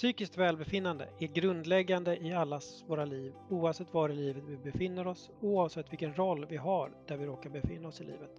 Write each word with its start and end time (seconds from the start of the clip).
Psykiskt 0.00 0.38
välbefinnande 0.38 1.08
är 1.18 1.26
grundläggande 1.26 2.16
i 2.16 2.32
allas 2.32 2.84
våra 2.86 3.04
liv 3.04 3.32
oavsett 3.48 3.94
var 3.94 4.08
i 4.08 4.14
livet 4.14 4.44
vi 4.44 4.56
befinner 4.56 5.06
oss, 5.06 5.30
oavsett 5.40 5.92
vilken 5.92 6.14
roll 6.14 6.46
vi 6.46 6.56
har 6.56 6.90
där 7.06 7.16
vi 7.16 7.26
råkar 7.26 7.50
befinna 7.50 7.88
oss 7.88 8.00
i 8.00 8.04
livet. 8.04 8.30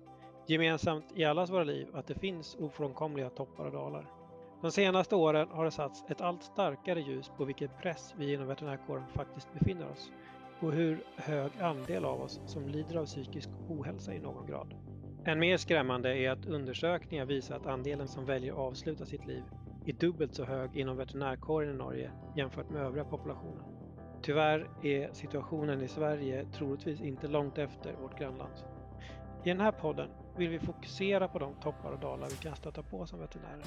Gemensamt 0.47 1.05
i 1.11 1.23
allas 1.25 1.49
våra 1.49 1.63
liv 1.63 1.87
att 1.93 2.07
det 2.07 2.19
finns 2.19 2.55
ofrånkomliga 2.55 3.29
toppar 3.29 3.65
och 3.65 3.71
dalar. 3.71 4.05
De 4.61 4.71
senaste 4.71 5.15
åren 5.15 5.47
har 5.51 5.65
det 5.65 5.71
satts 5.71 6.03
ett 6.07 6.21
allt 6.21 6.43
starkare 6.43 7.01
ljus 7.01 7.29
på 7.29 7.46
vilken 7.46 7.69
press 7.81 8.13
vi 8.15 8.33
inom 8.33 8.47
veterinärkåren 8.47 9.07
faktiskt 9.07 9.53
befinner 9.53 9.89
oss 9.89 10.12
och 10.59 10.73
hur 10.73 11.03
hög 11.17 11.62
andel 11.62 12.05
av 12.05 12.21
oss 12.21 12.39
som 12.46 12.67
lider 12.67 12.96
av 12.96 13.05
psykisk 13.05 13.49
ohälsa 13.67 14.13
i 14.15 14.19
någon 14.19 14.46
grad. 14.46 14.73
Än 15.25 15.39
mer 15.39 15.57
skrämmande 15.57 16.17
är 16.17 16.30
att 16.30 16.45
undersökningar 16.45 17.25
visar 17.25 17.55
att 17.55 17.66
andelen 17.67 18.07
som 18.07 18.25
väljer 18.25 18.52
att 18.52 18.59
avsluta 18.59 19.05
sitt 19.05 19.25
liv 19.25 19.43
är 19.85 19.93
dubbelt 19.93 20.34
så 20.34 20.45
hög 20.45 20.77
inom 20.77 20.98
veterinärkåren 20.98 21.70
i 21.70 21.73
Norge 21.77 22.11
jämfört 22.35 22.70
med 22.70 22.81
övriga 22.81 23.05
populationen. 23.05 23.63
Tyvärr 24.22 24.70
är 24.81 25.13
situationen 25.13 25.81
i 25.81 25.88
Sverige 25.88 26.45
troligtvis 26.45 27.02
inte 27.02 27.27
långt 27.27 27.58
efter 27.58 27.94
vårt 28.02 28.20
grannland. 28.20 28.53
I 29.44 29.49
den 29.49 29.59
här 29.59 29.72
podden 29.72 30.09
vill 30.38 30.49
vi 30.49 30.59
fokusera 30.59 31.27
på 31.27 31.39
de 31.39 31.53
toppar 31.53 31.91
och 31.91 31.99
dalar 31.99 32.30
vi 32.30 32.38
kan 32.38 32.55
stöta 32.55 32.84
på 32.84 33.05
som 33.05 33.20
veterinärer. 33.20 33.66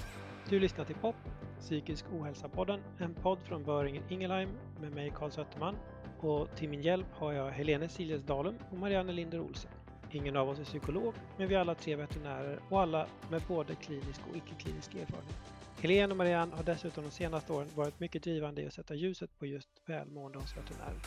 Du 0.49 0.61
lyssnar 0.61 0.85
till 0.85 0.97
POP, 0.97 1.17
Psykisk 1.61 2.05
ohälsa-podden, 2.13 2.81
en 2.99 3.15
podd 3.15 3.39
från 3.39 3.65
Böringen 3.65 4.03
Ingelheim 4.09 4.49
med 4.81 4.93
mig 4.93 5.13
Karl 5.15 5.31
Sötterman 5.31 5.77
och 6.21 6.49
till 6.57 6.69
min 6.69 6.83
hjälp 6.83 7.07
har 7.13 7.33
jag 7.33 7.51
Helene 7.51 7.89
Siljes 7.89 8.23
Dalum 8.23 8.55
och 8.71 8.79
Marianne 8.79 9.13
Linder 9.13 9.41
Olsen. 9.41 9.71
Ingen 10.11 10.37
av 10.37 10.49
oss 10.49 10.59
är 10.59 10.65
psykolog, 10.65 11.15
men 11.39 11.49
vi 11.49 11.55
är 11.55 11.59
alla 11.59 11.75
tre 11.75 11.97
veterinärer 11.97 12.59
och 12.71 12.81
alla 12.81 13.07
med 13.31 13.43
både 13.49 13.75
klinisk 13.75 14.21
och 14.31 14.37
icke-klinisk 14.37 14.95
erfarenhet. 14.95 15.64
Helene 15.83 16.11
och 16.13 16.17
Marianne 16.17 16.57
har 16.57 16.65
dessutom 16.65 17.05
de 17.05 17.11
senaste 17.11 17.53
åren 17.53 17.69
varit 17.75 18.01
mycket 18.01 18.23
drivande 18.23 18.63
i 18.63 18.67
att 18.67 18.73
sätta 18.73 18.95
ljuset 18.95 19.39
på 19.39 19.47
just 19.47 19.69
välmående 19.87 20.39
hos 20.39 20.57
veterinärer, 20.57 21.01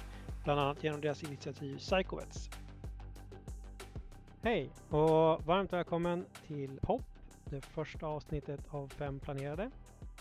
bland 0.43 0.59
annat 0.59 0.84
genom 0.84 1.01
deras 1.01 1.23
initiativ 1.23 1.77
Psychovets. 1.77 2.49
Hej 4.41 4.70
och 4.90 5.45
varmt 5.45 5.73
välkommen 5.73 6.26
till 6.48 6.79
POP, 6.82 7.01
det 7.45 7.62
första 7.62 8.05
avsnittet 8.05 8.60
av 8.70 8.88
fem 8.88 9.20
planerade. 9.20 9.71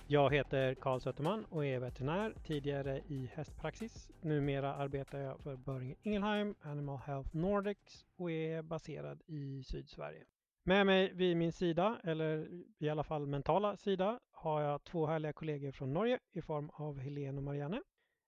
Jag 0.08 0.34
heter 0.34 0.74
Karl 0.74 1.00
Söterman 1.00 1.44
och 1.44 1.66
är 1.66 1.78
veterinär, 1.78 2.34
tidigare 2.44 3.00
i 3.08 3.30
hästpraxis. 3.34 4.08
Numera 4.20 4.74
arbetar 4.74 5.18
jag 5.18 5.40
för 5.40 5.56
Böringen 5.56 5.96
Ingelheim 6.02 6.54
Animal 6.60 6.98
Health 6.98 7.36
Nordics 7.36 8.04
och 8.16 8.30
är 8.30 8.62
baserad 8.62 9.22
i 9.26 9.62
Sydsverige. 9.64 10.24
Med 10.64 10.86
mig 10.86 11.12
vid 11.14 11.36
min 11.36 11.52
sida, 11.52 12.00
eller 12.04 12.48
i 12.78 12.88
alla 12.88 13.04
fall 13.04 13.26
mentala 13.26 13.76
sida, 13.76 14.20
har 14.36 14.62
jag 14.62 14.84
två 14.84 15.06
härliga 15.06 15.32
kollegor 15.32 15.72
från 15.72 15.92
Norge 15.92 16.18
i 16.32 16.42
form 16.42 16.70
av 16.70 16.98
Helene 16.98 17.38
och 17.38 17.44
Marianne. 17.44 17.82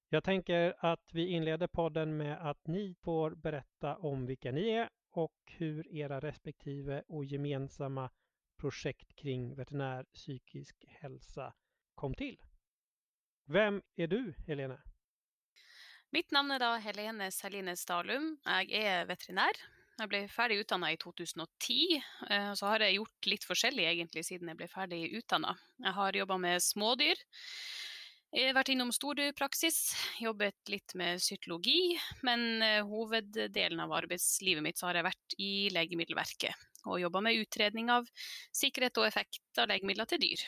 Jag 0.09 0.25
tänker 0.25 0.75
att 0.79 1.11
vi 1.13 1.29
inleder 1.29 1.67
podden 1.67 2.17
med 2.17 2.51
att 2.51 2.67
ni 2.67 2.95
får 2.95 3.31
berätta 3.31 3.97
om 3.97 4.27
vilka 4.27 4.53
ni 4.53 4.69
är 4.69 4.89
och 5.11 5.35
hur 5.47 5.95
era 5.95 6.21
respektive 6.21 7.03
och 7.09 7.25
gemensamma 7.25 8.11
projekt 8.57 9.15
kring 9.15 9.55
veterinär 9.55 10.05
psykisk 10.05 10.85
hälsa 10.89 11.55
kom 11.95 12.15
till. 12.15 12.39
Vem 13.45 13.83
er 13.97 14.07
du, 14.07 14.35
Helene? 14.47 14.79
Mitt 16.11 16.31
navn 16.31 16.51
er 16.51 16.59
da 16.59 16.77
Helene 16.77 17.31
Selines 17.31 17.85
Dalum. 17.85 18.39
Jeg 18.45 18.73
er 18.73 19.05
veterinær. 19.09 19.61
Jeg 19.99 20.11
ble 20.13 20.21
ferdig 20.31 20.61
utdanna 20.63 20.93
i 20.95 20.99
2010. 21.01 21.99
og 22.29 22.59
Så 22.61 22.69
har 22.71 22.85
jeg 22.85 23.01
gjort 23.01 23.29
litt 23.33 23.47
forskjellig 23.49 23.89
egentlig 23.91 24.23
siden 24.29 24.53
jeg 24.53 24.59
ble 24.61 24.69
ferdig 24.71 25.01
utdanna. 25.19 25.57
Jeg 25.83 25.95
har 25.97 26.19
jobba 26.21 26.37
med 26.39 26.63
smådyr. 26.63 27.23
Jeg 28.29 28.51
har 28.51 28.59
vært 28.59 28.71
innom 28.75 28.91
stordyrpraksis, 28.93 29.79
jobbet 30.21 30.69
litt 30.69 30.93
med 31.01 31.23
cytologi, 31.25 31.97
men 32.29 32.61
eh, 32.61 32.83
hoveddelen 32.85 33.81
av 33.81 33.95
arbeidslivet 33.97 34.61
mitt 34.63 34.83
har 34.85 34.99
jeg 34.99 35.07
vært 35.07 35.37
i 35.41 35.53
Legemiddelverket 35.73 36.67
og 36.89 37.01
jobba 37.01 37.23
med 37.25 37.41
utredning 37.41 37.89
av 37.91 38.05
sikkerhet 38.55 39.01
og 39.01 39.09
effekt 39.09 39.61
av 39.61 39.71
legemidler 39.73 40.09
til 40.13 40.21
dyr. 40.23 40.45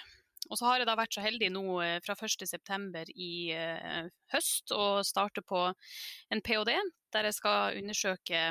Og 0.50 0.60
så 0.60 0.69
har 0.69 0.80
jeg 0.80 0.88
da 0.91 0.96
vært 1.00 1.16
så 1.16 1.25
heldig 1.25 1.48
nå 1.56 1.64
eh, 1.80 1.96
fra 2.04 2.14
1.9. 2.14 3.06
i 3.16 3.32
eh, 3.56 4.12
høst 4.34 4.76
å 4.76 5.00
starte 5.06 5.41
på 5.41 5.64
en 5.72 6.44
ph.d. 6.44 6.76
der 7.16 7.30
jeg 7.30 7.38
skal 7.41 7.80
undersøke 7.80 8.44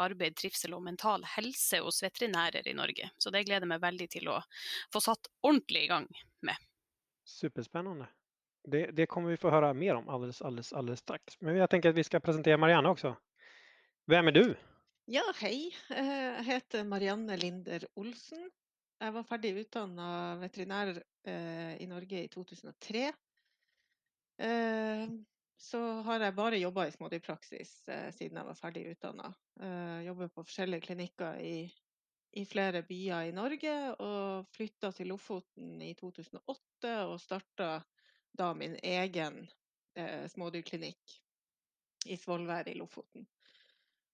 arbeid, 0.00 0.36
trivsel 0.38 0.74
og 0.76 0.84
mental 0.86 1.24
helse 1.36 1.80
hos 1.84 2.02
veterinærer 2.04 2.68
i 2.68 2.76
Norge. 2.78 3.10
Så 3.18 3.32
det 3.34 3.44
gleder 3.48 3.66
jeg 3.66 3.72
meg 3.72 3.82
veldig 3.82 4.08
til 4.14 4.30
å 4.32 4.38
få 4.94 5.02
satt 5.04 5.30
ordentlig 5.42 5.84
i 5.86 5.90
gang 5.90 6.08
med. 6.46 6.68
Superspennende. 7.28 8.08
Det, 8.68 8.90
det 8.96 9.06
kommer 9.08 9.32
vi 9.32 9.40
få 9.40 9.52
høre 9.52 9.72
mer 9.76 10.00
om 10.00 10.08
alldeles, 10.12 10.42
alles, 10.44 10.72
alles 10.76 11.00
straks. 11.04 11.38
Men 11.40 11.56
jeg 11.56 11.70
tenker 11.72 11.92
at 11.92 11.98
vi 11.98 12.04
skal 12.04 12.24
presentere 12.24 12.60
Marianne 12.60 12.90
også. 12.92 13.14
Hvem 14.08 14.30
er 14.30 14.36
du? 14.36 14.44
Ja, 15.08 15.24
hei. 15.40 15.70
Eh, 15.88 16.12
Jeg 16.12 16.44
heter 16.50 16.84
Marianne 16.84 17.36
Linder 17.40 17.86
Olsen. 17.96 18.48
Jeg 18.98 19.14
var 19.14 19.24
ferdig 19.24 19.54
utdanna 19.62 20.08
veterinær 20.40 20.90
eh, 20.98 21.74
i 21.80 21.86
Norge 21.88 22.24
i 22.26 22.28
2003. 22.32 23.06
Eh, 25.58 25.64
Så 25.64 25.80
har 26.02 26.20
jeg 26.20 26.34
bare 26.34 26.58
jobba 26.58 26.86
i 26.86 26.92
smådyrpraksis 26.92 27.88
eh, 27.88 28.10
siden 28.14 28.38
jeg 28.38 28.46
var 28.46 28.54
ferdig 28.54 28.86
utdanna. 28.92 29.34
Jobber 30.06 30.28
på 30.28 30.44
forskjellige 30.46 30.86
klinikker 30.86 31.38
i, 31.42 31.68
i 32.38 32.44
flere 32.46 32.82
byer 32.86 33.28
i 33.28 33.32
Norge, 33.32 33.74
og 33.98 34.46
flytta 34.54 34.92
til 34.94 35.08
Lofoten 35.10 35.82
i 35.82 35.94
2008 35.98 36.92
og 37.08 37.18
starta 37.20 37.82
da 38.38 38.52
min 38.54 38.76
egen 38.82 39.48
eh, 39.98 40.28
smådyrklinikk 40.30 41.18
i 42.06 42.16
Svolvær 42.16 42.68
i 42.70 42.76
Lofoten. 42.78 43.26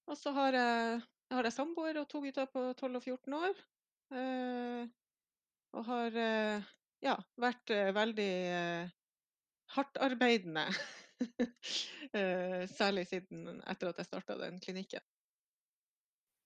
Og 0.09 0.17
så 0.17 0.33
har 0.33 0.57
jeg, 0.57 1.03
har 1.31 1.45
jeg 1.45 1.53
samboer 1.57 2.01
og 2.01 2.09
to 2.09 2.21
gutter 2.25 2.49
på 2.49 2.73
12 2.73 2.97
og 2.97 3.03
14 3.05 3.39
år. 3.39 3.63
Eh, 4.15 4.89
og 5.75 5.85
har 5.91 6.19
eh, 6.25 6.67
ja, 7.05 7.19
vært 7.41 7.73
eh, 7.75 7.93
veldig 7.97 8.33
eh, 8.57 8.93
hardtarbeidende. 9.77 10.69
Eh, 12.15 12.67
Særlig 12.71 13.09
siden 13.11 13.57
etter 13.67 13.89
at 13.91 13.97
jeg 13.99 14.07
starta 14.07 14.37
den 14.39 14.61
klinikken. 14.63 15.01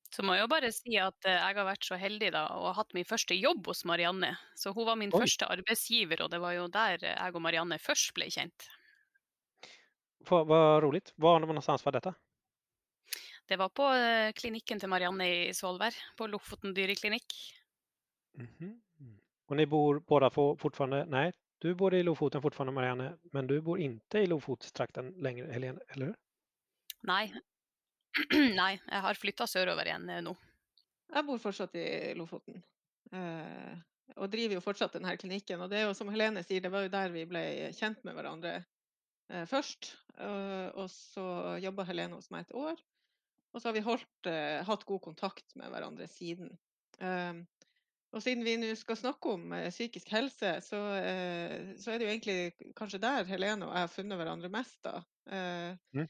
Så 0.09 0.23
må 0.25 0.33
jeg 0.33 0.47
jo 0.47 0.49
bare 0.49 0.71
si 0.73 0.95
at 0.97 1.27
eh, 1.29 1.35
jeg 1.37 1.57
har 1.59 1.67
vært 1.69 1.85
så 1.85 1.99
heldig 2.01 2.31
da, 2.33 2.47
og 2.57 2.73
hatt 2.79 2.95
min 2.97 3.05
første 3.05 3.37
jobb 3.37 3.67
hos 3.69 3.85
Marianne. 3.85 4.31
Så 4.57 4.73
hun 4.73 4.87
var 4.89 4.97
min 4.97 5.13
Oi. 5.13 5.21
første 5.21 5.45
arbeidsgiver, 5.53 6.23
og 6.25 6.31
det 6.33 6.41
var 6.41 6.55
jo 6.57 6.69
der 6.73 7.05
jeg 7.05 7.35
og 7.37 7.45
Marianne 7.45 7.77
først 7.83 8.15
ble 8.17 8.31
kjent. 8.33 8.69
Vad, 10.31 10.47
vad 10.49 10.83
roligt. 10.83 11.13
Var 11.17 11.41
någonstans 11.45 11.85
var 11.85 11.93
dette? 11.99 12.15
Det 13.49 13.57
var 13.61 13.69
på 13.69 13.85
eh, 13.93 14.33
klinikken 14.33 14.81
til 14.81 14.89
Marianne 14.89 15.29
i 15.29 15.53
Svolvær, 15.57 15.95
på 16.17 16.27
Lofoten 16.33 16.73
dyreklinikk. 16.77 17.37
Mm 18.39 18.49
-hmm. 18.59 19.21
Og 19.49 19.57
ni 19.57 19.67
bor 19.67 20.01
båda 20.01 20.31
få- 20.31 20.57
fortfarande, 20.57 21.05
nej, 21.07 21.33
du 21.63 21.75
bor 21.75 21.95
i 21.95 22.03
Lofoten 22.03 22.43
fortfarande 22.43 22.75
Marianne, 22.77 23.13
men 23.33 23.47
du 23.47 23.61
bor 23.63 23.81
inte 23.83 24.23
i 24.23 24.27
Lofotstrakten 24.31 25.13
lenger, 25.23 25.51
Helene, 25.53 25.81
eller 25.89 26.13
hur? 26.13 26.17
Nei. 27.09 27.25
Nei, 28.61 28.73
jeg 28.79 29.03
har 29.05 29.19
flytta 29.19 29.47
sørover 29.47 29.91
igjen 29.91 30.09
eh, 30.11 30.23
nå. 30.25 30.35
Jeg 31.09 31.27
bor 31.27 31.41
fortsatt 31.43 31.77
i 31.79 31.87
Lofoten. 32.19 32.61
Eh, 33.15 33.77
og 34.19 34.31
driver 34.33 34.59
jo 34.59 34.65
fortsatt 34.65 34.97
denne 34.97 35.15
klinikken. 35.21 35.63
Og 35.65 35.71
det 35.71 35.81
er 35.81 35.87
jo 35.89 35.97
som 35.97 36.11
Helene 36.13 36.43
sier, 36.45 36.63
det 36.65 36.73
var 36.73 36.87
jo 36.87 36.93
der 36.93 37.15
vi 37.15 37.25
ble 37.29 37.43
kjent 37.77 38.03
med 38.07 38.17
hverandre 38.19 38.55
eh, 38.59 39.45
først. 39.49 39.93
Eh, 40.19 40.69
og 40.75 40.89
så 40.93 41.59
jobba 41.63 41.87
Helene 41.89 42.19
hos 42.19 42.31
meg 42.35 42.47
et 42.47 42.57
år. 42.59 42.81
Og 43.55 43.61
så 43.61 43.71
har 43.71 43.79
vi 43.79 43.85
holdt, 43.85 44.31
eh, 44.31 44.61
hatt 44.67 44.85
god 44.89 45.03
kontakt 45.05 45.55
med 45.57 45.73
hverandre 45.73 46.09
siden. 46.11 46.53
Eh, 47.01 47.45
og 48.09 48.23
siden 48.25 48.45
vi 48.45 48.55
nå 48.57 48.71
skal 48.79 48.97
snakke 48.97 49.35
om 49.37 49.51
eh, 49.53 49.69
psykisk 49.73 50.09
helse, 50.15 50.55
så, 50.65 50.79
eh, 50.97 51.75
så 51.81 51.93
er 51.93 51.99
det 52.01 52.07
jo 52.07 52.13
egentlig 52.15 52.73
kanskje 52.79 53.03
der 53.03 53.29
Helene 53.29 53.69
og 53.69 53.75
jeg 53.75 53.85
har 53.85 53.93
funnet 53.93 54.21
hverandre 54.21 54.53
mest, 54.53 54.81
da. 54.87 55.03
Eh, 55.29 55.75
Mm. 55.95 56.09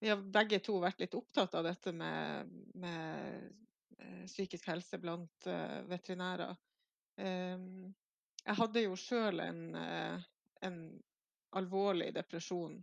Vi 0.00 0.08
har 0.08 0.20
begge 0.22 0.60
to 0.62 0.76
vært 0.78 1.00
litt 1.02 1.14
opptatt 1.18 1.56
av 1.58 1.64
dette 1.66 1.90
med, 1.90 2.52
med 2.78 3.48
psykisk 4.30 4.68
helse 4.70 5.00
blant 5.02 5.48
veterinærer. 5.90 6.52
Jeg 7.18 8.54
hadde 8.60 8.84
jo 8.84 8.94
sjøl 8.94 9.42
en, 9.42 9.64
en 9.74 10.78
alvorlig 11.58 12.12
depresjon 12.14 12.78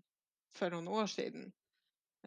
for 0.59 0.75
noen 0.75 0.91
år 0.91 1.07
siden. 1.13 1.47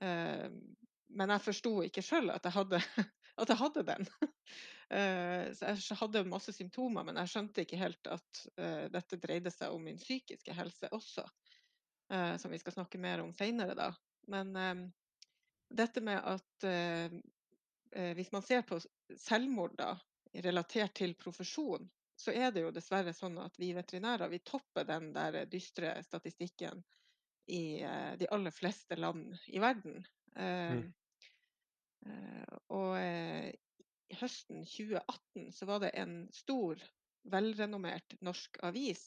Men 0.01 1.35
jeg 1.35 1.45
forsto 1.51 1.75
ikke 1.85 2.07
sjøl 2.09 2.33
at, 2.33 2.49
at 2.49 3.53
jeg 3.53 3.61
hadde 3.61 3.87
den. 3.93 4.09
Eh, 4.91 5.53
så 5.53 5.75
jeg 5.77 5.99
hadde 6.01 6.25
masse 6.29 6.53
symptomer, 6.57 7.05
men 7.05 7.19
jeg 7.21 7.33
skjønte 7.33 7.65
ikke 7.65 7.81
helt 7.81 8.09
at 8.09 8.43
eh, 8.57 8.87
dette 8.93 9.19
dreide 9.21 9.53
seg 9.53 9.75
om 9.75 9.85
min 9.85 10.01
psykiske 10.01 10.55
helse 10.57 10.89
også. 10.97 11.27
eh, 12.13 12.37
som 12.41 12.51
vi 12.51 12.61
skal 12.61 12.79
snakke 12.79 13.01
mer 13.01 13.21
om 13.21 13.35
seinere, 13.37 13.75
da. 13.77 13.91
Men 14.33 14.57
ehm, 14.57 14.87
dette 15.69 16.01
med 16.05 16.21
at 16.25 16.65
hvis 17.89 18.29
man 18.33 18.43
ser 18.45 18.63
på 18.69 18.77
selvmord 19.17 19.75
da, 19.77 19.95
relatert 20.45 20.95
til 20.97 21.15
profesjon, 21.17 21.87
så 22.21 22.33
er 22.33 22.51
det 22.53 22.65
jo 22.67 22.73
dessverre 22.73 23.15
sånn 23.17 23.39
at 23.41 23.57
vi 23.61 23.71
veterinærer 23.77 24.29
vi 24.29 24.41
topper 24.45 24.85
den 24.89 25.11
der 25.15 25.39
dystre 25.49 25.95
statistikken 26.05 26.83
i 27.49 27.81
de 28.21 28.29
aller 28.33 28.53
fleste 28.53 28.97
land 29.01 29.37
i 29.49 29.61
verden. 29.63 30.05
Mm. 30.37 30.85
Og 32.77 32.93
høsten 34.21 34.65
2018 34.65 35.53
så 35.53 35.69
var 35.69 35.85
det 35.85 35.93
en 36.01 36.21
stor, 36.33 36.81
velrenommert 37.29 38.15
norsk 38.25 38.57
avis 38.65 39.03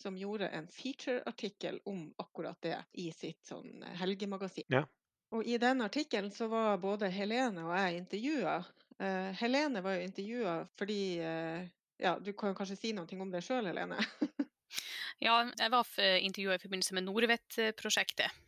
som 0.00 0.16
gjorde 0.18 0.48
en 0.48 0.66
featureartikkel 0.72 1.80
om 1.84 2.08
akkurat 2.18 2.56
det 2.64 2.78
i 2.98 3.10
sitt 3.12 3.44
sånn 3.46 3.84
helgemagasin. 4.00 4.66
Ja. 4.72 4.86
Og 5.30 5.46
i 5.46 5.58
den 5.62 5.84
artikkelen 5.84 6.32
så 6.34 6.48
var 6.50 6.80
både 6.82 7.10
Helene 7.12 7.66
og 7.68 7.74
jeg 7.76 8.00
intervjua. 8.00 8.54
Uh, 9.00 9.30
Helene 9.38 9.82
var 9.84 9.98
jo 9.98 10.06
intervjua 10.08 10.54
fordi 10.76 11.02
uh, 11.22 11.68
Ja, 12.00 12.16
du 12.18 12.32
kan 12.32 12.56
kanskje 12.56 12.78
si 12.80 12.94
noe 12.96 13.20
om 13.20 13.30
det 13.30 13.44
sjøl, 13.44 13.68
Helene? 13.68 14.00
ja, 15.26 15.36
jeg 15.44 15.72
var 15.72 15.90
intervjua 16.00 16.56
i 16.56 16.62
forbindelse 16.62 16.96
med 16.96 17.04
Norvett-prosjektet. 17.04 18.40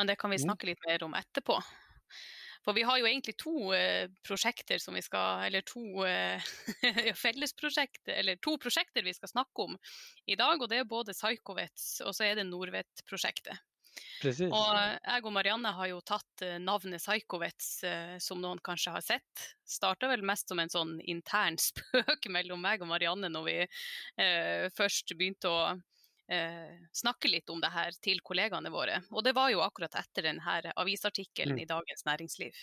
Men 0.00 0.08
det 0.08 0.16
kan 0.16 0.32
vi 0.32 0.38
mm. 0.40 0.46
snakke 0.46 0.70
litt 0.70 0.80
mer 0.88 1.04
om 1.04 1.14
etterpå. 1.18 1.58
For 2.68 2.76
vi 2.76 2.84
har 2.84 2.98
jo 3.00 3.06
egentlig 3.08 3.32
to 3.40 3.70
eh, 3.72 4.10
prosjekter 4.26 4.76
som 4.82 4.92
vi 4.92 5.00
skal 5.00 5.46
Eller 5.46 5.64
to 5.64 6.04
eh, 6.04 6.44
fellesprosjekter, 7.24 8.12
eller 8.20 8.36
to 8.44 8.58
prosjekter 8.60 9.06
vi 9.06 9.14
skal 9.16 9.32
snakke 9.32 9.64
om 9.64 9.78
i 10.28 10.36
dag. 10.36 10.60
Og 10.60 10.68
det 10.68 10.82
er 10.82 10.90
både 10.90 11.16
Psychovets 11.16 12.02
og 12.04 12.12
så 12.12 12.28
er 12.28 12.36
det 12.36 12.44
Nordvett-prosjektet. 12.50 13.56
Precis. 14.20 14.50
Og 14.52 14.68
jeg 14.74 15.24
og 15.24 15.32
Marianne 15.34 15.72
har 15.74 15.90
jo 15.92 16.00
tatt 16.06 16.44
eh, 16.44 16.58
navnet 16.62 17.02
Psychovets, 17.02 17.70
eh, 17.86 18.16
som 18.22 18.40
noen 18.42 18.60
kanskje 18.64 18.94
har 18.94 19.04
sett. 19.04 19.44
Starta 19.64 20.10
vel 20.10 20.24
mest 20.26 20.50
som 20.50 20.60
en 20.60 20.72
sånn 20.72 20.96
intern 21.08 21.58
spøk 21.68 22.28
mellom 22.34 22.60
meg 22.62 22.82
og 22.84 22.92
Marianne 22.92 23.30
når 23.32 23.46
vi 23.48 23.58
eh, 23.64 24.68
først 24.76 25.16
begynte 25.16 25.52
å 25.52 25.62
eh, 26.28 26.74
snakke 26.92 27.28
litt 27.28 27.50
om 27.50 27.60
det 27.60 27.70
her 27.74 27.94
til 28.02 28.20
kollegaene 28.20 28.70
våre. 28.70 29.02
Og 29.10 29.24
det 29.24 29.34
var 29.36 29.50
jo 29.50 29.62
akkurat 29.64 29.94
etter 30.00 30.30
denne 30.30 30.72
avisartikkelen 30.76 31.56
mm. 31.56 31.62
i 31.62 31.68
Dagens 31.68 32.04
Næringsliv. 32.04 32.60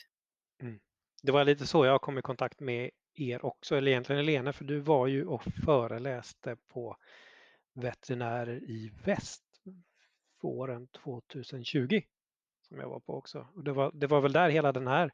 Mm. 0.63 0.79
Det 1.21 1.33
var 1.33 1.47
litt 1.47 1.63
så 1.67 1.85
jeg 1.85 2.01
kom 2.01 2.17
i 2.21 2.25
kontakt 2.25 2.61
med 2.61 2.91
er 3.15 3.45
også, 3.45 3.77
eller 3.77 3.93
egentlig 3.93 4.17
Helene, 4.17 4.51
for 4.53 4.67
du 4.67 4.79
var 4.83 5.07
jo 5.07 5.37
og 5.37 5.45
foreleste 5.63 6.57
på 6.67 6.89
veterinærer 7.79 8.59
i 8.71 8.89
vest 9.05 9.43
våren 10.43 10.87
2020 10.99 12.01
som 12.67 12.79
jeg 12.79 12.89
var 12.89 12.99
på 12.99 13.21
og 13.55 13.63
det, 13.63 13.73
var, 13.73 13.91
det 13.93 14.07
var 14.07 14.21
väl 14.21 14.31
där 14.31 14.49
hela 14.49 14.71
den 14.71 14.87
här 14.87 15.11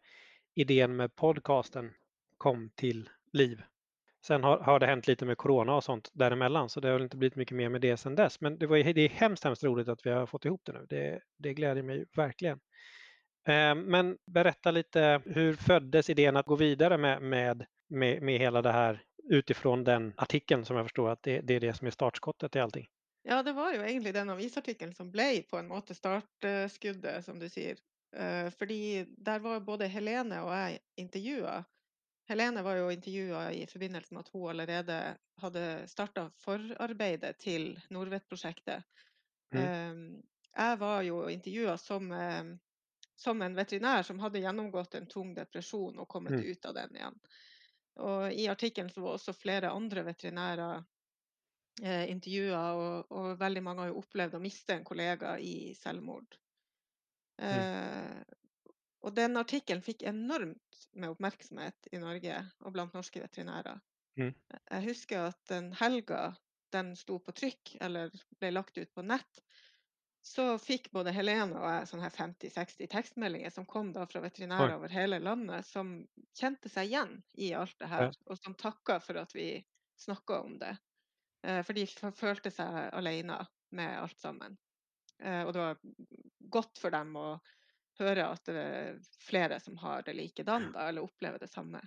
idén 0.55 0.95
med 0.95 1.15
podcasten 1.15 1.93
kom 2.37 2.69
til 2.75 3.09
liv. 3.31 3.61
Sen 4.25 4.43
har, 4.43 4.59
har, 4.59 4.79
det 4.79 4.85
hänt 4.85 5.07
lite 5.07 5.25
med 5.25 5.37
corona 5.37 5.75
och 5.75 5.83
sånt 5.83 6.09
däremellan 6.13 6.69
så 6.69 6.79
det 6.79 6.89
har 6.89 6.99
inte 6.99 7.17
blivit 7.17 7.35
mycket 7.35 7.57
mer 7.57 7.69
med 7.69 7.81
det 7.81 7.97
sen 7.97 8.15
dess. 8.15 8.41
Men 8.41 8.57
det, 8.57 8.67
var, 8.67 8.93
det 8.93 9.01
är 9.01 9.09
hemskt, 9.09 9.43
hemskt 9.43 9.63
roligt 9.63 9.87
att 9.87 10.05
vi 10.05 10.09
har 10.09 10.25
fått 10.25 10.45
ihop 10.45 10.61
det 10.65 10.71
nu. 10.73 10.85
Det, 10.89 11.21
det 11.37 11.53
gläder 11.53 11.81
mig 11.81 12.05
verkligen. 12.15 12.59
Eh, 13.47 13.75
men 13.75 14.17
berätta 14.25 14.71
lite, 14.71 15.21
hur 15.25 15.53
föddes 15.55 16.09
idén 16.09 16.37
att 16.37 16.45
gå 16.45 16.55
vidare 16.55 16.97
med, 16.97 17.21
med, 17.21 17.65
med, 17.89 18.21
med 18.21 18.39
hela 18.39 18.61
det 18.61 18.71
här 18.71 19.03
utifrån 19.29 19.83
den 19.83 20.13
artikeln 20.17 20.65
som 20.65 20.75
jag 20.75 20.85
förstår 20.85 21.09
att 21.09 21.23
det, 21.23 21.41
det 21.41 21.53
är 21.53 21.59
det 21.59 21.73
som 21.73 21.87
är 21.87 21.91
startskottet 21.91 22.55
i 22.55 22.59
allting? 22.59 22.87
Ja, 23.23 23.43
det 23.43 23.53
var 23.53 23.73
jo 23.73 23.81
egentlig 23.81 24.13
den 24.13 24.29
avisartikkelen 24.29 24.93
som 24.95 25.11
ble 25.11 25.43
på 25.49 25.57
en 25.57 25.67
måte 25.67 25.95
startskuddet, 25.95 27.25
som 27.25 27.39
du 27.39 27.49
sier. 27.49 27.77
Eh, 28.15 28.49
fordi 28.49 29.05
der 29.17 29.39
var 29.39 29.59
både 29.59 29.87
Helene 29.87 30.41
og 30.41 30.53
jeg 30.55 30.79
intervjua. 30.97 31.63
Helene 32.31 32.63
var 32.63 32.79
jo 32.79 32.87
intervjua 32.93 33.49
i 33.51 33.65
forbindelse 33.67 34.13
med 34.15 34.23
at 34.23 34.29
hun 34.31 34.49
allerede 34.53 34.97
hadde 35.43 35.63
starta 35.91 36.29
forarbeidet 36.39 37.37
til 37.43 37.73
Nordvet-prosjektet. 37.91 38.85
Mm. 39.51 39.61
Eh, 39.61 40.21
jeg 40.55 40.79
var 40.79 41.01
jo 41.03 41.25
intervjua 41.29 41.75
som, 41.77 42.11
eh, 42.11 42.53
som, 43.15 43.41
en 43.41 43.55
veterinær 43.55 44.07
som 44.07 44.19
hadde 44.23 44.43
gjennomgått 44.45 44.95
en 44.95 45.09
tung 45.11 45.35
depresjon 45.35 45.99
og 45.99 46.07
kommet 46.07 46.39
mm. 46.39 46.45
ut 46.47 46.71
av 46.71 46.77
den 46.79 46.95
igjen. 47.01 47.19
Og 47.99 48.33
I 48.33 48.47
artikkelen 48.47 48.91
var 48.95 49.17
også 49.17 49.35
flere 49.35 49.75
andre 49.75 50.05
veterinærer 50.07 50.83
eh, 51.83 52.05
intervjuer, 52.11 52.79
og, 52.79 53.11
og, 53.11 53.33
veldig 53.39 53.63
mange 53.63 53.83
har 53.83 53.91
jo 53.91 53.99
opplevd 54.05 54.39
å 54.39 54.43
miste 54.43 54.77
en 54.77 54.87
kollega 54.87 55.35
i 55.39 55.73
selvmord. 55.77 56.39
Mm. 57.41 57.47
Eh, 57.51 58.40
og 59.01 59.15
den 59.17 59.39
artikkelen 59.39 59.83
fikk 59.85 60.05
enormt 60.09 60.85
med 60.93 61.13
oppmerksomhet 61.13 61.89
i 61.91 62.01
Norge 62.01 62.37
og 62.61 62.75
blant 62.75 62.93
norske 62.95 63.21
veterinærer. 63.23 63.79
Mm. 64.19 64.33
Jeg 64.51 64.85
husker 64.85 65.29
at 65.31 65.39
den 65.49 65.71
helga 65.79 66.31
den 66.71 66.93
sto 66.95 67.17
på 67.19 67.33
trykk 67.35 67.75
eller 67.83 68.13
ble 68.39 68.51
lagt 68.53 68.77
ut 68.77 68.91
på 68.95 69.03
nett, 69.03 69.41
så 70.21 70.53
fikk 70.61 70.91
både 70.93 71.13
Helene 71.15 71.57
og 71.57 71.65
jeg 71.65 71.87
sånne 71.89 72.09
50-60 72.13 72.89
tekstmeldinger 72.91 73.53
som 73.53 73.65
kom 73.65 73.89
da 73.95 74.05
fra 74.09 74.21
veterinærer 74.21 74.75
over 74.75 74.93
hele 74.93 75.17
landet, 75.19 75.65
som 75.65 75.95
kjente 76.37 76.69
seg 76.69 76.91
igjen 76.91 77.15
i 77.41 77.51
alt 77.57 77.73
det 77.81 77.89
her, 77.89 78.11
og 78.29 78.37
som 78.37 78.55
takka 78.57 78.99
for 79.01 79.17
at 79.21 79.33
vi 79.33 79.55
snakka 79.97 80.43
om 80.45 80.59
det. 80.61 80.75
Eh, 81.41 81.63
for 81.65 81.77
de 81.77 81.87
følte 82.17 82.53
seg 82.53 82.91
alene 82.93 83.39
med 83.73 83.97
alt 83.97 84.21
sammen. 84.21 84.59
Eh, 85.23 85.41
og 85.41 85.55
det 85.55 85.65
var 85.65 85.81
godt 86.53 86.81
for 86.81 86.93
dem 86.93 87.17
å 87.17 87.25
høre 88.01 88.27
at 88.33 88.45
det 88.49 88.61
er 88.61 89.01
flere 89.21 89.59
som 89.63 89.77
har 89.81 90.05
det 90.07 90.15
likedan, 90.17 90.71
da, 90.75 90.87
eller 90.89 91.05
opplever 91.05 91.41
det 91.41 91.51
samme. 91.51 91.81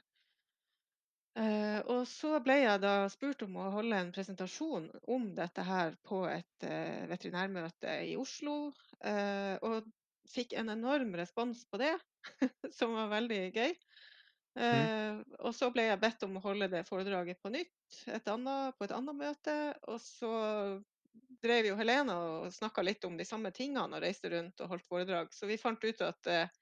Uh, 1.34 1.81
og 1.90 2.05
så 2.06 2.37
ble 2.44 2.61
jeg 2.61 2.78
da 2.84 3.08
spurt 3.11 3.43
om 3.43 3.56
å 3.58 3.72
holde 3.75 3.99
en 3.99 4.12
presentasjon 4.14 4.87
om 5.11 5.32
dette 5.34 5.64
her 5.66 5.96
på 6.06 6.20
et 6.31 6.66
uh, 6.69 7.06
veterinærmøte 7.11 7.96
i 8.06 8.14
Oslo. 8.20 8.70
Uh, 9.02 9.58
og 9.66 9.88
fikk 10.31 10.55
en 10.56 10.70
enorm 10.76 11.11
respons 11.19 11.64
på 11.66 11.81
det, 11.82 11.93
som 12.78 12.94
var 12.94 13.11
veldig 13.19 13.43
gøy. 13.55 13.75
Mm. 14.55 15.25
og 15.43 15.50
så 15.50 15.66
ble 15.75 15.88
jeg 15.88 15.99
bedt 15.99 16.20
om 16.22 16.37
å 16.38 16.40
holde 16.44 16.69
det 16.70 16.84
foredraget 16.87 17.40
på 17.43 17.50
nytt 17.50 17.96
et 18.14 18.28
annet, 18.31 18.76
på 18.78 18.87
et 18.87 18.93
annet 18.94 19.16
møte. 19.19 19.55
Og 19.90 19.99
så 19.99 20.31
drev 21.44 21.69
jo 21.69 21.79
Helene 21.79 22.17
og 22.17 22.52
snakka 22.52 22.85
litt 22.85 23.05
om 23.05 23.17
de 23.19 23.26
samme 23.29 23.52
tingene 23.55 23.99
og 23.99 24.05
reiste 24.05 24.31
rundt 24.32 24.61
og 24.64 24.73
holdt 24.73 24.87
foredrag. 24.88 25.32
Så 25.35 25.49
vi 25.50 25.61
fant 25.61 25.85
ut 25.85 26.05
at 26.05 26.31
eh, 26.32 26.52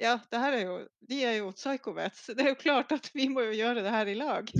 ja, 0.00 0.14
det 0.30 0.40
her 0.40 0.56
er 0.56 0.62
jo, 0.64 0.76
de 1.08 1.18
er 1.28 1.34
jo 1.40 1.50
psychovets. 1.52 2.30
Det 2.36 2.44
er 2.44 2.54
jo 2.54 2.60
klart 2.60 2.92
at 2.96 3.10
vi 3.12 3.28
må 3.32 3.44
jo 3.50 3.58
gjøre 3.58 3.84
det 3.84 3.92
her 3.92 4.08
i 4.08 4.16
lag. 4.16 4.48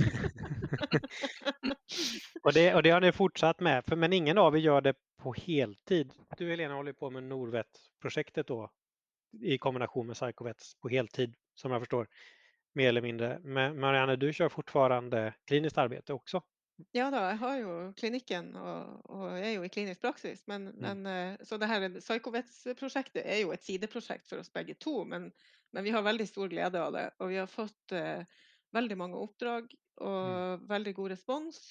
og, 2.45 2.51
det, 2.53 2.67
og 2.75 2.83
det 2.85 2.93
har 2.93 3.01
dere 3.01 3.15
fortsatt 3.15 3.63
med, 3.65 3.81
for, 3.87 3.97
men 3.97 4.13
ingen 4.13 4.37
av 4.37 4.53
dere 4.53 4.67
gjør 4.67 4.85
det 4.89 4.93
på 5.21 5.33
heltid. 5.37 6.13
Du 6.37 6.45
Helene 6.45 6.77
holder 6.77 6.97
på 6.97 7.09
med 7.13 7.25
Norvet-prosjektet 7.29 8.53
i 9.41 9.57
kombinasjon 9.61 10.11
med 10.11 10.19
psychovets 10.19 10.75
på 10.81 10.93
heltid, 10.93 11.33
som 11.57 11.73
jeg 11.73 11.87
forstår 11.87 12.09
mer 12.77 12.93
eller 12.93 13.05
mindre. 13.05 13.33
Men 13.41 13.79
Marianne, 13.81 14.19
du 14.21 14.29
kjører 14.29 14.53
fortfarande 14.53 15.31
klinisk 15.49 15.81
arbeid 15.81 16.13
også? 16.13 16.43
Ja 16.95 17.07
da, 17.13 17.21
jeg 17.31 17.39
har 17.41 17.57
jo 17.59 17.73
klinikken 17.97 18.51
og, 18.59 18.95
og 19.11 19.25
er 19.35 19.53
jo 19.55 19.65
i 19.65 19.71
klinisk 19.71 20.01
praksis. 20.03 20.43
Men, 20.51 20.69
mm. 20.71 20.81
men 20.83 21.09
eh, 21.09 21.45
så 21.47 21.59
det 21.61 21.69
her 21.69 21.87
Psykovets-prosjektet 21.97 23.23
er 23.23 23.43
jo 23.43 23.53
et 23.55 23.63
sideprosjekt 23.65 24.27
for 24.29 24.41
oss 24.41 24.51
begge 24.53 24.75
to. 24.81 25.01
Men, 25.07 25.29
men, 25.71 25.85
vi 25.85 25.93
har 25.95 26.05
veldig 26.05 26.27
stor 26.29 26.51
glede 26.51 26.81
av 26.81 26.93
det. 26.95 27.05
Og 27.19 27.31
vi 27.31 27.39
har 27.39 27.49
fått 27.51 27.95
uh, 27.95 28.21
veldig 28.75 28.97
mange 28.99 29.21
oppdrag 29.21 29.71
og 30.01 30.19
mm. 30.27 30.67
veldig 30.71 30.95
god 30.99 31.15
respons. 31.15 31.61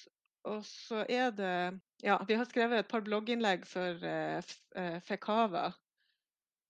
Og 0.49 0.63
så 0.65 1.05
er 1.05 1.33
det 1.37 1.55
Ja, 2.01 2.17
vi 2.25 2.37
har 2.37 2.47
skrevet 2.49 2.81
et 2.81 2.89
par 2.89 3.03
blogginnlegg 3.05 3.67
for 3.69 4.01
uh, 4.01 4.99
Fekava. 5.05 5.69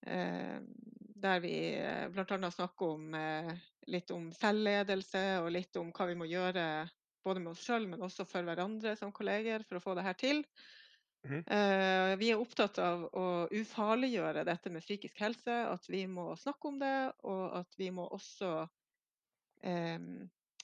Uh, 0.07 0.60
der 1.21 1.38
vi 1.43 1.53
bl.a. 2.10 2.50
snakker 2.50 2.95
om 2.95 3.12
litt 3.93 4.10
om 4.10 4.31
selvledelse 4.33 5.21
og 5.43 5.51
litt 5.53 5.77
om 5.77 5.91
hva 5.93 6.07
vi 6.10 6.15
må 6.17 6.25
gjøre 6.25 6.63
både 7.25 7.44
med 7.44 7.54
oss 7.54 7.63
sjøl, 7.66 7.88
men 7.90 8.04
også 8.06 8.25
for 8.30 8.46
hverandre 8.48 8.96
som 9.00 9.13
kolleger 9.16 9.66
for 9.68 9.80
å 9.80 9.84
få 9.84 9.96
det 9.98 10.06
her 10.06 10.18
til. 10.20 10.44
Mm. 11.22 11.42
Uh, 11.46 12.12
vi 12.18 12.32
er 12.34 12.42
opptatt 12.42 12.80
av 12.82 13.04
å 13.13 13.25
ufarliggjøre 13.54 14.46
dette 14.48 14.72
med 14.74 14.82
psykisk 14.82 15.22
helse, 15.22 15.58
at 15.70 15.90
vi 15.92 16.08
må 16.10 16.32
snakke 16.40 16.72
om 16.72 16.80
det, 16.82 16.96
og 17.30 17.44
at 17.62 17.78
vi 17.78 17.92
må 17.94 18.08
også 18.10 18.54
um, 18.66 20.16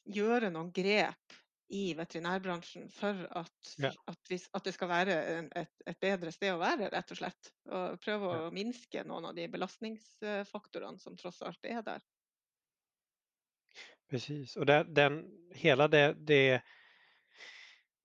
gjøre 0.08 0.50
noen 0.54 0.74
grep 0.74 1.38
i 1.68 1.92
veterinærbransjen 1.98 2.88
for 2.96 3.26
at, 3.36 3.72
ja. 3.82 3.92
at, 4.08 4.20
vi, 4.32 4.40
at 4.56 4.68
det 4.68 4.74
skal 4.76 4.90
være 4.92 5.16
en, 5.34 5.50
et, 5.60 5.74
et, 5.84 5.98
bedre 6.00 6.32
sted 6.32 6.54
å 6.56 6.62
være, 6.62 6.88
rett 6.94 7.12
og 7.12 7.20
slett. 7.20 7.50
Og 7.68 7.98
prøve 8.04 8.30
å 8.30 8.38
ja. 8.46 8.52
minske 8.56 9.04
noen 9.08 9.28
av 9.30 9.36
de 9.36 9.50
belastningsfaktorene 9.52 11.02
som 11.04 11.18
tross 11.20 11.42
alt 11.46 11.68
er 11.68 11.84
der. 11.86 12.06
Precis, 14.10 14.56
och 14.56 14.66
det, 14.66 14.84
den, 14.84 15.26
hela 15.52 15.88
det, 15.88 16.16
det 16.20 16.62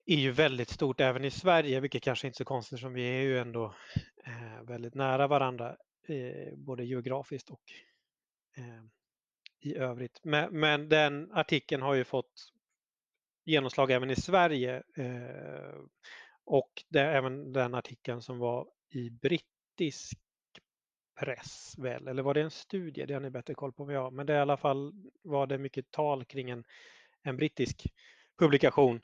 är 0.05 0.17
ju 0.17 0.31
väldigt 0.31 0.69
stort 0.69 1.01
även 1.01 1.25
i 1.25 1.31
Sverige, 1.31 1.79
vilket 1.79 2.03
kanske 2.03 2.27
inte 2.27 2.35
är 2.35 2.37
så 2.37 2.45
konstigt 2.45 2.79
som 2.79 2.93
vi 2.93 3.03
är 3.03 3.21
ju 3.21 3.39
ändå 3.39 3.75
eh, 4.25 4.63
väldigt 4.63 4.95
nära 4.95 5.27
varandra, 5.27 5.77
eh, 6.07 6.55
både 6.57 6.85
geografiskt 6.85 7.49
och 7.49 7.61
eh, 8.57 8.83
i 9.59 9.75
övrigt. 9.75 10.19
Men, 10.23 10.59
men, 10.59 10.89
den 10.89 11.31
artikeln 11.31 11.81
har 11.81 11.93
ju 11.93 12.03
fått 12.03 12.53
genomslag 13.45 13.91
även 13.91 14.09
i 14.09 14.15
Sverige. 14.15 14.83
Och 16.45 16.83
det 16.89 17.01
även 17.01 17.53
den 17.53 17.75
artikeln 17.75 18.21
som 18.21 18.39
var 18.39 18.67
i 18.89 19.09
brittisk 19.09 20.22
press 21.15 21.75
väl, 21.77 22.07
eller 22.07 22.23
var 22.23 22.33
det 22.33 22.41
en 22.41 22.51
studie? 22.51 23.05
Det 23.05 23.13
har 23.13 23.21
ni 23.21 23.29
bättre 23.29 23.53
koll 23.53 23.73
på 23.73 23.83
än 23.83 23.89
jag. 23.89 24.13
Men 24.13 24.25
det 24.25 24.33
i 24.33 24.37
alla 24.37 24.57
fall 24.57 24.93
var 25.23 25.47
det 25.47 25.57
mycket 25.57 25.91
tal 25.91 26.25
kring 26.25 26.49
en, 26.49 26.63
en 27.23 27.37
brittisk 27.37 27.93
publikation 28.39 29.01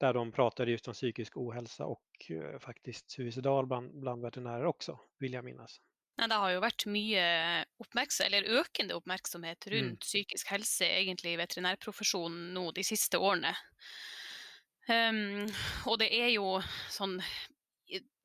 där 0.00 0.14
de 0.14 0.32
pratade 0.32 0.70
just 0.70 0.88
om 0.88 0.94
psykisk 0.94 1.36
ohälsa 1.36 1.84
och 1.84 2.30
uh, 2.30 2.58
faktiskt 2.58 3.10
suicidal 3.10 3.66
bland, 3.66 4.00
bland 4.00 4.22
veterinärer 4.22 4.64
också, 4.64 5.00
vill 5.18 5.32
jag 5.32 5.44
minnas. 5.44 5.80
Ja, 6.16 6.26
det 6.26 6.34
har 6.34 6.50
jo 6.52 6.60
vært 6.60 6.84
mye 6.92 7.22
oppmerksomhet, 7.80 8.26
eller 8.26 8.60
økende 8.60 8.94
oppmerksomhet 8.94 9.66
rundt 9.66 10.02
mm. 10.02 10.04
psykisk 10.04 10.50
helse 10.52 10.84
egentlig 10.84 11.32
i 11.32 11.38
veterinærprofesjonen 11.40 12.52
nå 12.54 12.66
de 12.76 12.84
siste 12.84 13.18
årene. 13.18 13.54
Um, 14.90 15.46
og 15.86 16.00
det 16.02 16.10
er 16.12 16.28
jo 16.34 16.58
sånn 16.90 17.16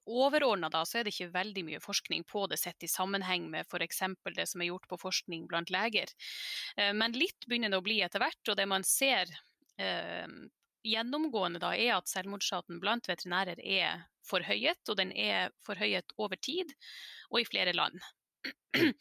Overordna 0.08 0.70
da, 0.72 0.84
så 0.88 1.00
er 1.00 1.08
det 1.08 1.14
ikke 1.16 1.34
veldig 1.34 1.64
mye 1.68 1.82
forskning 1.84 2.24
på 2.30 2.46
det 2.52 2.60
sett 2.62 2.86
i 2.86 2.92
sammenheng 2.92 3.50
med 3.52 3.68
f.eks. 3.68 4.04
det 4.36 4.48
som 4.48 4.64
er 4.64 4.72
gjort 4.72 4.88
på 4.88 5.00
forskning 5.02 5.48
blant 5.52 5.72
leger. 5.74 6.12
Uh, 6.80 6.94
men 6.96 7.18
litt 7.18 7.48
begynner 7.48 7.74
det 7.74 7.82
å 7.82 7.86
bli 7.86 8.00
etter 8.06 8.24
hvert, 8.24 8.44
og 8.48 8.58
det 8.60 8.68
man 8.70 8.86
ser 8.88 9.32
eh, 9.78 10.28
gjennomgående 10.88 11.62
da, 11.62 11.74
er 11.76 11.98
at 11.98 12.12
selvmordsraten 12.12 12.80
blant 12.84 13.10
veterinærer 13.10 13.60
er 13.62 14.06
forhøyet, 14.28 14.84
og 14.90 15.00
den 15.00 15.12
er 15.12 15.52
forhøyet 15.66 16.16
over 16.18 16.40
tid 16.40 16.72
og 17.32 17.42
i 17.42 17.48
flere 17.48 17.76
land. 17.76 18.00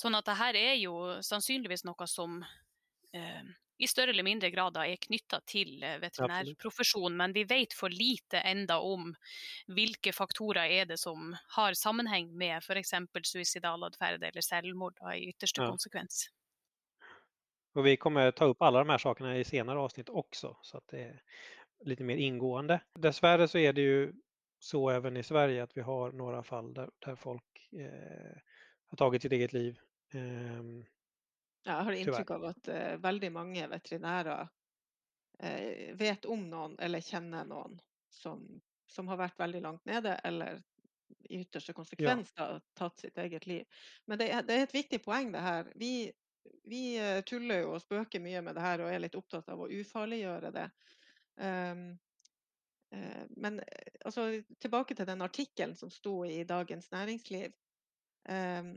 Sånn 0.00 0.16
at 0.18 0.28
dette 0.28 0.60
er 0.60 0.74
jo 0.76 0.96
sannsynligvis 1.24 1.86
noe 1.88 2.08
som 2.10 2.42
uh, 2.42 3.46
i 3.78 3.88
større 3.88 4.10
eller 4.10 4.24
mindre 4.26 4.50
grad 4.50 4.76
er 4.80 4.96
knytta 5.00 5.40
til 5.48 5.82
eh, 5.84 5.98
veterinærprofesjonen, 6.02 7.16
men 7.16 7.34
vi 7.36 7.44
vet 7.48 7.74
for 7.76 7.92
lite 7.92 8.40
enda 8.40 8.78
om 8.80 9.10
hvilke 9.66 10.14
faktorer 10.16 10.70
er 10.80 10.88
det 10.88 10.98
som 11.00 11.34
har 11.56 11.76
sammenheng 11.76 12.32
med 12.36 12.62
f.eks. 12.62 12.94
suicidal 13.22 13.84
atferd 13.84 14.24
eller 14.24 14.44
selvmord 14.44 15.00
i 15.14 15.28
ytterste 15.28 15.62
ja. 15.62 15.68
konsekvens. 15.68 16.28
Och 17.76 17.86
vi 17.86 17.96
kommer 17.96 18.30
ta 18.30 18.46
opp 18.46 18.62
alle 18.62 18.78
de 18.78 18.88
här 18.88 18.98
sakerna 18.98 19.38
i 19.38 19.44
senere 19.44 19.78
avsnitt 19.78 20.08
også, 20.08 20.56
så 20.62 20.78
att 20.78 20.88
det 20.88 21.00
er 21.00 21.20
litt 21.84 22.00
mer 22.00 22.16
ingående. 22.16 22.80
Dessverre 22.94 23.48
så 23.48 23.58
är 23.58 23.72
det 23.72 23.80
ju 23.80 24.12
så 24.58 24.90
även 24.90 25.16
i 25.16 25.22
Sverige 25.22 25.62
at 25.62 25.76
vi 25.76 25.80
har 25.80 26.12
noen 26.12 26.44
fall 26.44 26.72
der, 26.74 26.88
der 27.04 27.16
folk 27.16 27.68
eh, 27.72 28.38
har 28.88 28.96
tagit 28.96 29.22
sitt 29.22 29.32
eget 29.32 29.52
liv. 29.52 29.78
Eh, 30.14 30.64
jeg 31.66 31.86
har 31.88 31.96
inntrykk 31.98 32.30
av 32.36 32.46
at 32.52 32.70
uh, 32.70 32.94
veldig 33.02 33.30
mange 33.34 33.66
veterinærer 33.70 34.46
uh, 34.46 35.96
vet 35.98 36.28
om 36.30 36.46
noen 36.50 36.76
eller 36.82 37.04
kjenner 37.04 37.48
noen 37.48 37.76
som, 38.12 38.44
som, 38.90 39.08
har 39.10 39.20
vært 39.20 39.38
veldig 39.40 39.62
langt 39.64 39.84
nede, 39.88 40.14
eller 40.24 40.62
i 41.26 41.40
ytterste 41.42 41.74
konsekvens 41.74 42.30
ja. 42.36 42.44
har 42.44 42.62
tatt 42.78 43.02
sitt 43.02 43.18
eget 43.18 43.46
liv. 43.50 43.82
Men 44.06 44.20
det 44.22 44.30
er, 44.30 44.46
det 44.46 44.56
er, 44.56 44.68
et 44.68 44.78
viktig 44.78 45.02
poeng, 45.02 45.32
det 45.34 45.42
her. 45.42 45.70
Vi, 45.74 45.92
vi 46.70 46.82
uh, 47.02 47.20
tuller 47.26 47.64
jo 47.64 47.76
og 47.76 47.82
spøker 47.82 48.22
mye 48.22 48.42
med 48.46 48.56
det 48.56 48.64
her 48.64 48.84
og 48.84 48.92
er 48.92 49.02
litt 49.02 49.18
opptatt 49.18 49.50
av 49.52 49.66
å 49.66 49.70
ufarliggjøre 49.70 50.54
det. 50.54 50.66
Um, 51.36 51.86
men 53.36 53.58
altså, 54.06 54.38
tilbake 54.62 54.94
til 54.96 55.08
den 55.08 55.24
artikkelen 55.26 55.74
som 55.76 55.90
sto 55.92 56.20
i 56.24 56.44
Dagens 56.48 56.86
Næringsliv. 56.94 57.50
Um, 58.30 58.76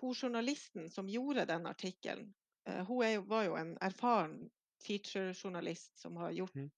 hun 0.00 0.14
journalisten 0.14 0.90
som 0.90 1.08
gjorde 1.08 1.44
den 1.48 1.66
artikkelen, 1.66 2.34
eh, 2.68 2.84
hun 2.86 3.04
jo, 3.12 3.22
var 3.30 3.44
jo 3.48 3.56
en 3.56 3.74
erfaren 3.80 4.50
feature-journalist 4.82 5.98
som 5.98 6.16
har 6.16 6.30
gjort 6.30 6.54
mm. 6.54 6.70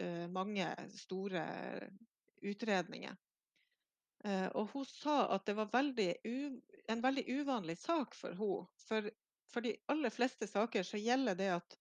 uh, 0.00 0.28
mange 0.28 0.76
store 0.94 1.44
utredninger. 2.42 3.16
Uh, 4.24 4.46
og 4.46 4.70
hun 4.72 4.84
sa 4.86 5.34
at 5.34 5.46
det 5.46 5.54
var 5.58 5.70
veldig 5.72 6.08
en 6.88 7.02
veldig 7.02 7.24
uvanlig 7.28 7.78
sak 7.78 8.14
for 8.14 8.34
henne. 8.38 8.66
For, 8.88 9.10
for 9.52 9.64
de 9.64 9.76
aller 9.86 10.10
fleste 10.10 10.46
saker 10.46 10.82
så 10.82 11.00
gjelder 11.02 11.38
det 11.38 11.52
at 11.56 11.78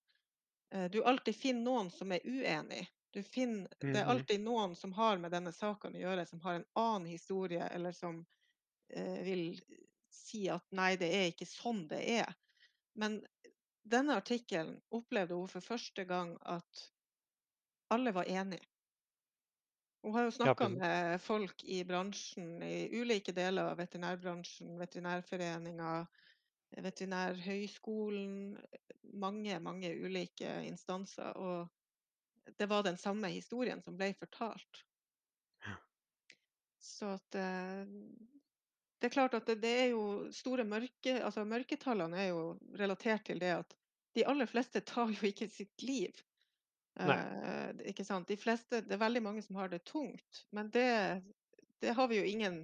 uh, 0.75 0.85
du 0.91 1.03
alltid 1.03 1.35
finner 1.35 1.65
noen 1.69 1.91
som 1.93 2.11
er 2.11 2.25
uenig. 2.25 2.87
Du 3.13 3.23
finner, 3.23 3.69
mm. 3.69 3.77
Det 3.79 3.87
er 3.87 3.93
mm-hmm. 3.93 4.09
alltid 4.11 4.41
noen 4.41 4.75
som 4.75 4.93
har 4.93 5.17
med 5.17 5.31
denne 5.31 5.53
saken 5.53 5.95
å 5.95 6.01
gjøre, 6.01 6.25
som 6.25 6.41
har 6.41 6.59
en 6.59 6.67
annen 6.73 7.07
historie, 7.09 7.69
eller 7.73 7.91
som 7.95 8.25
vil 8.87 9.57
si 10.17 10.47
at 10.51 10.65
nei, 10.75 10.95
det 10.99 11.09
er 11.13 11.29
ikke 11.31 11.47
sånn 11.49 11.85
det 11.91 12.01
er. 12.19 12.33
Men 12.97 13.19
denne 13.87 14.17
artikkelen 14.19 14.77
opplevde 14.93 15.37
hun 15.37 15.51
for 15.51 15.63
første 15.63 16.03
gang 16.09 16.33
at 16.45 16.87
alle 17.93 18.11
var 18.15 18.27
enige. 18.27 18.65
Hun 20.03 20.13
har 20.13 20.27
jo 20.27 20.31
snakka 20.31 20.69
med 20.69 21.21
folk 21.21 21.63
i 21.63 21.81
bransjen, 21.87 22.61
i 22.63 22.87
ulike 22.99 23.33
deler 23.35 23.71
av 23.71 23.79
veterinærbransjen, 23.79 24.77
Veterinærforeninga, 24.79 25.93
Veterinærhøgskolen, 26.83 28.57
mange, 29.19 29.59
mange 29.59 29.91
ulike 29.95 30.51
instanser. 30.67 31.33
Og 31.35 32.53
det 32.59 32.69
var 32.69 32.85
den 32.87 32.99
samme 32.99 33.31
historien 33.33 33.81
som 33.83 33.97
ble 33.99 34.13
fortalt. 34.19 34.83
Ja. 35.65 35.75
Så 36.79 37.13
at 37.17 37.39
eh, 37.39 37.83
det 38.97 39.09
er 39.09 39.13
klart 39.13 39.35
at 39.37 39.45
det, 39.49 39.59
det 39.61 39.73
er 39.81 39.89
jo 39.91 40.05
store 40.33 40.65
mørke, 40.65 41.19
altså 41.21 41.45
Mørketallene 41.45 42.17
er 42.23 42.31
jo 42.31 42.57
relatert 42.79 43.27
til 43.29 43.41
det 43.41 43.53
at 43.59 43.75
de 44.17 44.25
aller 44.25 44.49
fleste 44.49 44.81
tar 44.81 45.11
jo 45.13 45.29
ikke 45.29 45.49
sitt 45.53 45.85
liv. 45.85 46.15
Eh, 46.97 47.83
ikke 47.91 48.05
sant? 48.07 48.29
De 48.29 48.39
fleste, 48.39 48.81
det 48.81 48.95
er 48.95 49.03
veldig 49.03 49.21
mange 49.21 49.43
som 49.45 49.59
har 49.61 49.69
det 49.69 49.83
tungt, 49.85 50.43
men 50.55 50.71
det, 50.73 50.89
det 51.83 51.93
har 51.93 52.09
vi 52.09 52.21
jo 52.21 52.25
ingen 52.25 52.63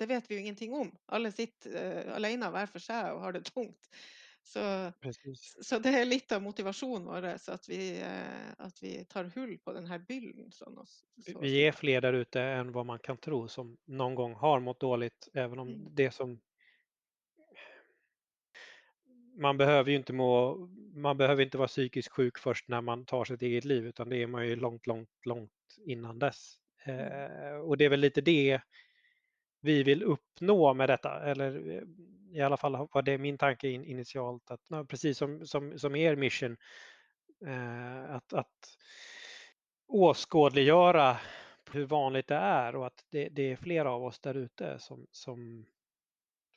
det 0.00 0.06
vet 0.08 0.30
vi 0.30 0.38
jo 0.38 0.40
ingenting 0.40 0.72
om. 0.72 0.88
Alle 1.12 1.28
sitter 1.28 1.74
uh, 1.76 2.14
alene 2.16 2.48
hver 2.54 2.70
for 2.72 2.80
seg 2.80 3.10
og 3.12 3.18
har 3.20 3.34
det 3.36 3.42
tungt. 3.50 3.88
Så, 4.50 4.92
så, 5.62 5.78
det 5.78 5.92
er 5.94 6.08
litt 6.08 6.32
av 6.34 6.40
motivasjonen 6.42 7.04
vår 7.06 7.26
at 7.30 7.68
vi, 7.70 8.00
uh, 8.02 8.48
at 8.58 8.80
vi 8.82 8.96
tar 9.06 9.28
hull 9.36 9.52
på 9.62 9.74
denne 9.76 9.98
byllen. 10.08 10.48
Sånn, 10.50 10.80
så, 10.82 11.36
vi 11.38 11.52
er 11.62 11.76
flere 11.76 12.02
der 12.08 12.24
ute 12.24 12.42
enn 12.58 12.72
hva 12.74 12.82
man 12.88 12.98
kan 13.04 13.20
tro 13.22 13.44
som 13.48 13.76
noen 13.86 14.16
gang 14.18 14.34
har 14.40 14.64
mått 14.64 14.80
dårlig, 14.82 15.12
even 15.38 15.62
om 15.62 15.70
mm. 15.70 15.84
det 15.94 16.08
som 16.16 16.34
man 19.40 19.56
behöver 19.56 19.90
ju 19.90 19.96
inte 19.96 20.12
må, 20.12 20.56
man 20.94 21.16
behöver 21.16 21.42
inte 21.42 21.58
vara 21.58 21.68
psykiskt 21.68 22.12
sjuk 22.12 22.38
först 22.38 22.68
när 22.68 22.80
man 22.80 23.04
tar 23.06 23.24
sitt 23.24 23.42
eget 23.42 23.64
liv 23.64 23.86
utan 23.86 24.08
det 24.08 24.16
är 24.22 24.26
man 24.26 24.46
ju 24.46 24.56
långt, 24.56 24.86
långt, 24.86 25.26
långt 25.26 25.78
innan 25.86 26.18
dess. 26.18 26.58
Mm. 26.84 27.00
Eh, 27.00 27.56
och 27.56 27.76
det 27.76 27.84
är 27.84 27.88
väl 27.88 28.00
lite 28.00 28.20
det 28.20 28.60
vi 29.60 29.82
vill 29.82 30.02
uppnå 30.02 30.74
med 30.74 30.88
detta, 30.88 31.20
eller 31.24 31.68
eh, 31.70 31.82
i 32.32 32.40
alla 32.40 32.56
fall 32.56 32.88
var 32.92 33.02
det 33.02 33.18
min 33.18 33.38
tanke 33.38 33.68
in, 33.68 33.84
initialt, 33.84 34.50
att 34.50 34.88
precis 34.88 35.18
som, 35.18 35.46
som, 35.46 35.78
som 35.78 35.96
er 35.96 36.16
mission, 36.16 36.56
eh, 37.46 38.14
att, 38.14 38.32
att 38.32 38.76
åskådliggöra 39.86 41.16
hur 41.72 41.84
vanligt 41.84 42.26
det 42.26 42.34
är 42.34 42.76
och 42.76 42.86
att 42.86 43.04
det, 43.10 43.28
det 43.28 43.52
är 43.52 43.56
flera 43.56 43.92
av 43.92 44.04
oss 44.04 44.20
där 44.20 44.34
ute 44.34 44.78
som, 44.78 45.06
som 45.10 45.66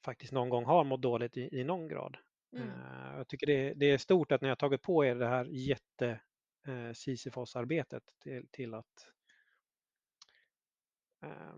faktiskt 0.03 0.33
någon 0.33 0.49
gång 0.49 0.65
har 0.65 0.83
mått 0.83 1.01
dåligt 1.01 1.37
i, 1.37 1.59
i 1.59 1.63
någon 1.63 1.87
grad. 1.87 2.17
Mm. 2.53 2.67
Uh, 2.67 3.17
jag 3.17 3.27
tycker 3.27 3.47
det, 3.47 3.73
det, 3.73 3.91
är 3.91 3.97
stort 3.97 4.31
att 4.31 4.41
ni 4.41 4.49
har 4.49 4.55
tagit 4.55 4.81
på 4.81 5.05
er 5.05 5.15
det 5.15 5.27
här 5.27 5.45
jätte 5.45 6.19
eh, 6.67 6.93
Sisyfos-arbetet 6.93 8.03
till, 8.23 8.47
till 8.51 8.73
att 8.73 9.07
ja, 11.21 11.55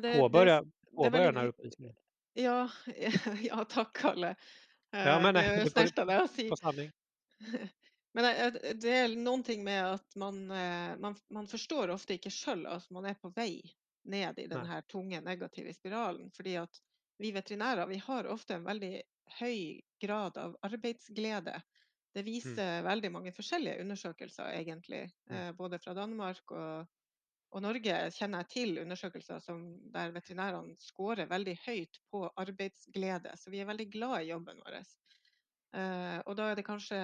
det, 0.00 0.18
påbörja, 0.18 0.64
påbörja 0.96 1.26
den 1.26 1.36
här 1.36 1.46
uppvisningen. 1.46 1.96
Ja, 2.34 2.70
ja 3.42 3.64
tack 3.68 3.96
Kalle. 3.96 4.36
Ja, 4.90 5.20
men, 5.20 5.34
det 5.34 5.40
är 5.40 5.68
snällt 5.68 5.98
av 5.98 6.06
dig 6.06 6.16
att 6.16 6.30
säga. 6.30 6.92
Men 8.16 8.24
det 8.80 8.90
er 8.90 9.10
noe 9.12 9.56
med 9.60 9.86
at 9.92 10.14
man, 10.16 10.46
man, 11.00 11.16
man 11.28 11.48
forstår 11.48 11.90
ofte 11.92 12.16
ikke 12.16 12.32
sjøl 12.32 12.64
at 12.66 12.86
man 12.90 13.04
er 13.04 13.18
på 13.20 13.28
vei 13.36 13.60
ned 14.08 14.38
i 14.38 14.46
denne 14.48 14.78
tunge 14.88 15.20
negative 15.20 15.74
spiralen. 15.74 16.30
Fordi 16.32 16.54
at 16.56 16.80
vi 17.20 17.32
veterinærer 17.36 17.86
vi 17.86 17.98
har 18.06 18.28
ofte 18.32 18.56
en 18.56 18.64
veldig 18.64 19.02
høy 19.40 19.82
grad 20.00 20.38
av 20.38 20.56
arbeidsglede. 20.62 21.60
Det 22.14 22.24
mm. 22.24 22.26
viser 22.30 22.78
mm. 22.78 22.84
veldig 22.88 23.12
mange 23.12 23.32
forskjellige 23.36 23.80
undersøkelser, 23.84 24.52
egentlig. 24.62 25.02
Mm. 25.30 25.56
Både 25.56 25.78
fra 25.78 25.94
Danmark 25.94 26.56
og, 26.56 26.86
og, 27.52 27.62
Norge 27.64 27.96
kjenner 28.14 28.42
jeg 28.42 28.52
til 28.52 28.78
undersøkelser 28.82 29.40
som, 29.44 29.62
der 29.94 30.14
veterinærene 30.14 30.76
scorer 30.82 31.28
veldig 31.30 31.56
høyt 31.64 32.00
på 32.10 32.24
arbeidsglede. 32.42 33.32
Så 33.38 33.52
vi 33.54 33.62
er 33.62 33.68
veldig 33.70 33.88
glad 33.92 34.18
i 34.20 34.30
jobben 34.32 34.60
vår. 34.64 34.78
Uh, 35.76 36.18
og 36.24 36.36
da 36.38 36.50
er 36.50 36.58
det 36.58 36.66
kanskje 36.66 36.98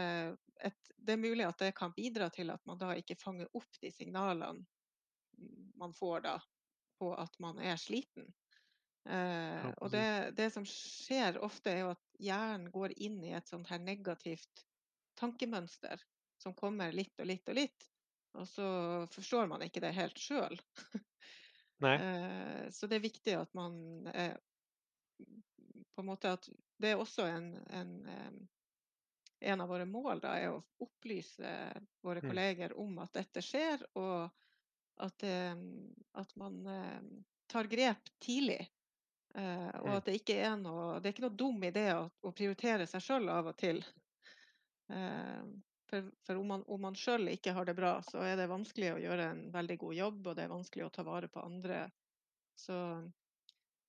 et, 0.65 0.93
Det 0.97 1.17
er 1.17 1.21
mulig 1.21 1.45
at 1.45 1.59
det 1.61 1.75
kan 1.77 1.93
bidra 1.93 2.31
til 2.33 2.53
at 2.55 2.63
man 2.69 2.79
da 2.81 2.93
ikke 2.97 3.19
fanger 3.21 3.51
opp 3.59 3.81
de 3.83 3.91
signalene 3.93 4.63
man 5.81 5.93
får 5.97 6.21
da 6.25 6.37
på 7.01 7.11
at 7.19 7.39
man 7.43 7.59
er 7.59 7.81
sliten. 7.81 8.29
Uh, 9.03 9.73
og 9.83 9.91
det, 9.91 10.37
det, 10.39 10.53
som 10.55 10.67
skjer 10.69 11.41
ofte, 11.43 11.73
er 11.73 11.81
jo 11.83 11.93
at 11.97 12.05
hjernen 12.23 12.69
går 12.71 12.95
inn 13.03 13.19
i 13.27 13.35
et 13.35 13.51
sånt 13.51 13.71
her 13.73 13.83
negativt 13.83 14.67
tankemønster. 15.19 16.01
som 16.43 16.55
kommer 16.59 16.91
litt 16.91 17.21
og 17.23 17.29
litt 17.31 17.49
og 17.49 17.55
litt. 17.55 17.85
Og 18.33 18.49
så 18.49 18.67
forstår 19.13 19.47
man 19.47 19.63
ikke 19.63 19.83
det 19.85 19.97
helt 19.97 20.19
sjøl. 20.19 20.59
Eh, 21.83 22.71
så 22.71 22.87
det 22.87 22.95
er 22.95 23.03
viktig 23.03 23.33
at 23.35 23.55
man 23.59 24.05
er 24.15 24.37
på 25.97 26.05
en 26.05 26.07
måte 26.07 26.31
at 26.37 26.45
Det 26.79 26.93
er 26.93 27.01
også 27.03 27.25
en, 27.27 27.49
en, 27.75 27.91
en 29.41 29.65
av 29.65 29.67
våre 29.67 29.89
mål 29.91 30.23
da, 30.23 30.37
er 30.39 30.53
å 30.53 30.61
opplyse 30.87 31.51
våre 32.07 32.23
mm. 32.23 32.29
kolleger 32.29 32.77
om 32.79 33.01
at 33.03 33.11
dette 33.19 33.43
skjer, 33.43 33.83
og 33.99 34.31
at, 35.03 35.27
at 36.23 36.37
man 36.39 36.63
tar 37.51 37.67
grep 37.67 38.15
tidlig. 38.23 38.61
Og 39.35 39.91
mm. 39.91 39.97
at 39.97 40.07
det 40.07 40.17
ikke 40.21 40.39
er 40.39 40.55
noe, 40.63 41.01
det 41.01 41.11
er 41.11 41.17
ikke 41.17 41.27
noe 41.27 41.41
dum 41.43 41.67
idé 41.67 41.89
å 41.99 42.31
prioritere 42.31 42.87
seg 42.87 43.03
sjøl 43.09 43.31
av 43.41 43.51
og 43.51 43.59
til. 43.59 43.83
For, 45.93 46.07
for 46.25 46.39
om 46.41 46.47
man, 46.49 46.63
om 46.73 46.81
man 46.81 46.95
sjøl 46.97 47.29
ikke 47.29 47.53
har 47.53 47.67
det 47.69 47.75
bra, 47.77 47.99
så 48.07 48.23
er 48.25 48.39
det 48.41 48.49
vanskelig 48.49 48.95
å 48.95 49.01
gjøre 49.03 49.27
en 49.29 49.43
veldig 49.53 49.75
god 49.83 49.97
jobb, 49.99 50.21
og 50.31 50.39
det 50.39 50.47
er 50.47 50.55
vanskelig 50.55 50.87
å 50.87 50.95
ta 50.95 51.05
vare 51.05 51.29
på 51.29 51.43
andre. 51.45 51.83
Så 52.57 52.79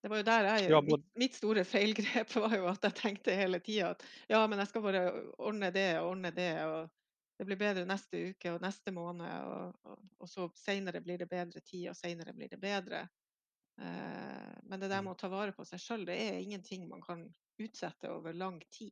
det 0.03 0.11
var 0.11 0.19
jo 0.19 0.25
der 0.27 0.49
jeg 0.49 0.73
ja, 0.73 0.81
mitt, 0.83 1.05
mitt, 1.15 1.37
store 1.39 1.63
feilgrep 1.73 2.35
var 2.35 2.57
jo 2.57 2.67
at 2.67 2.89
jeg 2.89 2.97
tenkte 2.97 3.37
hele 3.39 3.61
tida 3.63 3.93
at 3.93 4.03
ja, 4.27 4.41
men 4.51 4.59
jeg 4.59 4.73
skal 4.73 4.83
bare 4.83 5.03
ordne 5.37 5.71
det 5.71 5.87
og 6.01 6.09
ordne 6.09 6.33
det, 6.35 6.51
og 6.67 6.91
det 7.39 7.47
blir 7.47 7.61
bedre 7.61 7.85
neste 7.87 8.19
uke 8.33 8.51
og 8.51 8.61
neste 8.63 8.91
måned, 8.91 9.31
og, 9.47 9.87
og, 9.87 10.01
og 10.19 10.29
så 10.29 10.49
seinere 10.59 10.99
blir 11.03 11.23
det 11.23 11.29
bedre 11.31 11.63
tid, 11.63 11.87
og 11.93 11.95
seinere 11.97 12.35
blir 12.35 12.51
det 12.51 12.59
bedre. 12.59 13.05
Eh, 13.79 14.51
men 14.63 14.79
det 14.79 14.91
der 14.91 14.99
mm. 14.99 15.07
med 15.07 15.15
å 15.15 15.21
ta 15.23 15.31
vare 15.31 15.55
på 15.55 15.65
seg 15.67 15.81
sjøl, 15.81 16.03
det 16.07 16.19
er 16.19 16.41
ingenting 16.41 16.85
man 16.91 17.01
kan 17.03 17.23
utsette 17.63 18.11
over 18.11 18.35
lang 18.35 18.59
tid. 18.75 18.91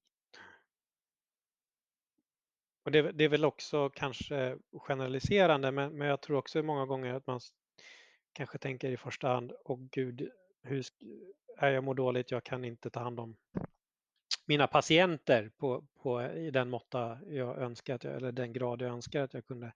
Och 2.84 2.92
det, 2.92 3.12
det, 3.12 3.24
är 3.24 3.30
väl 3.30 3.46
också 3.46 3.90
kanske 3.90 4.58
generaliserande, 4.74 5.72
men, 5.72 5.98
men 5.98 6.08
jag 6.08 6.22
tror 6.22 6.38
också 6.38 6.64
många 6.64 6.86
gånger 6.86 7.14
att 7.14 7.28
man 7.28 7.40
kanske 8.34 8.58
tänker 8.58 8.92
i 8.92 8.98
första 8.98 9.28
hand, 9.28 9.54
åh 9.66 9.80
gud, 9.92 10.30
hur 10.64 10.84
är 11.58 11.72
jag 11.72 11.84
mår 11.84 11.94
dåligt, 11.94 12.32
jag 12.32 12.44
kan 12.44 12.66
inte 12.66 12.90
ta 12.90 13.00
hand 13.00 13.20
om 13.20 13.36
mina 14.46 14.68
patienter 14.68 15.52
på, 15.58 15.86
på, 16.02 16.24
i 16.24 16.52
den 16.52 16.70
måtta 16.70 17.20
jag 17.28 17.58
önskar, 17.58 17.96
att 17.96 18.04
jag, 18.04 18.16
eller 18.16 18.32
den 18.32 18.54
grad 18.54 18.82
jag 18.82 18.92
önskar 18.92 19.22
att 19.24 19.34
jag 19.34 19.46
kunde, 19.46 19.74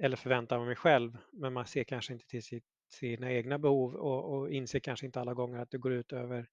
eller 0.00 0.16
förväntar 0.16 0.64
mig 0.64 0.76
själv, 0.76 1.16
men 1.32 1.52
man 1.52 1.66
ser 1.66 1.84
kanske 1.84 2.12
inte 2.12 2.26
till 2.26 2.42
sitt, 2.42 2.64
sina 2.88 3.32
egna 3.32 3.58
behov 3.58 3.94
och, 3.94 4.34
och 4.34 4.50
inser 4.50 4.80
kanske 4.80 5.06
inte 5.06 5.20
alla 5.20 5.34
gånger 5.34 5.58
att 5.58 5.70
det 5.70 5.78
går 5.78 5.92
ut 5.92 6.12
över 6.12 6.46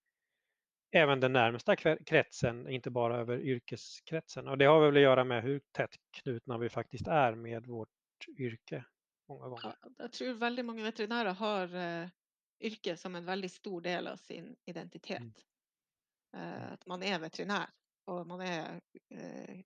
även 0.91 1.20
den 1.20 1.34
närmsta 1.34 1.75
kretsen, 2.06 2.70
inte 2.70 2.89
bara 2.89 3.17
över 3.17 3.39
yrkeskretsen. 3.39 4.48
Och 4.48 4.58
det 4.58 4.65
har 4.65 4.79
väl 4.79 4.96
att 4.96 5.01
göra 5.01 5.24
med 5.24 5.44
hur 5.44 5.62
tätt 5.72 5.96
knutna 6.12 6.58
vi 6.58 6.70
faktiskt 6.70 7.08
är 7.08 7.36
med 7.36 7.65
vårt 7.65 7.89
yrke 8.38 8.86
många 9.27 9.48
gånger. 9.48 9.75
Ja, 9.82 9.89
jag 9.98 10.12
tror 10.12 10.34
väldigt 10.34 10.65
många 10.65 10.84
veterinärer 10.84 11.34
har 11.34 11.75
eh, 11.75 12.10
yrke 12.60 12.98
som 12.98 13.15
en 13.15 13.25
väldigt 13.25 13.51
stor 13.53 13.82
del 13.82 14.08
av 14.08 14.17
sin 14.17 14.56
identitet. 14.65 15.20
Mm. 15.20 15.34
Eh, 16.38 16.72
att 16.72 16.86
man 16.86 17.03
är 17.03 17.20
veterinär 17.20 17.70
och 18.06 18.27
man 18.27 18.41
är 18.41 18.82
eh, 19.10 19.60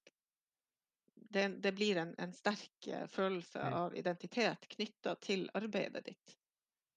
det, 1.15 1.47
det, 1.47 1.71
blir 1.71 1.97
en, 1.97 2.15
en 2.17 2.33
sterk 2.33 2.87
eh, 2.87 3.07
følelse 3.07 3.59
mm. 3.59 3.73
av 3.73 3.97
identitet 3.97 4.67
knytta 4.67 5.15
til 5.15 5.49
arbeidet 5.53 6.05
ditt. 6.05 6.37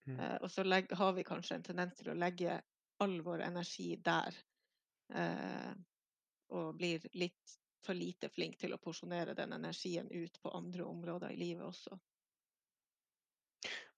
Mm. 0.07 0.21
Uh, 0.21 0.37
og 0.43 0.51
så 0.51 0.63
legg, 0.65 0.93
har 0.93 1.13
vi 1.17 1.25
kanskje 1.25 1.57
en 1.57 1.63
tendens 1.65 1.95
til 1.97 2.11
å 2.13 2.17
legge 2.19 2.59
all 2.99 3.21
vår 3.21 3.43
energi 3.43 3.97
der. 3.97 4.35
Eh, 5.15 5.73
og 6.55 6.75
blir 6.79 7.05
litt 7.13 7.59
for 7.85 7.95
lite 7.95 8.29
flink 8.33 8.57
til 8.59 8.75
å 8.75 8.81
porsjonere 8.81 9.35
den 9.37 9.53
energien 9.53 10.11
ut 10.11 10.41
på 10.43 10.53
andre 10.57 10.85
områder 10.85 11.33
i 11.33 11.37
livet 11.37 11.65
også. 11.67 11.99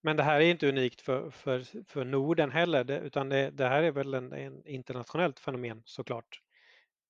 Men 0.01 0.17
det 0.17 0.23
här 0.23 0.41
är 0.41 0.51
inte 0.51 0.69
unikt 0.69 1.01
för, 1.01 1.31
för, 1.31 1.85
för 1.85 2.05
Norden 2.05 2.51
heller, 2.51 2.85
det, 2.85 3.01
utan 3.01 3.29
det, 3.29 3.51
det, 3.51 3.69
här 3.69 3.83
är 3.83 3.91
väl 3.91 4.15
en, 4.15 4.33
en 4.33 4.67
internationellt 4.67 5.39
fenomen 5.39 5.83
såklart. 5.85 6.41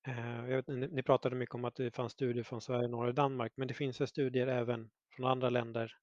Eh, 0.07 0.43
vet, 0.43 0.67
ni, 0.67 0.87
ni, 0.87 1.03
pratade 1.03 1.35
mycket 1.35 1.55
om 1.55 1.65
att 1.65 1.75
det 1.75 1.95
fanns 1.95 2.13
studier 2.13 2.43
från 2.43 2.61
Sverige, 2.61 2.87
Norge 2.87 3.09
och 3.09 3.15
Danmark, 3.15 3.53
men 3.55 3.67
det 3.67 3.73
finns 3.73 4.09
studier 4.09 4.47
även 4.47 4.89
från 5.15 5.25
andra 5.25 5.49
länder 5.49 5.97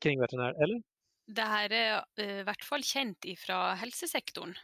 kring 0.00 0.20
veterinär, 0.20 0.62
eller? 0.62 0.82
Det 1.26 1.42
här 1.42 1.72
är 1.72 2.04
eh, 2.16 2.38
i 2.38 2.42
hvert 2.42 2.64
fall 2.64 2.82
kjent 2.82 3.24
fra 3.38 3.74
helsesektoren. 3.74 4.54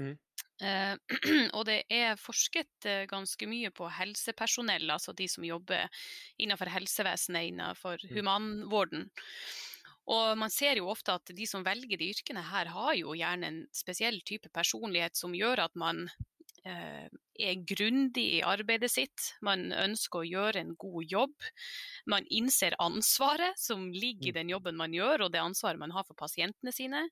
Mm. 0.00 0.14
Uh, 0.62 0.94
og 1.56 1.64
det 1.66 1.80
er 1.92 2.18
forsket 2.20 2.86
uh, 2.86 3.04
ganske 3.10 3.48
mye 3.50 3.72
på 3.74 3.88
helsepersonell, 3.90 4.86
altså 4.94 5.14
de 5.16 5.26
som 5.30 5.46
jobber 5.46 5.90
innenfor 6.38 6.70
helsevesenet, 6.70 7.50
innenfor 7.50 8.02
mm. 8.04 8.12
humanvården. 8.14 9.08
Og 10.14 10.36
man 10.36 10.52
ser 10.52 10.78
jo 10.78 10.90
ofte 10.92 11.14
at 11.16 11.32
de 11.32 11.46
som 11.48 11.64
velger 11.64 11.98
de 11.98 12.10
yrkene 12.12 12.44
her, 12.44 12.70
har 12.74 12.94
jo 12.98 13.16
gjerne 13.16 13.50
en 13.50 13.60
spesiell 13.74 14.20
type 14.26 14.50
personlighet 14.52 15.16
som 15.16 15.34
gjør 15.34 15.64
at 15.64 15.78
man 15.80 16.04
uh, 16.68 17.06
er 17.34 17.64
grundig 17.66 18.26
i 18.36 18.42
arbeidet 18.46 18.92
sitt. 18.92 19.30
Man 19.42 19.72
ønsker 19.72 20.20
å 20.20 20.28
gjøre 20.28 20.60
en 20.60 20.74
god 20.78 21.14
jobb. 21.16 21.48
Man 22.10 22.28
innser 22.30 22.76
ansvaret 22.84 23.58
som 23.58 23.88
ligger 23.90 24.30
i 24.30 24.34
mm. 24.34 24.38
den 24.42 24.54
jobben 24.54 24.78
man 24.78 24.94
gjør, 24.94 25.26
og 25.26 25.34
det 25.34 25.42
ansvaret 25.42 25.80
man 25.80 25.96
har 25.96 26.06
for 26.06 26.18
pasientene 26.20 26.74
sine 26.74 27.08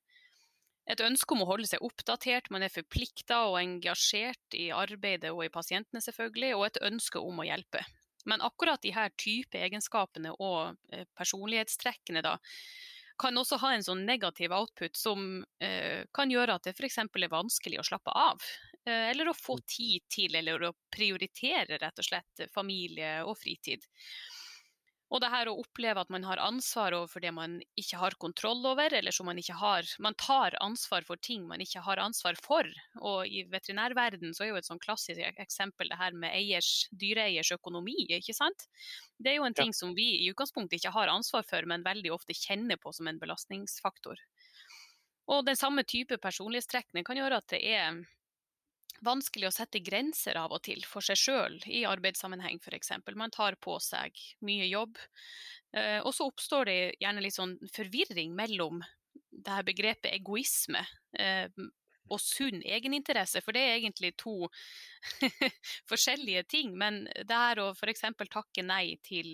et 0.89 1.03
ønske 1.03 1.35
om 1.35 1.43
å 1.45 1.47
holde 1.47 1.67
seg 1.69 1.83
oppdatert, 1.85 2.49
man 2.51 2.65
er 2.65 2.73
forplikta 2.73 3.45
og 3.49 3.59
engasjert 3.61 4.57
i 4.59 4.67
arbeidet 4.75 5.31
og 5.31 5.45
i 5.45 5.51
pasientene 5.53 6.03
selvfølgelig, 6.03 6.55
og 6.57 6.65
et 6.67 6.81
ønske 6.89 7.21
om 7.23 7.39
å 7.39 7.47
hjelpe. 7.47 7.83
Men 8.27 8.43
akkurat 8.43 8.81
de 8.83 8.93
her 8.95 9.11
type 9.19 9.59
egenskapene 9.59 10.33
og 10.39 10.75
eh, 10.91 11.07
personlighetstrekkene 11.17 12.23
da, 12.23 12.37
kan 13.19 13.37
også 13.37 13.59
ha 13.61 13.73
en 13.75 13.85
sånn 13.85 14.05
negativ 14.07 14.53
output 14.55 14.97
som 14.97 15.43
eh, 15.63 16.03
kan 16.15 16.31
gjøre 16.31 16.57
at 16.57 16.67
det 16.67 16.73
f.eks. 16.75 17.03
er 17.05 17.31
vanskelig 17.31 17.79
å 17.79 17.87
slappe 17.87 18.13
av. 18.17 18.43
Eh, 18.85 19.09
eller 19.11 19.29
å 19.29 19.37
få 19.37 19.59
mm. 19.59 19.65
tid 19.69 20.07
til, 20.11 20.35
eller 20.39 20.69
å 20.69 20.73
prioritere 20.91 21.79
rett 21.79 21.99
og 21.99 22.07
slett 22.07 22.47
familie 22.53 23.19
og 23.27 23.37
fritid. 23.39 23.85
Og 25.13 25.21
det 25.21 25.29
her 25.29 25.49
å 25.49 25.59
oppleve 25.61 26.01
at 26.01 26.09
man 26.09 26.23
har 26.25 26.41
ansvar 26.41 26.95
overfor 26.97 27.21
det 27.21 27.29
man 27.37 27.59
ikke 27.77 27.99
har 28.01 28.15
kontroll 28.21 28.63
over, 28.65 28.95
eller 28.97 29.13
som 29.13 29.27
man 29.29 29.37
ikke 29.37 29.53
har 29.59 29.85
Man 30.01 30.15
tar 30.17 30.57
ansvar 30.63 31.05
for 31.05 31.21
ting 31.21 31.45
man 31.47 31.61
ikke 31.61 31.83
har 31.85 32.01
ansvar 32.01 32.39
for. 32.41 32.65
Og 32.97 33.29
i 33.29 33.43
veterinærverden 33.51 34.33
så 34.33 34.45
er 34.45 34.49
jo 34.49 34.57
et 34.61 34.69
sånn 34.69 34.81
klassisk 34.81 35.21
eksempel 35.43 35.91
det 35.91 35.99
her 35.99 36.17
med 36.17 36.33
eiers, 36.33 36.87
dyreeiers 36.89 37.53
økonomi, 37.53 38.07
ikke 38.09 38.33
sant. 38.33 38.65
Det 39.21 39.35
er 39.35 39.37
jo 39.37 39.45
en 39.45 39.57
ting 39.57 39.69
ja. 39.69 39.77
som 39.83 39.93
vi 39.93 40.07
i 40.23 40.31
utgangspunktet 40.33 40.79
ikke 40.79 40.95
har 40.97 41.13
ansvar 41.13 41.45
for, 41.45 41.69
men 41.69 41.85
veldig 41.85 42.15
ofte 42.15 42.33
kjenner 42.33 42.81
på 42.81 42.95
som 42.97 43.07
en 43.07 43.21
belastningsfaktor. 43.21 44.17
Og 45.29 45.45
den 45.45 45.55
samme 45.55 45.85
type 45.87 46.17
personlighetstrekkene 46.19 47.05
kan 47.05 47.21
gjøre 47.21 47.37
at 47.39 47.53
det 47.53 47.61
er 47.69 48.01
vanskelig 49.03 49.49
å 49.49 49.53
sette 49.53 49.81
grenser 49.83 50.37
av 50.39 50.53
og 50.55 50.63
til 50.65 50.83
for 50.87 51.05
seg 51.05 51.19
sjøl 51.19 51.59
i 51.67 51.83
arbeidssammenheng 51.89 52.59
f.eks. 52.63 52.93
Man 53.15 53.33
tar 53.33 53.57
på 53.61 53.77
seg 53.83 54.17
mye 54.45 54.67
jobb. 54.69 54.97
Eh, 55.75 55.99
og 56.01 56.13
så 56.15 56.27
oppstår 56.29 56.69
det 56.69 56.79
gjerne 57.01 57.23
litt 57.23 57.37
sånn 57.37 57.55
forvirring 57.73 58.35
mellom 58.37 58.83
det 59.33 59.55
her 59.55 59.65
begrepet 59.65 60.11
egoisme 60.13 60.83
eh, 61.19 61.49
og 62.11 62.19
sunn 62.21 62.61
egeninteresse, 62.61 63.41
for 63.41 63.55
det 63.55 63.63
er 63.63 63.77
egentlig 63.79 64.13
to 64.19 64.49
forskjellige 65.91 66.45
ting. 66.51 66.75
Men 66.77 67.03
det 67.15 67.43
her 67.45 67.63
å 67.63 67.71
f.eks. 67.73 68.05
takke 68.29 68.65
nei 68.65 68.97
til 69.05 69.33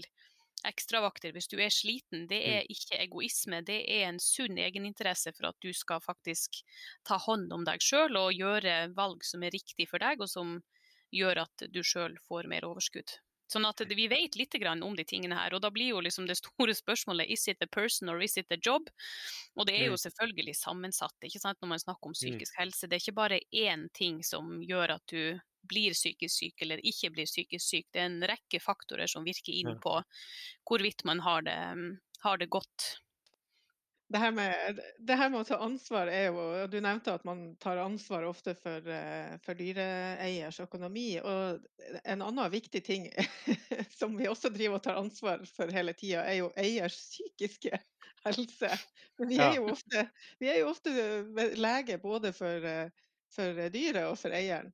ekstravakter 0.67 1.33
hvis 1.35 1.47
du 1.51 1.57
er 1.61 1.71
sliten, 1.73 2.25
det 2.29 2.39
er 2.43 2.65
mm. 2.65 2.73
ikke 2.75 2.99
egoisme, 3.05 3.61
det 3.65 3.79
er 3.87 4.09
en 4.09 4.19
sunn 4.23 4.59
egeninteresse 4.59 5.33
for 5.37 5.51
at 5.51 5.59
du 5.63 5.71
skal 5.75 6.03
faktisk 6.03 6.61
ta 7.07 7.19
hånd 7.21 7.53
om 7.55 7.63
deg 7.67 7.83
sjøl 7.83 8.19
og 8.19 8.35
gjøre 8.35 8.91
valg 8.97 9.23
som 9.27 9.43
er 9.45 9.55
riktig 9.55 9.89
for 9.91 10.03
deg, 10.03 10.19
og 10.19 10.31
som 10.31 10.59
gjør 11.15 11.45
at 11.45 11.65
du 11.73 11.81
sjøl 11.85 12.19
får 12.27 12.49
mer 12.51 12.67
overskudd. 12.67 13.17
Sånn 13.49 13.65
at 13.65 13.81
vi 13.89 14.05
vet 14.05 14.35
litt 14.37 14.53
om 14.69 14.95
de 14.95 15.03
tingene 15.03 15.33
her, 15.33 15.55
og 15.57 15.61
da 15.63 15.71
blir 15.73 15.89
jo 15.89 16.01
liksom 16.05 16.27
det 16.29 16.37
store 16.37 16.75
spørsmålet 16.77 17.31
is 17.33 17.47
it 17.47 17.57
a 17.61 17.67
person 17.67 18.09
or 18.09 18.21
is 18.21 18.37
it 18.37 18.51
a 18.51 18.59
job? 18.61 18.85
Og 19.57 19.65
det 19.65 19.73
er 19.73 19.85
jo 19.87 19.97
mm. 19.97 20.03
selvfølgelig 20.05 20.55
sammensatt 20.55 21.25
ikke 21.25 21.41
sant, 21.41 21.57
når 21.61 21.69
man 21.73 21.81
snakker 21.81 22.05
om 22.05 22.13
mm. 22.13 22.19
psykisk 22.19 22.59
helse. 22.59 22.85
Det 22.85 22.99
er 22.99 23.01
ikke 23.01 23.17
bare 23.17 23.39
én 23.49 23.87
ting 23.89 24.21
som 24.23 24.59
gjør 24.61 24.99
at 24.99 25.05
du 25.09 25.39
blir 25.61 25.95
psykisk 25.97 26.35
syk 26.35 26.63
eller 26.65 26.81
ikke 26.85 27.11
blir 27.15 27.29
psykisk 27.29 27.65
syk. 27.65 27.87
Det 27.91 28.01
er 28.01 28.09
en 28.09 28.23
rekke 28.31 28.61
faktorer 28.63 29.09
som 29.11 29.27
virker 29.27 29.53
inn 29.55 29.75
på 29.83 29.99
hvorvidt 30.69 31.05
man 31.09 31.21
har 31.25 31.45
det, 31.47 31.59
har 32.23 32.41
det 32.41 32.49
godt. 32.53 32.89
Det 34.09 34.17
her, 34.17 34.31
med, 34.31 34.79
det 34.97 35.15
her, 35.15 35.29
med, 35.29 35.43
å 35.43 35.45
ta 35.45 35.59
ansvar 35.61 36.09
er 36.09 36.31
jo 36.31 36.45
Du 36.71 36.79
nevnte 36.81 37.13
at 37.13 37.25
man 37.29 37.43
tar 37.61 37.77
ansvar 37.77 38.23
ofte 38.25 38.55
for, 38.57 38.81
eh, 38.89 39.35
for 39.45 39.59
dyreeiers 39.59 40.57
økonomi. 40.63 41.19
Og 41.21 41.59
en 42.01 42.23
annen 42.25 42.49
viktig 42.49 42.81
ting 42.85 43.05
som 43.99 44.17
vi 44.17 44.25
også 44.31 44.49
driver 44.55 44.79
og 44.79 44.85
tar 44.87 44.97
ansvar 44.97 45.45
for 45.45 45.69
hele 45.73 45.93
tida, 45.93 46.23
er 46.25 46.39
jo 46.39 46.49
eiers 46.57 46.97
psykiske 47.11 47.77
helse. 48.25 48.71
Men 49.21 49.29
vi 49.29 49.37
er 49.45 49.59
jo 49.59 49.69
ofte, 49.75 50.07
vi 50.41 50.49
er 50.55 50.63
jo 50.63 50.73
ofte 50.73 50.95
lege 51.61 52.01
både 52.01 52.33
for, 52.33 52.65
eh, 52.65 52.89
for 53.35 53.61
dyret 53.69 54.07
og 54.07 54.17
for 54.17 54.33
eieren. 54.33 54.73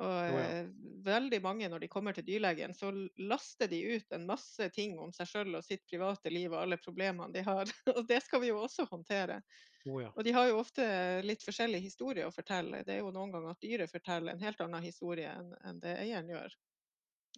Og 0.00 0.30
Jo, 0.30 0.36
ja. 0.38 0.44
eh, 0.62 0.68
veldig 1.04 1.42
mange, 1.44 1.68
når 1.68 1.82
de 1.82 1.88
kommer 1.92 2.16
til 2.16 2.24
dyrlegen, 2.24 2.72
så 2.76 2.88
laster 3.20 3.68
de 3.68 3.80
ut 3.96 4.14
en 4.16 4.24
masse 4.28 4.68
ting 4.72 4.96
om 5.00 5.12
seg 5.12 5.28
sjøl 5.28 5.58
og 5.58 5.64
sitt 5.66 5.82
private 5.90 6.32
liv 6.32 6.48
og 6.54 6.62
alle 6.62 6.78
problemene 6.80 7.28
de 7.34 7.42
har. 7.44 7.68
Og 7.96 8.06
det 8.08 8.22
skal 8.24 8.40
vi 8.40 8.48
jo 8.48 8.62
også 8.62 8.86
håndtere. 8.88 9.40
Oh, 9.84 10.00
ja. 10.00 10.08
Og 10.14 10.24
de 10.24 10.32
har 10.36 10.48
jo 10.48 10.58
ofte 10.60 10.86
litt 11.24 11.44
forskjellig 11.44 11.82
historie 11.84 12.24
å 12.28 12.32
fortelle. 12.32 12.82
Det 12.86 12.96
er 12.96 13.02
jo 13.02 13.12
noen 13.12 13.32
ganger 13.34 13.52
at 13.52 13.64
dyret 13.64 13.92
forteller 13.92 14.32
en 14.32 14.44
helt 14.44 14.60
annen 14.64 14.84
historie 14.84 15.32
enn 15.32 15.52
en 15.68 15.80
det 15.84 15.96
eieren 16.00 16.32
gjør. 16.32 16.56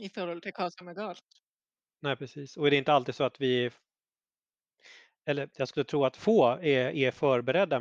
I 0.00 0.10
forhold 0.10 0.42
til 0.42 0.54
hva 0.56 0.70
som 0.72 0.90
er 0.90 0.98
galt. 0.98 1.40
Nei, 2.02 2.16
precis. 2.18 2.56
Og 2.58 2.66
det 2.66 2.78
er 2.78 2.84
ikke 2.84 2.98
alltid 2.98 3.18
så 3.18 3.26
at 3.28 3.38
vi, 3.42 3.54
eller 5.26 5.50
jeg 5.58 5.70
skulle 5.70 5.90
tro 5.90 6.02
at 6.06 6.18
få 6.18 6.38
er, 6.58 6.94
er 6.94 7.14
förberedda 7.14 7.78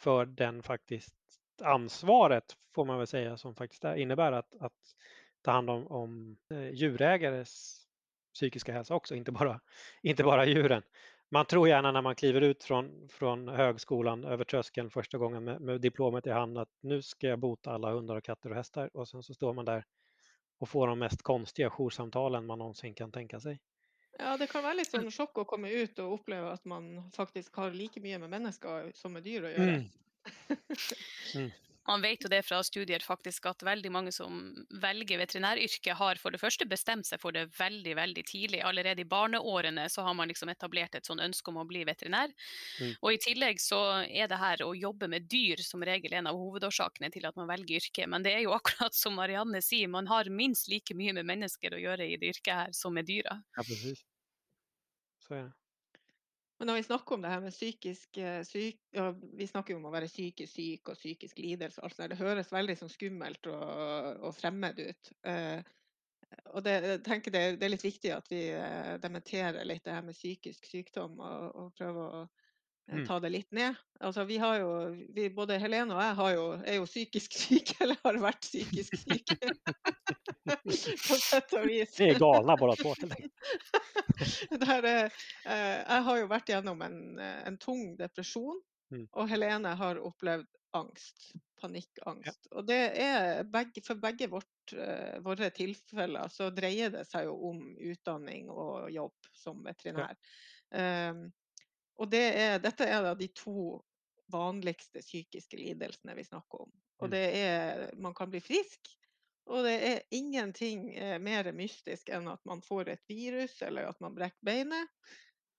for 0.00 0.26
den 0.26 0.62
faktiskt 0.62 1.19
ansvaret, 1.62 2.56
får 2.74 2.84
man 2.84 2.98
väl 2.98 3.06
säga, 3.06 3.36
som 3.36 3.54
faktiskt 3.54 3.84
är, 3.84 3.96
innebär 3.96 4.32
att, 4.32 4.54
att 4.60 4.72
ta 5.42 5.50
hand 5.50 5.70
om, 5.70 5.86
om 5.86 6.36
eh, 6.50 6.70
djurägares 6.70 7.80
psykiska 8.34 8.72
hälsa 8.72 8.94
också, 8.94 9.14
inte 9.14 9.32
bara, 9.32 9.60
inte 10.02 10.24
bara 10.24 10.46
djuren. 10.46 10.82
Man 11.32 11.46
tror 11.46 11.68
gärna 11.68 11.92
när 11.92 12.02
man 12.02 12.14
kliver 12.14 12.40
ut 12.40 12.64
från, 12.64 13.08
från 13.08 13.48
högskolan 13.48 14.24
över 14.24 14.44
tröskeln 14.44 14.90
första 14.90 15.18
gången 15.18 15.44
med, 15.44 15.60
med 15.60 15.80
diplomet 15.80 16.26
i 16.26 16.30
hand 16.30 16.58
att 16.58 16.68
nu 16.80 17.02
ska 17.02 17.26
jag 17.26 17.38
bota 17.38 17.70
alla 17.70 17.90
hundar 17.90 18.16
och 18.16 18.24
katter 18.24 18.50
och 18.50 18.56
hästar 18.56 18.96
och 18.96 19.08
sen 19.08 19.22
så 19.22 19.34
står 19.34 19.54
man 19.54 19.64
där 19.64 19.84
och 20.58 20.68
får 20.68 20.86
de 20.86 20.98
mest 20.98 21.22
konstiga 21.22 21.70
joursamtalen 21.70 22.46
man 22.46 22.58
någonsin 22.58 22.94
kan 22.94 23.12
tänka 23.12 23.40
sig. 23.40 23.60
Ja, 24.18 24.36
det 24.36 24.46
kan 24.50 24.64
være 24.64 24.80
litt 24.80 24.90
sånn 24.90 25.08
sjokk 25.14 25.38
å 25.40 25.46
komme 25.48 25.70
ut 25.70 25.98
og 26.02 26.18
oppleve 26.18 26.50
at 26.52 26.64
man 26.68 26.90
faktisk 27.14 27.56
har 27.56 27.72
like 27.72 28.02
mye 28.02 28.18
med 28.20 28.32
mennesker 28.32 28.90
som 28.94 29.14
med 29.16 29.24
dyr 29.24 29.46
å 29.46 29.52
gjøre. 29.54 29.76
Mm. 29.78 29.86
Man 31.90 32.02
vet 32.02 32.22
jo 32.22 32.28
det 32.30 32.42
fra 32.46 32.60
studier 32.62 33.02
faktisk 33.02 33.46
at 33.50 33.64
veldig 33.66 33.90
mange 33.90 34.12
som 34.14 34.34
velger 34.82 35.18
veterinæryrket, 35.18 35.96
har 35.98 36.20
for 36.22 36.30
det 36.30 36.38
første 36.38 36.66
bestemt 36.68 37.08
seg 37.08 37.18
for 37.22 37.34
det 37.34 37.46
veldig 37.56 37.96
veldig 37.98 38.24
tidlig. 38.28 38.60
Allerede 38.62 39.02
i 39.02 39.08
barneårene 39.08 39.88
så 39.90 40.04
har 40.06 40.14
man 40.14 40.30
liksom 40.30 40.52
etablert 40.52 40.94
et 40.94 41.08
sånn 41.08 41.22
ønske 41.24 41.50
om 41.50 41.58
å 41.62 41.66
bli 41.66 41.82
veterinær. 41.88 42.30
Mm. 42.78 42.92
Og 43.00 43.16
i 43.16 43.20
tillegg 43.24 43.62
så 43.64 43.80
er 44.04 44.30
det 44.30 44.38
her 44.38 44.62
å 44.66 44.70
jobbe 44.76 45.08
med 45.10 45.26
dyr 45.32 45.64
som 45.66 45.82
regel 45.86 46.14
en 46.14 46.30
av 46.30 46.38
hovedårsakene 46.38 47.10
til 47.10 47.26
at 47.26 47.40
man 47.40 47.50
velger 47.50 47.80
yrket. 47.80 48.06
Men 48.12 48.26
det 48.26 48.36
er 48.36 48.44
jo 48.44 48.54
akkurat 48.60 48.94
som 48.94 49.16
Marianne 49.18 49.64
sier, 49.64 49.90
man 49.90 50.10
har 50.12 50.30
minst 50.30 50.70
like 50.70 50.94
mye 50.94 51.16
med 51.16 51.26
mennesker 51.32 51.74
å 51.74 51.80
gjøre 51.80 52.06
i 52.06 52.20
det 52.20 52.36
yrket 52.36 52.54
her 52.54 52.76
som 52.76 52.94
med 52.94 53.08
dyra. 53.10 53.40
Ja, 53.56 53.64
precis. 53.64 54.04
Så 55.26 55.40
er 55.40 55.48
det. 55.48 55.59
Men 56.60 56.68
når 56.68 56.76
vi 56.76 56.82
snakker 56.90 57.16
om 57.16 57.22
det 57.24 57.30
her 57.32 57.40
med 57.40 57.54
psykisk 57.54 58.18
eh, 58.20 58.42
syk, 58.44 58.80
ja, 58.92 59.06
Vi 59.16 59.46
snakker 59.48 59.72
jo 59.72 59.78
om 59.80 59.86
å 59.88 59.92
være 59.94 60.10
psykisk 60.10 60.52
syk 60.52 60.90
og 60.92 60.98
psykisk 60.98 61.38
lidelse. 61.40 61.80
og 61.80 61.88
alt 61.88 61.96
sånt. 61.96 62.12
Det 62.12 62.20
høres 62.20 62.52
veldig 62.52 62.76
sånn 62.76 62.92
skummelt 62.92 63.48
og, 63.48 63.62
og 64.28 64.34
fremmed 64.36 64.82
ut. 64.84 65.12
Eh, 65.24 65.62
og 66.52 66.60
det, 66.66 66.74
jeg 66.84 67.00
tenker 67.06 67.34
det, 67.34 67.42
det 67.58 67.66
er 67.66 67.72
litt 67.72 67.86
viktig 67.86 68.12
at 68.14 68.28
vi 68.30 68.42
eh, 68.52 68.92
dementerer 69.02 69.64
litt 69.64 69.86
det 69.88 69.96
her 69.96 70.04
med 70.04 70.18
psykisk 70.18 70.68
sykdom, 70.68 71.16
og, 71.16 71.48
og 71.56 71.72
prøver 71.80 72.20
å 72.20 72.22
eh, 72.26 72.36
Mm. 72.90 73.04
ta 73.06 73.20
det 73.22 73.28
litt 73.30 73.52
ned. 73.54 73.76
Altså, 74.02 74.24
vi 74.26 74.36
har 74.42 74.56
jo, 74.58 74.70
vi, 75.14 75.28
både 75.30 75.60
Helene 75.62 75.94
og 75.94 76.00
jeg 76.02 76.14
har 76.18 76.30
jo, 76.34 76.46
er 76.58 76.78
jo 76.80 76.88
psykisk 76.88 77.36
syke, 77.44 77.76
eller 77.84 78.00
har 78.04 78.18
vært 78.20 78.42
psykisk 78.42 78.96
syke. 78.98 79.38
På 81.08 81.16
sett 81.20 81.52
og 81.58 81.66
vis. 81.68 81.92
Vi 82.00 82.08
er 82.10 82.18
galne 82.20 82.56
båda 82.60 82.76
to. 82.80 82.94
jeg 84.70 86.02
har 86.06 86.18
jo 86.20 86.30
vært 86.30 86.48
gjennom 86.52 86.82
en, 86.86 86.98
eh, 87.18 87.42
en 87.48 87.58
tung 87.60 87.94
depresjon, 88.00 88.60
Mm. 88.90 89.04
og 89.14 89.28
Helene 89.30 89.70
har 89.78 90.00
opplevd 90.02 90.48
angst. 90.74 91.28
Panikkangst. 91.60 92.48
Og 92.58 92.64
det 92.66 92.78
er 92.98 93.44
begge, 93.46 93.82
for 93.86 93.94
begge 94.02 94.26
vårt, 94.32 94.72
eh, 94.72 95.20
våre 95.22 95.50
tilfeller 95.54 96.26
så 96.32 96.48
dreier 96.50 96.90
det 96.90 97.04
seg 97.06 97.28
jo 97.28 97.36
om 97.50 97.60
utdanning 97.78 98.48
og 98.50 98.90
jobb 98.90 99.28
som 99.36 99.62
veterinær. 99.62 100.16
Um, 100.74 101.32
og 101.98 102.10
det 102.10 102.24
er, 102.34 102.58
dette 102.58 102.86
er 102.86 103.02
da 103.02 103.14
de 103.14 103.28
to 103.28 103.78
vanligste 104.32 105.02
psykiske 105.04 105.58
lidelsene 105.58 106.14
vi 106.16 106.24
snakker 106.26 106.66
om. 106.66 106.72
Og 107.00 107.08
Mm. 107.08 107.10
det 107.10 107.24
er 107.36 107.96
Man 107.96 108.14
kan 108.14 108.30
bli 108.30 108.40
frisk, 108.40 108.90
og 109.50 109.64
det 109.66 109.74
er 109.88 110.04
ingenting 110.14 110.90
eh, 110.94 111.16
mer 111.22 111.50
mystisk 111.56 112.12
enn 112.14 112.28
at 112.30 112.42
man 112.48 112.62
får 112.62 112.92
et 112.94 113.02
virus 113.10 113.58
eller 113.66 113.90
at 113.90 114.00
man 114.00 114.14
brekker 114.16 114.46
beinet. 114.46 114.92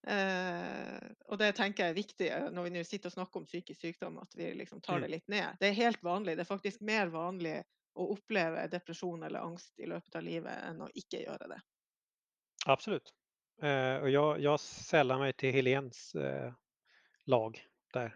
Eh, 0.08 0.98
og 1.30 1.38
det 1.38 1.52
tenker 1.60 1.86
jeg 1.86 1.94
er 1.94 1.98
viktig 2.00 2.30
eh, 2.34 2.48
når 2.54 2.68
vi 2.68 2.74
nå 2.74 2.84
sitter 2.88 3.12
og 3.12 3.18
snakker 3.20 3.44
om 3.44 3.46
psykisk 3.50 3.84
sykdom, 3.84 4.18
at 4.24 4.34
vi 4.38 4.50
liksom 4.58 4.82
tar 4.82 4.98
Mm. 4.98 5.04
det 5.06 5.12
litt 5.16 5.28
ned. 5.30 5.58
Det 5.60 5.70
er 5.70 5.78
helt 5.84 6.04
vanlig. 6.04 6.38
Det 6.38 6.46
er 6.46 6.54
faktisk 6.54 6.82
mer 6.82 7.12
vanlig 7.14 7.60
å 8.00 8.08
oppleve 8.16 8.68
depresjon 8.72 9.24
eller 9.28 9.44
angst 9.44 9.80
i 9.80 9.90
løpet 9.92 10.16
av 10.16 10.24
livet 10.24 10.64
enn 10.70 10.82
å 10.82 10.90
ikke 10.96 11.22
gjøre 11.26 11.52
det. 11.52 11.60
Absolutt. 12.72 13.12
Eh, 13.62 13.98
og 14.02 14.10
jeg, 14.10 14.42
jeg 14.48 14.64
selger 14.64 15.20
meg 15.22 15.36
til 15.38 15.54
Helens 15.54 16.16
eh, 16.16 16.54
lag 17.28 17.60
där. 17.94 18.16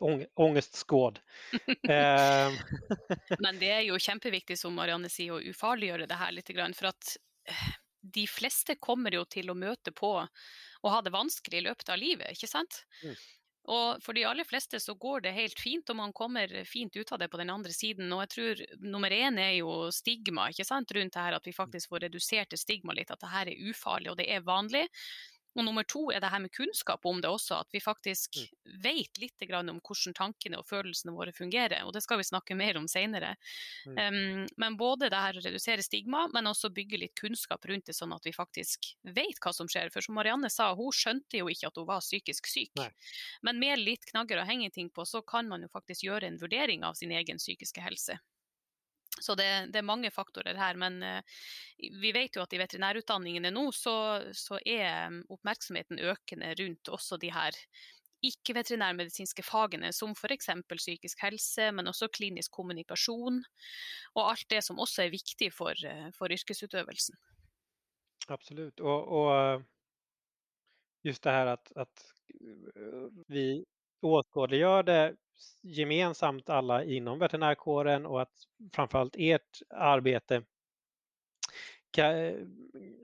Ång, 0.00 0.24
ångestskåd. 0.34 1.20
eh, 1.88 2.56
Men 3.38 3.60
det 3.60 3.70
er 3.70 3.84
jo 3.86 4.00
kjempeviktig, 4.00 4.58
som 4.58 4.74
Marianne 4.78 5.10
sier, 5.12 5.36
å 5.36 5.52
ufarliggjøre 5.52 6.08
det 6.10 6.18
her 6.20 6.34
litt. 6.34 6.52
For 6.78 6.90
at 6.90 7.14
eh, 7.48 7.68
de 8.02 8.26
fleste 8.30 8.78
kommer 8.80 9.14
jo 9.14 9.24
til 9.30 9.52
å 9.52 9.58
møte 9.58 9.94
på 9.94 10.16
og 10.22 10.90
ha 10.90 10.98
det 11.04 11.14
vanskelig 11.14 11.60
i 11.60 11.66
løpet 11.68 11.92
av 11.94 12.00
livet, 12.00 12.34
ikke 12.34 12.50
sant? 12.50 12.82
Mm. 13.04 13.14
Og 13.70 14.00
for 14.02 14.16
de 14.16 14.24
aller 14.26 14.46
fleste 14.46 14.80
så 14.82 14.94
går 14.98 15.22
det 15.22 15.34
helt 15.36 15.60
fint, 15.60 15.90
og 15.92 15.98
man 16.00 16.12
kommer 16.16 16.50
fint 16.66 16.96
ut 16.96 17.12
av 17.14 17.20
det 17.22 17.28
på 17.30 17.38
den 17.38 17.52
andre 17.54 17.70
siden. 17.74 18.10
Og 18.10 18.24
jeg 18.24 18.32
tror 18.34 18.62
nummer 18.82 19.14
én 19.14 19.38
er 19.38 19.52
jo 19.60 19.86
stigma, 19.94 20.48
ikke 20.50 20.66
sant, 20.66 20.90
rundt 20.96 21.14
det 21.14 21.26
her 21.28 21.36
at 21.38 21.46
vi 21.46 21.54
faktisk 21.54 21.92
får 21.92 22.08
redusert 22.08 22.50
det 22.50 22.58
stigma 22.58 22.96
litt, 22.98 23.12
at 23.14 23.22
det 23.22 23.30
her 23.30 23.52
er 23.52 23.70
ufarlig 23.70 24.10
og 24.10 24.18
det 24.18 24.26
er 24.34 24.42
vanlig. 24.46 24.88
Og 25.56 25.66
nummer 25.66 25.84
to 25.88 26.06
er 26.12 26.22
det 26.22 26.30
her 26.32 26.40
med 26.40 26.52
kunnskap 26.54 27.04
om 27.08 27.20
det 27.20 27.28
også, 27.28 27.58
at 27.60 27.74
vi 27.74 27.82
faktisk 27.82 28.38
vet 28.82 29.20
litt 29.20 29.44
grann 29.48 29.68
om 29.68 29.80
hvordan 29.84 30.16
tankene 30.16 30.60
og 30.60 30.66
følelsene 30.68 31.14
våre 31.14 31.34
fungerer. 31.36 31.84
Og 31.84 31.92
det 31.96 32.02
skal 32.04 32.20
vi 32.20 32.28
snakke 32.28 32.56
mer 32.58 32.78
om 32.80 32.88
senere. 32.88 33.34
Mm. 33.86 33.98
Um, 33.98 34.46
men 34.56 34.78
både 34.80 35.10
det 35.12 35.20
her 35.20 35.38
å 35.38 35.44
redusere 35.44 35.84
stigma, 35.84 36.24
men 36.32 36.48
også 36.48 36.72
bygge 36.72 37.02
litt 37.04 37.16
kunnskap 37.18 37.66
rundt 37.68 37.90
det, 37.90 37.96
sånn 37.98 38.14
at 38.16 38.26
vi 38.28 38.34
faktisk 38.36 38.92
vet 39.02 39.40
hva 39.42 39.52
som 39.56 39.68
skjer. 39.70 39.92
For 39.92 40.04
som 40.04 40.16
Marianne 40.16 40.50
sa, 40.52 40.72
hun 40.78 40.92
skjønte 40.96 41.42
jo 41.42 41.50
ikke 41.52 41.68
at 41.68 41.80
hun 41.80 41.88
var 41.90 42.04
psykisk 42.04 42.48
syk. 42.50 42.72
Nei. 42.80 42.90
Men 43.44 43.60
med 43.60 43.82
litt 43.82 44.08
knagger 44.08 44.40
å 44.40 44.48
henge 44.48 44.72
ting 44.72 44.88
på, 44.92 45.04
så 45.08 45.20
kan 45.26 45.50
man 45.50 45.64
jo 45.66 45.72
faktisk 45.72 46.06
gjøre 46.08 46.30
en 46.30 46.40
vurdering 46.40 46.86
av 46.86 46.96
sin 46.98 47.12
egen 47.12 47.40
psykiske 47.42 47.84
helse. 47.84 48.18
Så 49.22 49.36
det, 49.38 49.48
det 49.72 49.80
er 49.80 49.86
mange 49.86 50.10
faktorer 50.12 50.58
her, 50.58 50.78
men 50.80 51.00
eh, 51.06 51.40
vi 52.02 52.12
vet 52.14 52.36
jo 52.36 52.44
at 52.44 52.52
i 52.52 52.60
veterinærutdanningene 52.60 53.52
nå 53.54 53.68
så, 53.76 53.96
så 54.36 54.58
er 54.66 55.08
um, 55.08 55.22
oppmerksomheten 55.36 56.02
økende 56.02 56.52
rundt 56.58 56.90
også 56.92 57.20
de 57.22 57.32
her 57.32 57.56
ikke-veterinærmedisinske 58.22 59.42
fagene, 59.42 59.90
som 59.94 60.14
f.eks. 60.14 60.48
psykisk 60.76 61.22
helse, 61.24 61.70
men 61.74 61.90
også 61.90 62.08
klinisk 62.14 62.52
kommunikasjon, 62.54 63.40
og 64.14 64.30
alt 64.30 64.46
det 64.50 64.62
som 64.64 64.80
også 64.82 65.06
er 65.06 65.14
viktig 65.14 65.50
for, 65.54 65.74
eh, 65.86 66.10
for 66.14 66.30
yrkesutøvelsen. 66.30 67.18
Absolut. 68.28 68.80
Og, 68.80 69.08
och 69.08 69.36
eh, 69.36 69.62
just 71.02 71.22
det 71.22 71.30
her 71.30 71.46
at, 71.46 71.72
eh, 71.76 73.08
vi 73.26 73.64
åskådliggör 74.02 74.82
det 74.82 75.16
gemensamt 75.62 76.48
alla 76.48 76.84
inom 76.84 77.18
veterinärkåren 77.18 78.06
och 78.06 78.22
att 78.22 78.32
framförallt 78.72 79.14
ert 79.18 79.58
arbete 79.70 80.42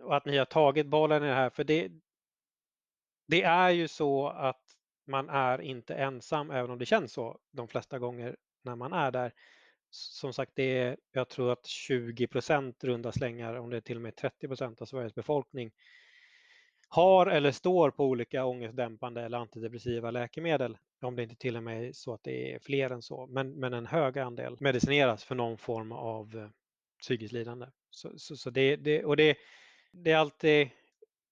och 0.02 0.16
att 0.16 0.24
ni 0.24 0.38
har 0.38 0.44
tagit 0.44 0.86
bollen 0.86 1.24
i 1.24 1.26
det 1.26 1.34
här. 1.34 1.50
För 1.50 1.64
det, 1.64 1.90
det 3.26 3.42
är 3.42 3.70
ju 3.70 3.88
så 3.88 4.28
att 4.28 4.62
man 5.06 5.28
är 5.28 5.60
inte 5.60 5.94
ensam, 5.94 6.50
även 6.50 6.70
om 6.70 6.78
det 6.78 6.86
känns 6.86 7.12
så 7.12 7.38
de 7.50 7.68
flesta 7.68 7.98
gånger 7.98 8.36
när 8.62 8.76
man 8.76 8.92
är 8.92 9.10
där. 9.10 9.32
Som 9.90 10.32
sagt, 10.32 10.52
det 10.54 10.78
är, 10.78 10.96
jag 11.12 11.28
tror 11.28 11.52
att 11.52 11.66
20 11.66 12.26
procent 12.26 12.84
runda 12.84 13.12
slängar, 13.12 13.54
om 13.54 13.70
det 13.70 13.76
är 13.76 13.80
till 13.80 13.96
och 13.96 14.02
med 14.02 14.16
30 14.16 14.48
procent 14.48 14.82
av 14.82 14.86
Sveriges 14.86 15.14
befolkning, 15.14 15.70
har 16.88 17.27
eller 17.27 17.53
står 17.53 17.90
på 17.90 18.05
olika 18.05 18.44
ångestdämpande 18.44 19.22
eller 19.22 19.38
antidepressiva 19.38 20.11
läkemedel. 20.11 20.79
Om 21.03 21.16
det 21.16 21.22
inte 21.22 21.37
till 21.37 21.57
och 21.57 21.62
med 21.62 21.96
så 21.96 22.14
att 22.14 22.22
det 22.22 22.53
är 22.53 22.59
fler 22.59 22.90
än 22.90 23.03
så. 23.03 23.27
Men, 23.27 23.61
men 23.61 23.74
en 23.74 23.87
hög 23.87 24.18
andel 24.18 24.57
medicineras 24.61 25.24
för 25.24 25.35
någon 25.35 25.59
form 25.59 25.92
av 25.92 26.27
psykisk 26.27 26.55
psykiskt 27.01 27.33
lidande. 27.33 27.66
Så, 27.90 28.18
så, 28.18 28.37
så 28.37 28.51
det, 28.51 28.77
det, 28.77 29.05
och 29.05 29.16
det, 29.16 29.37
det 29.92 30.11
är 30.11 30.16
alltid 30.16 30.70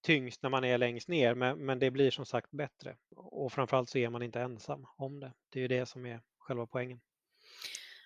tyngst 0.02 0.42
när 0.42 0.50
man 0.50 0.64
är 0.64 0.78
längst 0.78 1.08
ner, 1.08 1.34
men, 1.34 1.66
men 1.66 1.78
det 1.78 1.90
blir 1.90 2.10
som 2.10 2.26
sagt 2.26 2.50
bättre. 2.50 2.96
Och 3.16 3.52
framförallt 3.52 3.88
så 3.88 3.98
är 3.98 4.10
man 4.10 4.22
inte 4.22 4.40
ensam 4.40 4.86
om 4.96 5.20
det. 5.20 5.32
Det 5.48 5.58
är 5.58 5.62
ju 5.62 5.68
det 5.68 5.86
som 5.86 6.06
är 6.06 6.20
själva 6.38 6.66
poängen. 6.66 7.00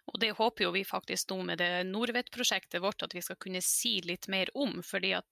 Og 0.05 0.21
det 0.21 0.31
håper 0.31 0.65
jo 0.65 0.71
vi 0.71 0.85
faktisk 0.85 1.31
nå 1.31 1.43
med 1.43 1.59
det 1.59 1.85
Norvet-prosjektet 1.85 2.83
vårt 2.83 3.03
at 3.03 3.15
vi 3.15 3.23
skal 3.23 3.37
kunne 3.37 3.63
si 3.63 4.01
litt 4.03 4.29
mer 4.29 4.49
om. 4.55 4.83
fordi 4.83 5.13
at 5.15 5.27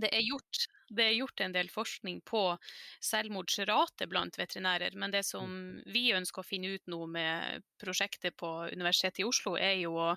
det 0.00 0.10
er 0.14 0.24
gjort, 0.24 0.66
det 0.88 1.04
er 1.04 1.18
gjort 1.18 1.42
en 1.44 1.54
del 1.54 1.70
forskning 1.72 2.20
på 2.28 2.42
selvmordsrate 3.04 4.08
blant 4.10 4.38
veterinærer. 4.38 4.96
Men 4.96 5.14
det 5.14 5.24
som 5.26 5.78
vi 5.86 6.08
ønsker 6.16 6.42
å 6.42 6.46
finne 6.46 6.76
ut 6.76 6.86
nå 6.90 7.04
med 7.10 7.64
prosjektet 7.82 8.36
på 8.36 8.52
Universitetet 8.72 9.24
i 9.24 9.28
Oslo, 9.28 9.56
er 9.58 9.78
jo 9.82 9.96
å 9.98 10.10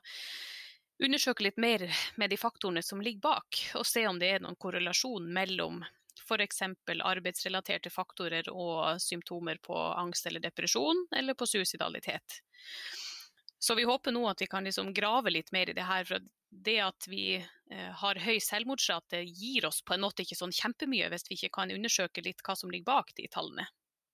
undersøke 1.00 1.46
litt 1.46 1.58
mer 1.58 1.86
med 2.20 2.30
de 2.30 2.38
faktorene 2.38 2.84
som 2.84 3.02
ligger 3.02 3.24
bak, 3.24 3.62
og 3.80 3.88
se 3.88 4.04
om 4.08 4.20
det 4.20 4.34
er 4.36 4.44
noen 4.44 4.60
korrelasjon 4.60 5.30
mellom 5.34 5.82
f.eks. 6.20 6.62
arbeidsrelaterte 7.00 7.90
faktorer 7.90 8.50
og 8.52 9.00
symptomer 9.02 9.58
på 9.64 9.76
angst 9.76 10.28
eller 10.28 10.44
depresjon, 10.44 11.08
eller 11.16 11.34
på 11.34 11.48
suicidalitet. 11.48 12.42
Så 13.60 13.76
vi 13.76 13.88
håper 13.88 14.14
nå 14.16 14.24
at 14.30 14.42
vi 14.42 14.48
kan 14.48 14.64
liksom 14.64 14.94
grave 14.96 15.32
litt 15.34 15.52
mer 15.52 15.70
i 15.70 15.76
det 15.76 15.88
her. 15.88 16.06
For 16.08 16.24
det 16.50 16.80
at 16.82 17.08
vi 17.10 17.38
eh, 17.38 17.90
har 18.02 18.20
høy 18.24 18.40
selvmordsrate 18.42 19.22
gir 19.26 19.68
oss 19.70 19.82
på 19.86 19.96
en 19.96 20.04
måte 20.04 20.26
ikke 20.26 20.38
sånn 20.40 20.54
kjempemye 20.56 21.10
hvis 21.14 21.28
vi 21.30 21.38
ikke 21.38 21.54
kan 21.62 21.74
undersøke 21.74 22.24
litt 22.26 22.42
hva 22.46 22.56
som 22.58 22.72
ligger 22.74 22.90
bak 22.90 23.14
de 23.18 23.28
tallene. 23.32 23.68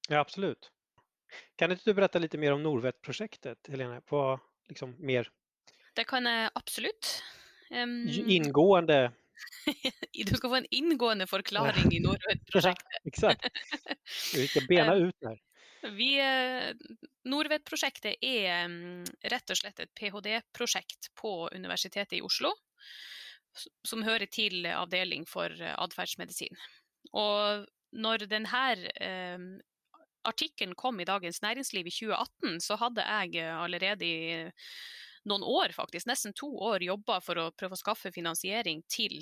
Ja, 0.10 0.20
absolut. 0.20 0.70
Kan 1.60 1.74
ikke 1.74 1.90
du 1.90 1.98
berette 1.98 2.22
litt 2.22 2.36
mer 2.40 2.56
om 2.56 2.64
Norvett-prosjektet, 2.64 3.72
Helene? 3.72 4.02
På 4.06 4.36
liksom 4.70 4.94
mer 5.00 5.30
Det 5.96 6.06
kan 6.08 6.28
jeg 6.28 6.52
absolutt. 6.56 7.16
Um, 7.72 8.06
inngående 8.06 9.10
Du 10.30 10.36
skal 10.36 10.52
få 10.52 10.58
en 10.60 10.68
inngående 10.70 11.28
forklaring 11.28 11.90
i 11.92 12.04
Norvett-prosjektet. 12.06 13.02
Exakt. 13.10 13.48
Vi 14.36 14.48
skal 14.48 14.68
bena 14.70 14.96
ut 15.08 15.28
her. 15.28 15.40
Vi, 15.94 16.20
eh, 16.20 16.74
Nordvett-prosjektet 17.30 18.24
er 18.24 18.66
mm, 18.70 19.06
rett 19.32 19.52
og 19.54 19.60
slett 19.60 19.82
et 19.84 19.92
ph.d.-prosjekt 19.98 21.12
på 21.20 21.50
Universitetet 21.54 22.18
i 22.18 22.24
Oslo, 22.26 22.52
som 23.86 24.04
hører 24.06 24.30
til 24.32 24.66
avdeling 24.72 25.28
for 25.30 25.52
eh, 25.54 25.76
atferdsmedisin. 25.78 26.58
Og 27.14 27.68
når 27.96 28.26
denne 28.32 28.66
eh, 28.98 29.46
artikkelen 30.26 30.76
kom 30.80 31.00
i 31.00 31.08
Dagens 31.08 31.42
Næringsliv 31.46 31.88
i 31.88 31.94
2018, 31.94 32.60
så 32.66 32.80
hadde 32.82 33.06
jeg 33.06 33.46
allerede 33.46 34.06
i 34.10 34.46
noen 35.30 35.46
år, 35.46 35.74
faktisk, 35.74 36.10
nesten 36.10 36.34
to 36.38 36.50
år, 36.66 36.84
jobba 36.86 37.20
for 37.22 37.42
å 37.42 37.52
prøve 37.58 37.78
å 37.78 37.82
skaffe 37.82 38.14
finansiering 38.14 38.84
til 38.90 39.22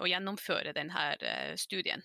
å 0.00 0.08
gjennomføre 0.10 0.74
denne 0.76 1.08
eh, 1.20 1.54
studien. 1.60 2.02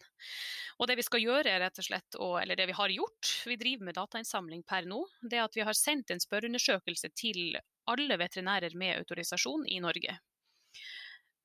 Og 0.82 0.90
det 0.90 0.98
vi 0.98 1.06
skal 1.06 1.22
gjøre, 1.22 1.60
rett 1.62 1.78
og 1.78 1.86
slett, 1.86 2.18
eller 2.18 2.58
det 2.58 2.66
vi 2.72 2.78
har 2.78 2.94
gjort, 2.94 3.32
vi 3.46 3.60
driver 3.60 3.90
med 3.90 3.98
datainnsamling 4.00 4.64
per 4.68 4.88
nå, 4.90 5.04
det 5.22 5.38
er 5.38 5.46
at 5.46 5.58
vi 5.58 5.66
har 5.68 5.78
sendt 5.78 6.14
en 6.14 6.24
spørreundersøkelse 6.24 7.12
til 7.14 7.60
alle 7.92 8.18
veterinærer 8.18 8.74
med 8.78 9.04
autorisasjon 9.04 9.68
i 9.70 9.78
Norge. 9.84 10.18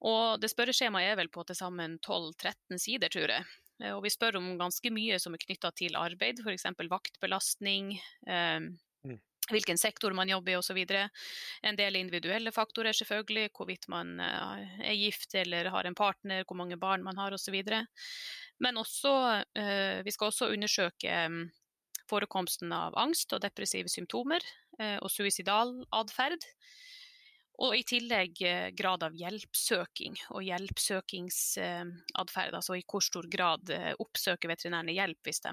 Og 0.07 0.41
det 0.41 0.51
spørreskjemaet 0.53 1.13
er 1.13 1.21
vel 1.21 1.31
på 1.33 1.45
til 1.49 1.57
sammen 1.59 1.99
12-13 2.05 2.81
sider, 2.81 3.13
tror 3.13 3.33
jeg. 3.33 3.47
Eh, 3.83 3.93
og 3.93 4.03
vi 4.05 4.13
spør 4.13 4.41
om 4.41 4.55
ganske 4.61 4.93
mye 4.95 5.19
som 5.23 5.37
er 5.37 5.43
knytta 5.43 5.73
til 5.77 5.97
arbeid, 5.99 6.43
f.eks. 6.45 6.69
vaktbelastning, 6.91 7.97
eh, 8.29 8.61
hvilken 9.51 9.79
sektor 9.79 10.13
man 10.13 10.29
jobber 10.29 10.53
i 10.53 10.57
osv. 10.57 10.79
En 11.63 11.77
del 11.79 11.97
individuelle 11.97 12.53
faktorer, 12.53 12.93
selvfølgelig. 12.97 13.51
Hvorvidt 13.57 13.89
man 13.93 14.21
eh, 14.21 14.89
er 14.91 14.95
gift 14.99 15.35
eller 15.39 15.65
har 15.75 15.85
en 15.87 15.95
partner, 15.95 16.45
hvor 16.47 16.57
mange 16.59 16.77
barn 16.81 17.03
man 17.07 17.19
har 17.21 17.33
osv. 17.35 17.63
Men 18.59 18.77
også, 18.81 19.13
eh, 19.59 20.05
vi 20.05 20.11
skal 20.15 20.27
også 20.31 20.53
undersøke 20.55 21.29
mm, 21.29 21.51
forekomsten 22.11 22.73
av 22.73 22.93
angst 22.99 23.33
og 23.35 23.43
depressive 23.45 23.89
symptomer 23.93 24.41
eh, 24.81 24.99
og 24.99 25.11
suicidal 25.13 25.85
atferd. 25.95 26.43
Og 27.57 27.73
i 27.73 27.83
tillegg 27.89 28.37
grad 28.77 29.01
av 29.07 29.15
hjelpsøking 29.17 30.15
og 30.37 30.45
hjelpsøkingsatferd. 30.45 32.53
Altså 32.53 32.77
i 32.77 32.85
hvor 32.85 33.01
stor 33.01 33.25
grad 33.33 33.65
oppsøker 33.97 34.53
veterinærene 34.53 34.93
hjelp 34.93 35.17
hvis 35.25 35.41
de 35.47 35.53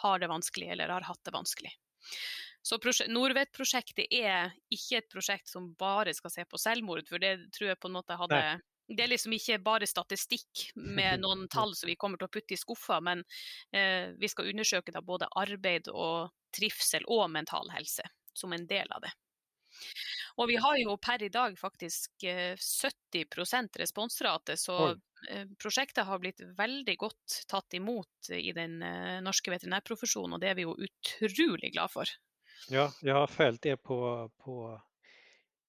har 0.00 0.18
det 0.18 0.26
vanskelig 0.32 0.66
eller 0.74 0.90
har 0.90 1.06
hatt 1.06 1.22
det 1.22 1.30
vanskelig. 1.36 1.70
Så 2.66 2.78
Norvet-prosjektet 3.12 4.10
er 4.10 4.54
ikke 4.74 4.98
et 4.98 5.10
prosjekt 5.12 5.50
som 5.50 5.68
bare 5.78 6.14
skal 6.16 6.32
se 6.34 6.46
på 6.50 6.58
selvmord, 6.58 7.06
for 7.06 7.22
det 7.22 7.36
tror 7.54 7.70
jeg 7.70 7.78
på 7.82 7.90
en 7.90 8.00
måte 8.00 8.18
hadde 8.18 8.40
Nei. 8.40 8.56
Det 8.86 9.02
er 9.02 9.10
liksom 9.10 9.32
ikke 9.34 9.56
bare 9.66 9.86
statistikk 9.90 10.68
med 10.78 11.18
noen 11.24 11.48
tall 11.50 11.74
som 11.74 11.90
vi 11.90 11.96
kommer 11.98 12.20
til 12.20 12.28
å 12.28 12.34
putte 12.36 12.54
i 12.54 12.58
skuffa, 12.60 13.00
men 13.02 13.24
eh, 13.74 14.12
vi 14.18 14.30
skal 14.30 14.50
undersøke 14.52 14.94
da 14.94 15.02
både 15.02 15.26
arbeid 15.34 15.90
og 15.90 16.30
trivsel 16.54 17.06
og 17.10 17.26
mental 17.34 17.70
helse 17.74 18.06
som 18.36 18.54
en 18.54 18.66
del 18.70 18.86
av 18.94 19.02
det. 19.02 19.10
Og 20.36 20.50
vi 20.50 20.58
har 20.60 20.76
jo 20.78 20.94
per 21.02 21.22
i 21.24 21.32
dag 21.32 21.56
faktisk 21.58 22.22
70 22.22 23.24
eh, 23.24 23.66
responsrate, 23.82 24.56
så 24.60 24.78
Oi. 24.90 24.94
Eh, 25.32 25.46
prosjektet 25.58 26.06
har 26.06 26.20
blitt 26.20 26.42
veldig 26.58 26.94
godt 27.00 27.40
tatt 27.50 27.74
imot 27.74 28.30
i 28.36 28.52
den 28.54 28.78
eh, 28.84 29.18
norske 29.24 29.50
veterinærprofesjonen, 29.50 30.36
og 30.36 30.42
det 30.42 30.52
er 30.52 30.58
vi 30.58 30.66
jo 30.66 30.76
utrolig 30.76 31.72
glad 31.74 31.90
for. 31.90 32.10
Ja, 32.68 32.92
jag 33.02 33.14
har 33.14 33.26
följt 33.26 33.66
er 33.66 33.76
på, 33.76 34.30
på 34.38 34.82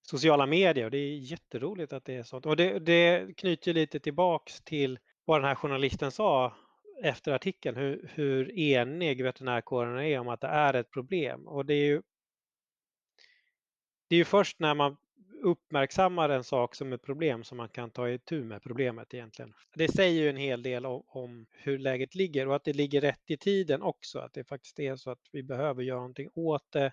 sociala 0.01 0.45
medier 0.45 0.85
och 0.85 0.91
det 0.91 0.97
är 0.97 1.17
jätteroligt 1.17 1.93
att 1.93 2.05
det 2.05 2.15
är 2.15 2.23
sånt. 2.23 2.45
Och 2.45 2.57
det, 2.57 2.79
det 2.79 3.37
knyter 3.37 3.73
lite 3.73 3.99
tillbaks 3.99 4.61
till 4.61 4.99
vad 5.25 5.41
den 5.41 5.47
här 5.47 5.55
journalisten 5.55 6.11
sa 6.11 6.55
efter 7.03 7.31
artikeln, 7.31 7.77
hur, 7.77 8.11
hur 8.13 8.59
enig 8.59 9.23
veterinärkåren 9.23 9.99
är 9.99 10.19
om 10.19 10.27
att 10.27 10.41
det 10.41 10.47
är 10.47 10.73
ett 10.73 10.91
problem. 10.91 11.47
Och 11.47 11.65
det 11.65 11.73
är 11.73 11.85
ju, 11.85 12.01
det 14.07 14.15
är 14.15 14.17
ju 14.17 14.25
först 14.25 14.59
när 14.59 14.73
man 14.73 14.97
uppmärksammar 15.41 16.29
en 16.29 16.43
sak 16.43 16.75
som 16.75 16.93
ett 16.93 17.01
problem 17.01 17.43
som 17.43 17.57
man 17.57 17.69
kan 17.69 17.89
ta 17.89 18.09
itu 18.09 18.43
med 18.43 18.63
problemet 18.63 19.13
egentligen. 19.13 19.53
Det 19.75 19.87
säger 19.91 20.21
ju 20.21 20.29
en 20.29 20.37
hel 20.37 20.63
del 20.63 20.85
om, 20.85 21.03
om, 21.07 21.45
hur 21.51 21.77
läget 21.77 22.15
ligger 22.15 22.47
och 22.47 22.55
att 22.55 22.63
det 22.63 22.73
ligger 22.73 23.01
rätt 23.01 23.23
i 23.31 23.37
tiden 23.37 23.81
också. 23.81 24.19
Att 24.19 24.33
det 24.33 24.43
faktiskt 24.43 24.79
är 24.79 24.95
så 24.95 25.11
att 25.11 25.29
vi 25.31 25.43
behöver 25.43 25.83
göra 25.83 25.99
någonting 25.99 26.29
åt 26.33 26.71
det 26.71 26.91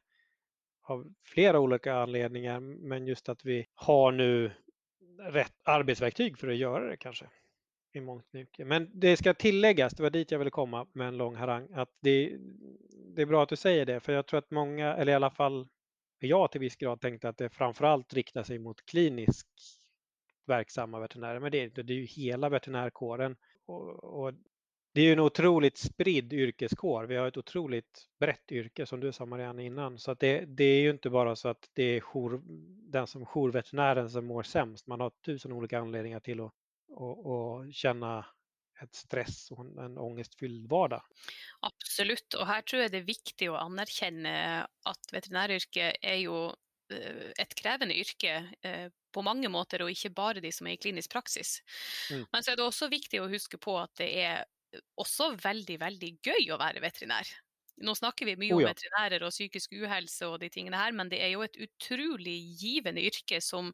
av 0.83 1.14
flera 1.24 1.61
olika 1.61 1.94
anledningar. 1.94 2.61
Men 2.61 3.07
just 3.07 3.28
att 3.28 3.44
vi 3.44 3.66
har 3.74 4.12
nu 4.12 4.50
rätt 5.18 5.54
arbetsverktyg 5.62 6.38
för 6.38 6.48
att 6.48 6.57
göra 6.57 6.90
det 6.90 6.96
kanske. 6.96 7.26
I 7.92 8.00
mångt 8.00 8.33
mycket. 8.33 8.66
Men 8.66 8.90
det 8.94 9.16
ska 9.16 9.35
tilläggas, 9.35 9.92
det 9.92 10.02
var 10.02 10.11
dit 10.11 10.30
jag 10.30 10.38
ville 10.38 10.50
komma 10.50 10.87
med 10.92 11.09
en 11.09 11.16
lång 11.16 11.37
harang, 11.37 11.68
att 11.72 11.90
det, 12.00 12.37
det 13.14 13.22
är 13.22 13.26
bra 13.26 13.42
att 13.42 13.48
du 13.48 13.57
säger 13.57 13.87
det. 13.87 14.00
För 14.00 14.12
jag 14.12 14.26
tror 14.26 14.38
att 14.38 14.50
många, 14.50 14.94
eller 14.94 15.12
i 15.12 15.14
alla 15.14 15.30
fall 15.30 15.68
jag 16.18 16.50
till 16.50 16.61
viss 16.61 16.77
grad 16.77 17.00
tänkte 17.00 17.29
att 17.29 17.38
det 17.38 17.50
framförallt 17.50 18.14
riktar 18.14 18.42
sig 18.42 18.59
mot 18.59 18.87
kliniskt 18.87 19.48
verksamma 20.46 21.00
veterinärer. 21.00 21.40
Men 21.40 21.53
det, 21.53 21.68
det 21.68 21.92
är 21.92 21.96
ju 21.96 22.05
hela 22.05 22.48
veterinärkåren. 22.48 23.37
Och, 23.66 24.05
och, 24.05 24.33
det 24.92 25.00
är 25.00 25.05
ju 25.05 25.12
en 25.12 25.20
otroligt 25.20 25.79
spridd 25.79 26.33
yrkeskår. 26.33 27.05
Vi 27.05 27.16
har 27.16 27.27
ett 27.27 27.37
otroligt 27.37 28.07
brett 28.20 28.53
yrke 28.53 28.87
som 28.87 29.00
du 29.00 29.12
sa 29.12 29.27
Marianne 29.27 29.64
innan. 29.64 29.98
Så 29.98 30.11
att 30.11 30.20
det, 30.20 30.44
det 30.44 30.64
är 30.64 30.81
ju 30.81 30.90
inte 30.90 31.11
bara 31.11 31.37
så 31.37 31.48
att 31.48 31.70
det 31.72 31.83
är 31.83 32.00
jour, 32.00 32.42
den 32.90 33.07
som 33.07 33.27
jourveterinären 33.27 34.11
som 34.11 34.27
mår 34.27 34.42
sämst. 34.42 34.87
Man 34.87 35.00
har 35.00 35.11
tusen 35.11 35.53
olika 35.53 35.79
anledningar 35.79 36.20
till 36.20 36.40
att 36.40 36.53
och, 36.88 37.27
och 37.27 37.72
känna 37.72 38.27
et 38.82 38.98
stress 38.98 39.38
og 39.54 39.64
en 39.80 39.98
ångestfylld 40.00 40.66
vardag. 40.70 41.04
Absolutt, 41.66 42.34
og 42.38 42.48
her 42.48 42.66
tror 42.66 42.84
jeg 42.84 42.92
det 42.94 43.00
er 43.02 43.08
viktig 43.08 43.50
å 43.52 43.60
anerkjenne 43.60 44.34
at 44.90 45.14
veterinæryrket 45.14 46.00
er 46.02 46.18
jo 46.24 46.48
eh, 46.92 47.30
et 47.40 47.54
krevende 47.58 47.96
yrke 47.98 48.37
eh, 48.66 48.88
på 49.14 49.22
mange 49.22 49.50
måter, 49.52 49.84
og 49.84 49.92
ikke 49.94 50.14
bare 50.16 50.42
de 50.42 50.50
som 50.52 50.66
er 50.66 50.76
i 50.76 50.82
klinisk 50.82 51.12
praksis. 51.14 51.60
Mm. 52.10 52.26
Men 52.32 52.42
så 52.42 52.52
er 52.52 52.58
det 52.58 52.66
også 52.66 52.90
viktig 52.90 53.22
å 53.22 53.30
huske 53.30 53.60
på 53.62 53.78
at 53.78 53.94
det 54.02 54.10
er 54.24 54.44
også 54.98 55.34
veldig, 55.38 55.78
veldig 55.80 56.10
gøy 56.24 56.50
å 56.50 56.58
være 56.58 56.82
veterinær. 56.82 57.30
Nå 57.82 57.94
snakker 57.98 58.28
vi 58.28 58.37
mye 58.38 58.54
oh, 58.54 58.62
ja. 58.62 58.68
om 58.68 58.70
veterinærer 58.70 59.24
og 59.26 59.32
psykisk 59.34 59.72
uhelse 59.74 60.28
og 60.30 60.38
de 60.42 60.50
tingene 60.52 60.78
her, 60.78 60.94
men 60.94 61.10
det 61.10 61.18
er 61.24 61.32
jo 61.32 61.42
et 61.42 61.56
utrolig 61.58 62.37
givende 62.60 63.02
yrke 63.02 63.40
som 63.42 63.72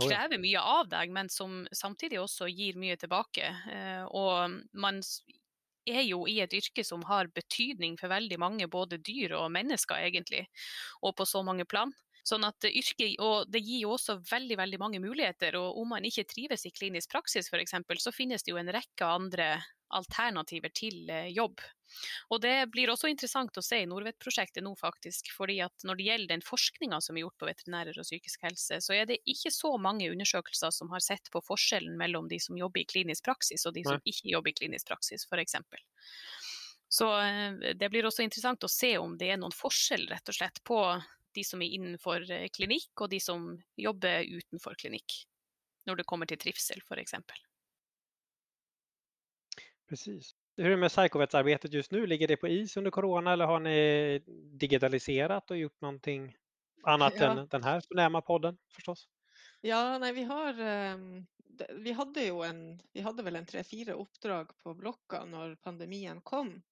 krever 0.00 0.40
mye 0.40 0.60
av 0.60 0.88
deg, 0.92 1.12
men 1.12 1.28
som 1.32 1.62
samtidig 1.72 2.22
også 2.22 2.48
gir 2.48 2.78
mye 2.80 2.96
tilbake. 3.00 3.50
Eh, 3.70 4.04
og 4.08 4.56
man 4.72 5.02
er 5.84 6.06
jo 6.06 6.24
i 6.30 6.38
et 6.40 6.56
yrke 6.56 6.84
som 6.86 7.04
har 7.04 7.28
betydning 7.36 7.98
for 8.00 8.12
veldig 8.12 8.40
mange, 8.40 8.70
både 8.70 8.98
dyr 9.04 9.36
og 9.36 9.52
mennesker 9.52 10.00
egentlig, 10.08 10.46
og 11.04 11.16
på 11.18 11.28
så 11.28 11.44
mange 11.44 11.68
plan. 11.68 11.92
Sånn 12.24 12.46
at 12.48 12.64
yrket, 12.64 13.18
og 13.20 13.50
Det 13.52 13.60
gir 13.60 13.82
jo 13.82 13.90
også 13.98 14.16
veldig 14.30 14.56
veldig 14.56 14.78
mange 14.80 15.00
muligheter. 15.00 15.56
og 15.60 15.76
Om 15.76 15.88
man 15.92 16.04
ikke 16.08 16.24
trives 16.24 16.64
i 16.64 16.72
klinisk 16.72 17.10
praksis 17.12 17.52
f.eks., 17.52 17.76
så 18.00 18.12
finnes 18.12 18.42
det 18.42 18.54
jo 18.54 18.56
en 18.56 18.72
rekke 18.72 19.04
andre 19.04 19.60
alternativer 19.92 20.72
til 20.72 21.10
eh, 21.10 21.28
jobb. 21.36 21.60
Og 22.30 22.40
Det 22.44 22.54
blir 22.72 22.90
også 22.92 23.10
interessant 23.10 23.56
å 23.56 23.64
se 23.64 23.80
i 23.82 23.88
Nordvet-prosjektet 23.90 24.64
nå, 24.64 24.74
faktisk. 24.80 25.30
fordi 25.36 25.60
at 25.64 25.84
Når 25.84 25.96
det 25.96 26.08
gjelder 26.08 26.32
den 26.34 26.44
forskninga 26.44 27.00
som 27.00 27.16
er 27.16 27.24
gjort 27.24 27.38
på 27.38 27.48
veterinærer 27.50 27.98
og 27.98 28.06
psykisk 28.08 28.42
helse, 28.42 28.80
så 28.80 28.94
er 28.94 29.06
det 29.06 29.20
ikke 29.24 29.52
så 29.54 29.76
mange 29.78 30.10
undersøkelser 30.10 30.70
som 30.74 30.90
har 30.90 31.00
sett 31.04 31.30
på 31.30 31.42
forskjellen 31.44 31.96
mellom 31.98 32.28
de 32.28 32.40
som 32.40 32.56
jobber 32.58 32.82
i 32.82 32.88
klinisk 32.88 33.24
praksis 33.24 33.66
og 33.66 33.74
de 33.74 33.84
som 33.84 34.00
ikke 34.04 34.32
jobber 34.32 34.50
i 34.50 34.58
klinisk 34.60 34.88
praksis, 34.88 35.26
f.eks. 35.30 35.56
Så 36.94 37.08
eh, 37.20 37.74
det 37.74 37.90
blir 37.90 38.06
også 38.06 38.22
interessant 38.22 38.64
å 38.64 38.70
se 38.70 38.96
om 38.98 39.16
det 39.18 39.32
er 39.32 39.40
noen 39.40 39.54
forskjell 39.54 40.06
rett 40.12 40.28
og 40.30 40.36
slett 40.36 40.60
på 40.66 40.78
de 41.34 41.44
som 41.44 41.62
er 41.62 41.74
innenfor 41.74 42.22
eh, 42.30 42.46
klinikk, 42.54 42.92
og 43.00 43.10
de 43.10 43.20
som 43.22 43.48
jobber 43.80 44.22
utenfor 44.22 44.78
klinikk. 44.78 45.24
Når 45.88 46.00
det 46.00 46.06
kommer 46.08 46.30
til 46.30 46.38
trivsel, 46.40 46.80
f.eks. 46.86 47.16
Precis. 49.90 50.32
Hur 50.56 50.66
är 50.66 50.70
det 50.70 50.76
med 50.76 50.90
psykovetsarbetet 50.90 51.72
just 51.72 51.90
nu? 51.90 52.06
Ligger 52.06 52.28
det 52.28 52.36
på 52.36 52.48
is 52.48 52.76
under 52.76 52.90
corona 52.90 53.32
eller 53.32 53.46
har 53.46 53.60
ni 53.60 54.22
digitaliserat 54.52 55.50
och 55.50 55.56
gjort 55.56 55.80
någonting 55.80 56.36
annat 56.82 57.14
ja. 57.16 57.30
än 57.30 57.48
den 57.48 57.62
här 57.62 57.80
förnäma 57.80 58.20
podden 58.20 58.58
förstås? 58.72 59.08
Ja, 59.60 59.98
nei, 59.98 60.12
vi 60.12 60.22
har 60.22 60.60
um, 60.94 61.26
Vi 61.68 61.92
hadde 61.92 62.24
jo 62.26 62.42
en 62.42 62.80
Vi 62.92 63.00
hadde 63.00 63.22
vel 63.22 63.36
en 63.36 63.46
tre-fire 63.46 63.94
oppdrag 63.94 64.50
på 64.58 64.74
blokka 64.74 65.24
når 65.24 65.54
pandemien 65.54 66.20
kom. 66.20 66.62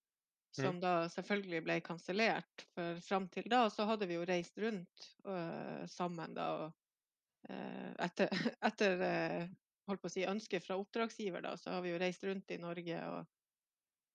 Som 0.53 0.65
Mm. 0.77 0.81
da 0.81 1.09
selvfølgelig 1.09 1.63
ble 1.65 1.81
kansellert. 1.81 2.67
For 2.75 3.01
fram 3.01 3.29
til 3.29 3.49
da 3.49 3.71
så 3.71 3.87
hadde 3.89 4.07
vi 4.07 4.15
jo 4.15 4.25
reist 4.29 4.59
rundt 4.59 5.07
uh, 5.25 5.87
sammen 5.89 6.35
da 6.35 6.49
og 6.53 6.67
uh, 7.49 7.93
etter, 8.05 8.29
etter 8.69 9.01
uh, 9.01 9.47
holdt 9.89 10.03
på 10.03 10.11
å 10.11 10.13
si 10.13 10.27
ønske 10.29 10.61
fra 10.61 10.77
oppdragsgiver, 10.77 11.41
da, 11.41 11.57
så 11.57 11.73
har 11.73 11.81
vi 11.83 11.95
jo 11.95 12.03
reist 12.03 12.25
rundt 12.29 12.53
i 12.53 12.61
Norge 12.61 13.01
og, 13.09 13.33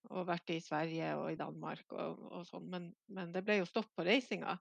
og 0.09 0.27
vært 0.29 0.53
i 0.55 0.61
Sverige 0.63 1.13
og 1.19 1.31
i 1.33 1.39
Danmark 1.39 1.93
og, 1.93 2.23
og 2.31 2.47
sånn. 2.47 2.67
Men, 2.71 2.89
men 3.13 3.31
det 3.35 3.43
ble 3.47 3.59
jo 3.61 3.69
stopp 3.69 3.89
på 3.95 4.05
reisinga. 4.07 4.57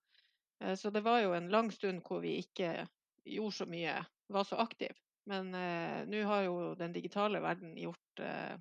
Så 0.81 0.89
det 0.89 1.03
var 1.05 1.21
jo 1.21 1.35
en 1.37 1.51
lang 1.53 1.69
stund 1.75 2.01
hvor 2.07 2.23
vi 2.25 2.39
ikke 2.41 2.87
gjorde 3.29 3.57
så 3.59 3.67
mye, 3.69 3.99
var 4.33 4.47
så 4.49 4.57
aktive. 4.63 4.97
Men 5.29 5.51
eh, 5.59 6.05
nå 6.09 6.23
har 6.29 6.47
jo 6.47 6.57
den 6.79 6.95
digitale 6.95 7.41
verden 7.45 7.75
gjort 7.77 8.23
eh, 8.23 8.55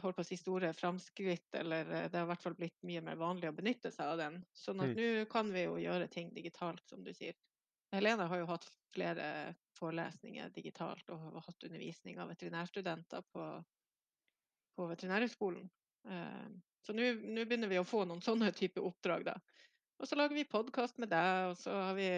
holdt 0.00 0.16
på 0.16 0.24
å 0.24 0.28
si 0.28 0.38
store 0.40 0.72
framskritt, 0.76 1.48
eller 1.60 1.88
det 2.08 2.16
har 2.16 2.24
i 2.24 2.30
hvert 2.30 2.42
fall 2.44 2.56
blitt 2.56 2.78
mye 2.86 3.02
mer 3.04 3.18
vanlig 3.20 3.50
å 3.50 3.56
benytte 3.56 3.92
seg 3.92 4.12
av 4.14 4.20
den. 4.20 4.38
Sånn 4.56 4.80
at 4.84 4.94
Mm. 4.94 4.96
nå 4.96 5.24
kan 5.32 5.52
vi 5.52 5.64
jo 5.66 5.76
gjøre 5.80 6.08
ting 6.08 6.32
digitalt, 6.34 6.84
som 6.88 7.04
du 7.04 7.12
sier. 7.16 7.34
Helene 7.92 8.28
har 8.30 8.38
jo 8.38 8.46
hatt 8.46 8.68
flere 8.94 9.54
forelesninger 9.78 10.50
digitalt 10.54 11.10
og 11.10 11.20
har 11.26 11.44
hatt 11.46 11.64
undervisning 11.66 12.18
av 12.20 12.30
veterinærstudenter 12.32 13.22
på, 13.34 13.46
på 14.76 14.88
Veterinærhøgskolen. 14.90 15.68
Eh, 16.08 16.50
så 16.86 16.96
nå 16.96 17.12
begynner 17.44 17.70
vi 17.70 17.80
å 17.80 17.86
få 17.86 18.04
noen 18.08 18.22
sånne 18.24 18.52
type 18.56 18.82
oppdrag, 18.82 19.26
da. 19.28 19.36
Og 20.00 20.08
så 20.08 20.16
lager 20.16 20.32
vi 20.38 20.48
podkast 20.48 20.96
med 21.02 21.10
deg, 21.12 21.50
og 21.50 21.58
så 21.60 21.74
har 21.76 21.96
vi 21.98 22.08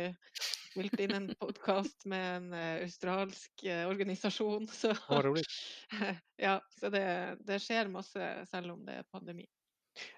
spilt 0.72 1.00
inn 1.02 1.16
en 1.16 1.26
podkast 1.40 2.06
med 2.08 2.28
en 2.36 2.46
uh, 2.54 2.84
australsk 2.84 3.64
uh, 3.66 3.88
organisasjon. 3.90 4.68
Så, 4.70 4.92
ja, 6.46 6.54
så 6.78 6.92
det, 6.94 7.04
det 7.42 7.58
skjer 7.64 7.90
masse 7.90 8.30
selv 8.52 8.76
om 8.76 8.86
det 8.86 9.00
er 9.00 9.10
pandemi. 9.10 9.48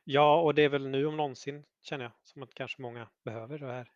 Ja, 0.04 0.26
og 0.26 0.52
det 0.58 0.68
er 0.68 0.76
vel 0.76 0.90
nå 0.92 1.00
om 1.08 1.16
någonsin 1.18 1.64
kjenner 1.82 2.10
jeg, 2.10 2.16
som 2.30 2.44
at 2.46 2.54
kanskje 2.60 2.84
mange 2.84 3.08
behøver 3.26 3.64
det 3.64 3.78
här. 3.78 3.93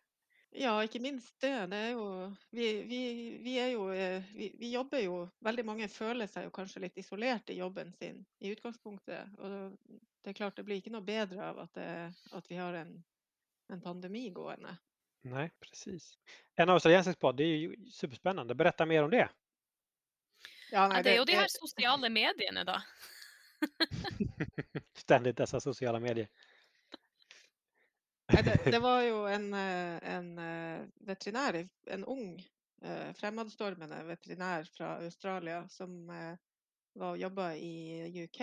Ja, 0.51 0.83
ikke 0.83 0.99
minst 0.99 1.35
det. 1.41 1.67
det 1.69 1.77
er 1.77 1.91
jo, 1.93 2.05
vi, 2.49 2.67
vi, 2.89 3.01
vi, 3.43 3.55
er 3.61 3.67
jo, 3.75 3.89
eh, 3.93 4.23
vi, 4.33 4.49
vi 4.57 4.71
jobber 4.73 5.03
jo 5.03 5.19
Veldig 5.45 5.65
mange 5.65 5.87
føler 5.93 6.27
seg 6.27 6.47
jo 6.47 6.53
kanskje 6.55 6.81
litt 6.87 6.97
isolert 6.97 7.49
i 7.53 7.59
jobben 7.59 7.93
sin 7.99 8.23
i 8.39 8.53
utgangspunktet. 8.55 9.29
Og 9.37 9.75
det 10.23 10.31
er 10.31 10.37
klart 10.39 10.57
det 10.57 10.65
blir 10.65 10.81
ikke 10.81 10.93
noe 10.95 11.05
bedre 11.05 11.51
av 11.51 11.61
at, 11.65 11.73
det, 11.77 11.89
at 12.33 12.49
vi 12.49 12.57
har 12.57 12.79
en, 12.81 12.95
en 13.69 13.81
pandemi 13.81 14.29
gående. 14.33 14.73
Nej, 15.21 15.51
precis. 15.59 16.17
En 16.55 16.69
australiensisk 16.69 17.19
podd, 17.19 17.37
det 17.37 17.43
är 17.43 17.57
ju 17.57 17.75
superspännande. 17.91 18.55
Berätta 18.55 18.85
mer 18.85 19.03
om 19.03 19.09
det. 19.09 19.29
Ja, 20.71 20.87
nei, 20.87 21.01
det 21.03 21.13
er 21.13 21.17
jo 21.17 21.25
de 21.25 21.37
her 21.37 21.49
sosiale 21.49 22.09
mediene, 22.09 22.63
da. 22.63 22.81
Ständigt 24.97 25.37
dessa 25.37 25.59
sociala 25.59 25.99
medier. 25.99 26.27
Det, 28.29 28.71
det 28.71 28.79
var 28.87 29.01
jo 29.01 29.23
en, 29.27 29.53
eh, 29.53 29.97
en 30.15 30.37
eh, 30.39 30.87
veterinær, 31.07 31.57
en 31.89 32.05
ung 32.05 32.39
eh, 32.83 33.13
fremadstormende 33.17 34.03
veterinær 34.05 34.69
fra 34.75 34.97
Australia 35.03 35.63
som 35.69 36.05
var 36.09 36.37
og 37.13 37.19
jobba 37.21 37.53
i 37.55 38.23
UK. 38.25 38.39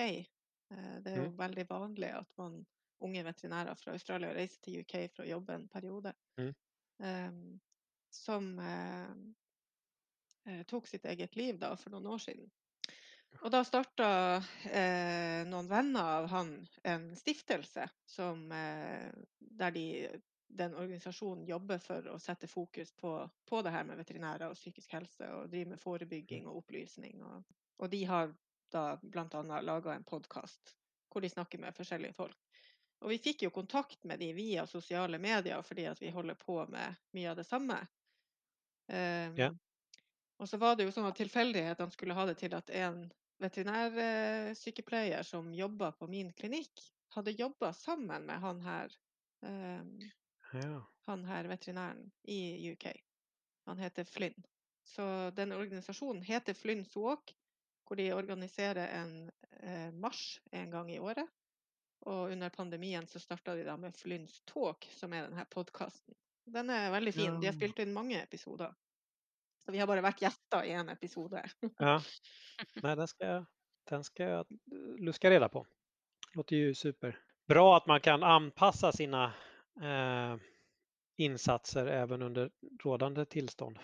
Det 1.02 1.10
er 1.10 1.16
jo 1.18 1.26
Mm. 1.26 1.38
veldig 1.38 1.64
vanlig 1.68 2.08
at 2.14 2.28
man, 2.38 2.66
unge 3.04 3.24
veterinærer 3.24 3.74
fra 3.74 3.92
Australia 3.92 4.32
reiser 4.32 4.60
til 4.64 4.80
UK 4.80 4.94
for 5.14 5.22
å 5.24 5.28
jobbe 5.28 5.54
en 5.54 5.68
periode. 5.68 6.12
Mm. 6.40 6.54
Um, 7.02 7.60
som 8.14 8.58
uh, 8.58 9.16
tok 10.70 10.86
sitt 10.88 11.04
eget 11.04 11.36
liv 11.36 11.58
da 11.60 11.74
for 11.76 11.90
noen 11.92 12.06
år 12.14 12.18
siden. 12.22 12.48
Og 13.42 13.50
da 13.52 13.60
starta 13.64 14.08
eh, 14.70 15.42
noen 15.48 15.68
venner 15.70 16.12
av 16.20 16.28
han 16.32 16.52
en 16.86 17.10
stiftelse 17.16 17.84
som, 18.08 18.46
eh, 18.52 19.10
der 19.38 19.74
de, 19.74 19.86
den 20.46 20.74
organisasjonen 20.74 21.44
jobber 21.48 21.78
for 21.82 22.08
å 22.12 22.18
sette 22.22 22.48
fokus 22.50 22.92
på, 22.96 23.12
på 23.48 23.62
det 23.62 23.74
her 23.74 23.84
med 23.88 24.00
veterinærer 24.00 24.48
og 24.48 24.58
psykisk 24.58 24.96
helse, 24.96 25.28
og 25.34 25.50
driver 25.52 25.74
med 25.74 25.82
forebygging 25.82 26.48
og 26.48 26.62
opplysning. 26.62 27.22
Og, 27.22 27.44
og 27.82 27.92
de 27.92 28.02
har 28.08 28.32
da 28.72 28.86
bl.a. 29.02 29.42
laga 29.62 29.94
en 29.94 30.06
podkast 30.06 30.74
hvor 31.12 31.22
de 31.24 31.30
snakker 31.30 31.60
med 31.62 31.76
forskjellige 31.76 32.16
folk. 32.16 32.38
Og 33.04 33.12
vi 33.12 33.20
fikk 33.20 33.44
jo 33.46 33.52
kontakt 33.52 34.02
med 34.08 34.20
de 34.20 34.32
via 34.36 34.66
sosiale 34.66 35.20
medier 35.20 35.62
fordi 35.64 35.86
at 35.88 36.00
vi 36.02 36.10
holder 36.10 36.36
på 36.40 36.58
med 36.72 36.96
mye 37.16 37.30
av 37.30 37.38
det 37.38 37.46
samme. 37.46 37.78
Um, 38.88 39.36
Ja. 39.36 39.52
Og 40.38 40.48
så 40.48 40.58
var 40.60 40.76
det 40.76 40.84
jo 40.84 40.92
sånn 40.92 41.08
at 41.08 41.16
tilfeldighetene 41.16 41.92
skulle 41.94 42.16
ha 42.16 42.26
det 42.28 42.36
til 42.40 42.52
at 42.56 42.68
en 42.76 43.06
veterinærsykepleier 43.42 45.22
som 45.26 45.52
jobba 45.54 45.92
på 45.92 46.08
min 46.10 46.32
klinikk, 46.32 46.82
hadde 47.14 47.36
jobba 47.36 47.72
sammen 47.76 48.26
med 48.26 48.40
han 48.42 48.60
her, 48.64 48.92
um, 49.42 49.96
Ja. 50.52 50.82
han 51.06 51.24
her 51.24 51.48
veterinæren 51.48 52.12
i 52.24 52.72
UK. 52.72 52.86
Han 53.66 53.78
heter 53.78 54.04
Flynn. 54.04 54.44
Så 54.86 55.30
den 55.34 55.52
organisasjonen 55.52 56.22
heter 56.22 56.54
Flynn 56.54 56.84
Soak, 56.84 57.34
hvor 57.86 57.96
de 57.98 58.12
organiserer 58.14 58.86
en 59.02 59.30
eh, 59.62 59.90
marsj 59.94 60.38
en 60.52 60.70
gang 60.70 60.90
i 60.94 60.98
året. 60.98 61.26
Og 62.06 62.30
under 62.30 62.50
pandemien 62.54 63.06
så 63.06 63.18
starta 63.18 63.54
de 63.56 63.64
da 63.66 63.76
med 63.76 63.96
Flynns 63.96 64.40
Talk, 64.46 64.86
som 64.94 65.12
er 65.12 65.26
denne 65.26 65.44
podkasten. 65.50 66.14
Den 66.46 66.70
er 66.70 66.92
veldig 66.94 67.14
fin. 67.14 67.40
De 67.40 67.48
har 67.48 67.56
spilt 67.56 67.78
inn 67.82 67.94
mange 67.94 68.20
episoder. 68.22 68.74
Så 69.66 69.72
vi 69.72 69.78
har 69.78 69.86
bare 69.86 70.02
vært 70.04 70.20
gjester 70.22 70.64
i 70.64 70.70
en 70.72 70.88
episode. 70.88 71.42
ja. 71.78 72.02
Nej, 72.82 72.96
den 72.96 73.08
ska, 73.08 73.26
jag- 73.26 73.46
den 73.90 74.04
ska 74.04 74.24
jag 74.24 74.46
luska 74.98 75.30
reda 75.30 75.48
på. 75.48 75.66
Låter 76.34 76.56
ju 76.56 76.74
super. 76.74 77.18
Bra 77.48 77.76
att 77.76 77.86
man 77.86 78.00
kan 78.00 78.22
anpassa 78.22 78.92
sina 78.92 79.24
eh, 79.82 80.36
insatser 81.16 81.86
även 81.86 82.22
under 82.22 82.50
rådande 82.82 83.24
tillstånd. 83.24 83.78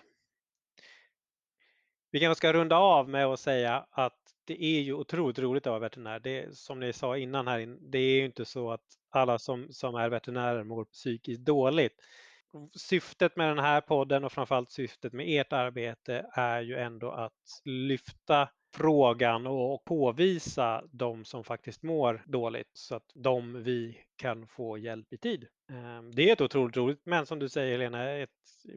Vi 2.11 2.19
kanske 2.19 2.37
ska 2.37 2.53
runda 2.53 2.77
av 2.77 3.09
med 3.09 3.25
att 3.25 3.39
säga 3.39 3.87
att 3.91 4.19
det 4.45 4.63
är 4.63 4.81
ju 4.81 4.93
otroligt 4.93 5.39
roligt 5.39 5.67
att 5.67 5.71
vara 5.71 5.79
veterinär. 5.79 6.19
Det, 6.19 6.57
som 6.57 6.79
ni 6.79 6.93
sa 6.93 7.17
innan 7.17 7.47
här, 7.47 7.77
det 7.81 7.97
är 7.97 8.15
ju 8.19 8.25
inte 8.25 8.45
så 8.45 8.71
att 8.71 8.85
alla 9.09 9.39
som, 9.39 9.73
som 9.73 9.95
är 9.95 10.09
veterinärer 10.09 10.63
mår 10.63 10.85
psykiskt 10.85 11.41
dåligt. 11.45 12.01
Syftet 12.75 13.35
med 13.35 13.49
den 13.49 13.59
här 13.59 13.81
podden 13.81 14.23
och 14.23 14.31
framförallt 14.31 14.71
syftet 14.71 15.13
med 15.13 15.41
ert 15.41 15.53
arbete 15.53 16.25
är 16.33 16.61
ju 16.61 16.75
ändå 16.77 17.11
att 17.11 17.61
lyfta 17.65 18.49
frågan 18.75 19.47
och 19.47 19.85
påvisa 19.85 20.83
de 20.91 21.25
som 21.25 21.43
faktiskt 21.43 21.83
mår 21.83 22.23
dåligt 22.25 22.69
så 22.73 22.95
att 22.95 23.11
de 23.15 23.63
vi 23.63 23.97
kan 24.15 24.47
få 24.47 24.77
hjälp 24.77 25.13
i 25.13 25.17
tid. 25.17 25.47
Eh, 25.69 26.03
Det 26.15 26.29
är 26.29 26.33
ett 26.33 26.41
otroligt 26.41 26.77
roligt 26.77 27.01
men 27.05 27.25
som 27.25 27.39
du 27.39 27.49
säger 27.49 27.71
Helena, 27.71 28.11
ett 28.11 28.29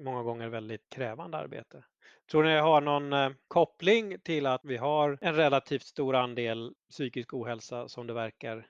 många 0.04 0.22
gånger 0.22 0.48
väldigt 0.48 0.88
krävande 0.88 1.38
arbete. 1.38 1.84
Tror 2.30 2.44
ni 2.44 2.50
det 2.50 2.60
har 2.60 2.80
någon 2.80 3.12
eh, 3.12 3.30
koppling 3.48 4.20
till 4.20 4.46
att 4.46 4.64
vi 4.64 4.76
har 4.76 5.18
en 5.20 5.34
relativt 5.34 5.82
stor 5.82 6.16
andel 6.16 6.74
psykisk 6.90 7.34
ohälsa 7.34 7.88
som 7.88 8.06
det 8.06 8.12
verkar 8.12 8.66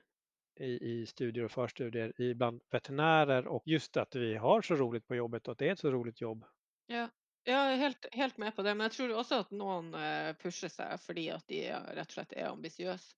i, 0.59 1.01
i 1.01 1.05
studier 1.05 1.45
och 1.45 1.51
förstudier 1.51 2.21
i 2.21 2.33
bland 2.33 2.61
veterinärer 2.71 3.47
och 3.47 3.63
just 3.65 3.97
att 3.97 4.15
vi 4.15 4.35
har 4.35 4.61
så 4.61 4.75
roligt 4.75 5.07
på 5.07 5.15
jobbet 5.15 5.47
och 5.47 5.51
att 5.51 5.57
det 5.57 5.67
är 5.67 5.71
ett 5.71 5.79
så 5.79 5.91
roligt 5.91 6.21
jobb. 6.21 6.45
Ja, 6.87 7.09
jeg 7.47 7.73
er 7.73 7.79
helt, 7.79 8.05
helt 8.11 8.37
med 8.37 8.55
på 8.55 8.63
det, 8.63 8.73
men 8.75 8.89
jeg 8.89 8.97
tror 8.97 9.13
også 9.21 9.41
at 9.43 9.53
noen 9.55 9.93
eh, 9.95 10.33
pusher 10.41 10.71
seg 10.71 10.99
fordi 10.99 11.29
at 11.31 11.45
de 11.47 11.61
rett 11.71 12.11
og 12.11 12.17
slett 12.17 12.35
er 12.35 12.49
ambisiøse. 12.49 13.15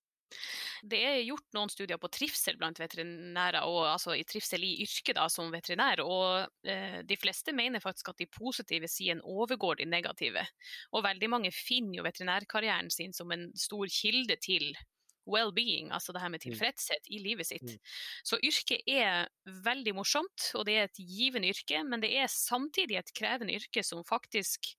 Det 0.85 0.99
er 1.01 1.23
gjort 1.25 1.55
noen 1.57 1.71
studier 1.73 1.97
på 1.99 2.11
trivsel 2.13 2.57
blant 2.59 2.77
veterinærer, 2.79 3.65
og 3.65 3.87
altså 3.89 4.13
i 4.15 4.23
trivsel 4.27 4.63
i 4.63 4.75
yrket 4.85 5.17
da, 5.17 5.25
som 5.33 5.49
veterinær. 5.51 6.03
Og 6.05 6.69
eh, 6.69 7.01
de 7.09 7.17
fleste 7.19 7.55
mener 7.57 7.83
faktisk 7.83 8.13
at 8.13 8.21
de 8.21 8.29
positive 8.31 8.87
sidene 8.87 9.25
overgår 9.25 9.81
de 9.81 9.89
negative. 9.89 10.45
Og 10.93 11.03
veldig 11.03 11.31
mange 11.33 11.51
finner 11.55 11.99
jo 11.99 12.05
veterinærkarrieren 12.07 12.93
sin 12.93 13.15
som 13.17 13.33
en 13.33 13.49
stor 13.57 13.89
kilde 13.91 14.37
til 14.45 14.71
well-being, 15.29 15.91
altså 15.95 16.13
det 16.15 16.21
her 16.23 16.33
med 16.33 16.39
Mm. 16.41 16.47
tilfredshet 16.51 17.07
i 17.09 17.19
livet 17.23 17.47
sitt. 17.47 17.63
Mm. 17.63 17.79
Så 18.23 18.39
yrket 18.41 18.81
er 18.87 19.29
veldig 19.45 19.95
morsomt, 19.95 20.51
og 20.55 20.65
det 20.65 20.75
er 20.77 20.83
et 20.89 20.99
givende 20.99 21.49
yrke, 21.53 21.83
men 21.85 22.01
det 22.01 22.13
er 22.17 22.27
samtidig 22.27 22.97
et 22.97 23.13
krevende 23.13 23.53
yrke 23.53 23.83
som 23.85 24.03
faktisk 24.03 24.73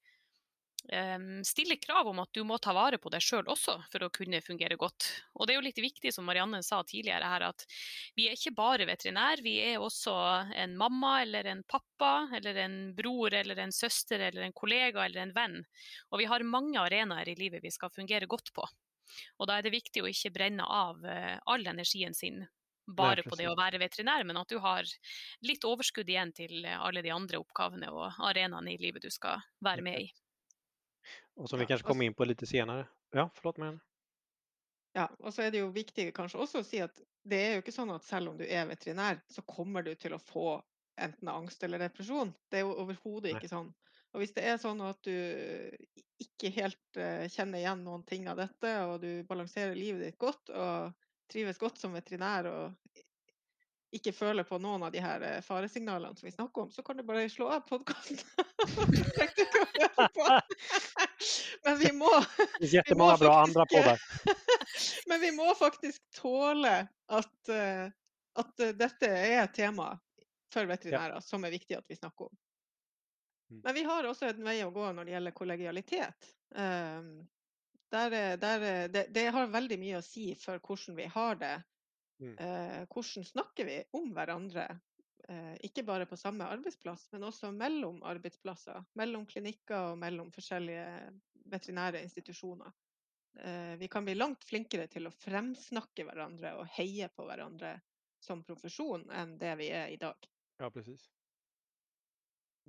um, 0.93 1.45
stiller 1.45 1.77
krav 1.77 2.09
om 2.09 2.19
at 2.23 2.33
du 2.33 2.43
må 2.47 2.57
ta 2.59 2.73
vare 2.73 2.99
på 2.99 3.11
deg 3.13 3.23
sjøl 3.25 3.49
også 3.53 3.77
for 3.93 4.07
å 4.07 4.11
kunne 4.15 4.41
fungere 4.45 4.79
godt. 4.81 5.09
Og 5.37 5.47
det 5.47 5.55
er 5.55 5.61
jo 5.61 5.67
litt 5.67 5.83
viktig, 5.83 6.13
som 6.15 6.25
Marianne 6.29 6.63
sa 6.67 6.81
tidligere 6.83 7.29
her, 7.29 7.45
at 7.51 7.67
vi 8.17 8.29
er 8.29 8.37
ikke 8.39 8.55
bare 8.57 8.89
veterinær, 8.89 9.43
vi 9.45 9.59
er 9.61 9.79
også 9.83 10.15
en 10.57 10.77
mamma 10.81 11.23
eller 11.23 11.51
en 11.53 11.63
pappa 11.69 12.29
eller 12.37 12.63
en 12.65 12.79
bror 12.97 13.35
eller 13.37 13.61
en 13.61 13.73
søster 13.73 14.21
eller 14.31 14.47
en 14.47 14.57
kollega 14.57 15.05
eller 15.05 15.27
en 15.27 15.35
venn. 15.37 15.59
Og 16.11 16.23
vi 16.23 16.31
har 16.31 16.47
mange 16.49 16.81
arenaer 16.81 17.29
i 17.29 17.39
livet 17.39 17.63
vi 17.63 17.71
skal 17.75 17.93
fungere 17.95 18.27
godt 18.31 18.53
på. 18.57 18.67
Og 19.39 19.51
da 19.51 19.59
er 19.59 19.67
det 19.67 19.75
viktig 19.75 20.03
å 20.05 20.11
ikke 20.11 20.33
brenne 20.35 20.67
av 20.67 21.05
uh, 21.05 21.37
all 21.51 21.67
energien 21.67 22.17
sin 22.17 22.43
bare 22.91 23.23
på 23.23 23.37
det 23.39 23.47
å 23.47 23.55
være 23.59 23.79
veterinær, 23.79 24.25
men 24.27 24.41
at 24.41 24.51
du 24.51 24.59
har 24.59 24.89
litt 25.47 25.65
overskudd 25.67 26.09
igjen 26.11 26.33
til 26.35 26.65
alle 26.67 27.05
de 27.07 27.13
andre 27.15 27.39
oppgavene 27.39 27.91
og 27.95 28.19
arenaene 28.27 28.73
i 28.73 28.81
livet 28.81 29.05
du 29.05 29.13
skal 29.15 29.39
være 29.63 29.85
med 29.87 30.09
i. 30.09 30.09
Og 31.39 31.47
som 31.49 31.61
vi 31.61 31.69
kanskje 31.71 31.87
kommer 31.87 32.09
inn 32.09 32.17
på 32.17 32.27
litt 32.27 32.43
senere. 32.49 32.89
Ja, 33.15 33.29
forlåt 33.37 33.61
meg. 33.63 33.79
Ja, 34.97 35.07
og 35.21 35.31
så 35.35 35.47
er 35.47 35.55
det 35.55 35.63
jo 35.63 35.71
viktig 35.75 36.11
kanskje 36.17 36.41
også 36.43 36.65
å 36.65 36.67
si 36.67 36.81
at 36.83 36.99
det 37.31 37.39
er 37.39 37.53
jo 37.55 37.63
ikke 37.63 37.75
sånn 37.75 37.93
at 37.95 38.07
selv 38.07 38.33
om 38.33 38.39
du 38.41 38.47
er 38.47 38.67
veterinær, 38.69 39.21
så 39.31 39.45
kommer 39.47 39.85
du 39.87 39.93
til 39.95 40.17
å 40.17 40.23
få 40.23 40.59
enten 41.01 41.31
angst 41.33 41.63
eller 41.65 41.81
depresjon. 41.83 42.33
Det 42.51 42.61
er 42.61 42.67
jo 42.67 42.77
overhodet 42.83 43.37
ikke 43.37 43.51
sånn. 43.51 43.71
Og 44.11 44.23
hvis 44.23 44.35
det 44.35 44.47
er 44.47 44.59
sånn 44.59 44.81
at 44.83 44.99
du 45.07 45.15
ikke 46.21 46.51
helt 46.53 46.99
uh, 46.99 47.27
kjenner 47.31 47.63
igjen 47.63 47.85
noen 47.87 48.03
ting 48.09 48.27
av 48.31 48.41
dette, 48.41 48.73
og 48.87 48.99
du 49.05 49.23
balanserer 49.29 49.79
livet 49.79 50.03
ditt 50.09 50.19
godt 50.21 50.51
og 50.51 50.93
trives 51.31 51.61
godt 51.61 51.79
som 51.79 51.95
veterinær 51.95 52.49
og 52.51 52.99
ikke 53.95 54.13
føler 54.15 54.47
på 54.47 54.59
noen 54.63 54.85
av 54.87 54.93
de 54.95 55.01
her 55.03 55.23
eh, 55.27 55.41
faresignalene 55.43 56.15
som 56.15 56.27
vi 56.29 56.33
snakker 56.35 56.63
om, 56.63 56.69
så 56.71 56.83
kan 56.87 56.99
du 56.99 57.03
bare 57.07 57.25
slå 57.31 57.49
av 57.51 57.65
podkasten. 57.67 58.19
Men 61.65 61.79
vi 61.79 61.91
må, 61.93 62.11
vi 62.61 62.95
må 62.95 63.09
faktisk, 63.17 63.75
Men 65.11 65.21
vi 65.21 65.33
må 65.35 65.55
faktisk 65.59 66.03
tåle 66.21 66.75
at, 66.87 67.51
uh, 67.51 67.91
at 68.39 68.65
dette 68.79 69.11
er 69.11 69.43
et 69.43 69.55
tema 69.59 69.91
for 70.55 70.71
veterinærer 70.71 71.21
som 71.25 71.45
er 71.47 71.55
viktig 71.55 71.79
at 71.79 71.91
vi 71.91 71.99
snakker 71.99 72.31
om. 72.31 72.39
Mm. 73.51 73.61
Men 73.65 73.75
vi 73.75 73.83
har 73.83 74.07
også 74.07 74.31
en 74.31 74.45
vei 74.47 74.61
å 74.65 74.73
gå 74.75 74.87
når 74.95 75.07
det 75.07 75.15
gjelder 75.17 75.37
kollegialitet. 75.37 76.29
Um, 76.55 77.11
der, 77.91 78.37
der, 78.39 78.67
det, 78.89 79.09
det, 79.11 79.25
har 79.35 79.51
veldig 79.51 79.79
mye 79.81 79.99
å 79.99 80.07
si 80.07 80.31
for 80.39 80.63
hvordan 80.63 80.99
vi 80.99 81.09
har 81.11 81.41
det. 81.41 81.57
Mm. 82.23 82.37
Uh, 82.39 82.79
hvordan 82.93 83.27
snakker 83.27 83.67
vi 83.67 83.81
om 83.99 84.13
hverandre? 84.15 84.69
Uh, 85.27 85.57
ikke 85.67 85.83
bare 85.87 86.07
på 86.07 86.19
samme 86.19 86.47
arbeidsplass, 86.47 87.09
men 87.15 87.27
også 87.27 87.51
mellom 87.55 88.03
arbeidsplasser. 88.07 88.85
Mellom 88.99 89.27
klinikker 89.27 89.93
og 89.93 89.99
mellom 89.99 90.31
forskjellige 90.35 90.87
veterinære 91.51 92.05
institusjoner. 92.07 92.71
Uh, 93.41 93.75
vi 93.83 93.91
kan 93.91 94.07
bli 94.07 94.15
langt 94.15 94.47
flinkere 94.47 94.87
til 94.91 95.11
å 95.11 95.17
fremsnakke 95.25 96.07
hverandre 96.07 96.55
og 96.61 96.71
heie 96.79 97.11
på 97.11 97.27
hverandre 97.27 97.81
som 98.23 98.45
profesjon 98.47 99.09
enn 99.17 99.39
det 99.41 99.57
vi 99.59 99.73
er 99.75 99.91
i 99.91 99.99
dag. 99.99 100.31
Ja, 100.61 100.71
precis. 100.71 101.09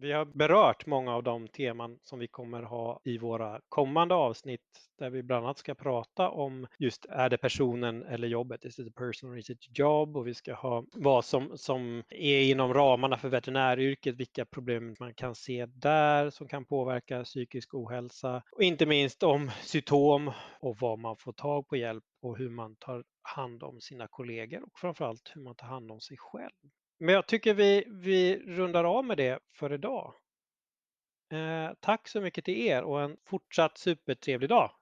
Vi 0.01 0.11
har 0.11 0.25
berört 0.25 0.85
många 0.85 1.15
av 1.15 1.23
de 1.23 1.47
teman 1.47 1.99
som 2.01 2.19
vi 2.19 2.27
kommer 2.27 2.63
ha 2.63 3.01
i 3.03 3.17
våra 3.17 3.61
kommande 3.69 4.15
avsnitt 4.15 4.61
där 4.97 5.09
vi 5.09 5.23
bland 5.23 5.45
annat 5.45 5.57
ska 5.57 5.75
prata 5.75 6.29
om 6.29 6.67
just 6.79 7.05
är 7.05 7.29
det 7.29 7.37
personen 7.37 8.03
eller 8.03 8.27
jobbet, 8.27 8.65
is 8.65 8.79
it 8.79 8.87
a 8.87 8.91
person 8.95 9.29
or 9.29 9.37
is 9.37 9.49
it 9.49 9.57
a 9.57 9.71
job? 9.73 10.17
Och 10.17 10.27
vi 10.27 10.33
ska 10.33 10.53
ha 10.53 10.85
vad 10.93 11.25
som, 11.25 11.57
som 11.57 12.03
är 12.09 12.41
inom 12.41 12.73
ramarna 12.73 13.17
för 13.17 13.29
veterinäryrket, 13.29 14.15
vilka 14.15 14.45
problem 14.45 14.95
man 14.99 15.13
kan 15.13 15.35
se 15.35 15.65
där 15.65 16.29
som 16.29 16.47
kan 16.47 16.65
påverka 16.65 17.23
psykisk 17.23 17.73
ohälsa 17.73 18.43
och 18.51 18.63
inte 18.63 18.85
minst 18.85 19.23
om 19.23 19.51
symptom 19.61 20.31
och 20.59 20.77
vad 20.79 20.99
man 20.99 21.17
får 21.17 21.33
tag 21.33 21.67
på 21.67 21.75
hjälp 21.75 22.03
och 22.21 22.37
hur 22.37 22.49
man 22.49 22.75
tar 22.75 23.03
hand 23.21 23.63
om 23.63 23.81
sina 23.81 24.07
kollegor 24.07 24.63
och 24.63 24.79
framförallt 24.79 25.31
hur 25.35 25.41
man 25.41 25.55
tar 25.55 25.67
hand 25.67 25.91
om 25.91 25.99
sig 26.01 26.17
själv. 26.17 26.71
Men 27.01 27.15
jag 27.15 27.27
tycker 27.27 27.53
vi, 27.53 27.87
vi 27.89 28.43
rundar 28.45 28.83
av 28.83 29.05
med 29.05 29.17
det 29.17 29.39
för 29.53 29.73
idag. 29.73 30.13
Eh, 31.33 31.73
tack 31.79 32.07
så 32.07 32.21
mycket 32.21 32.45
till 32.45 32.67
er 32.67 32.85
og 32.85 32.99
en 33.01 33.15
fortsatt 33.25 33.77
supertrevlig 33.77 34.49
dag. 34.49 34.75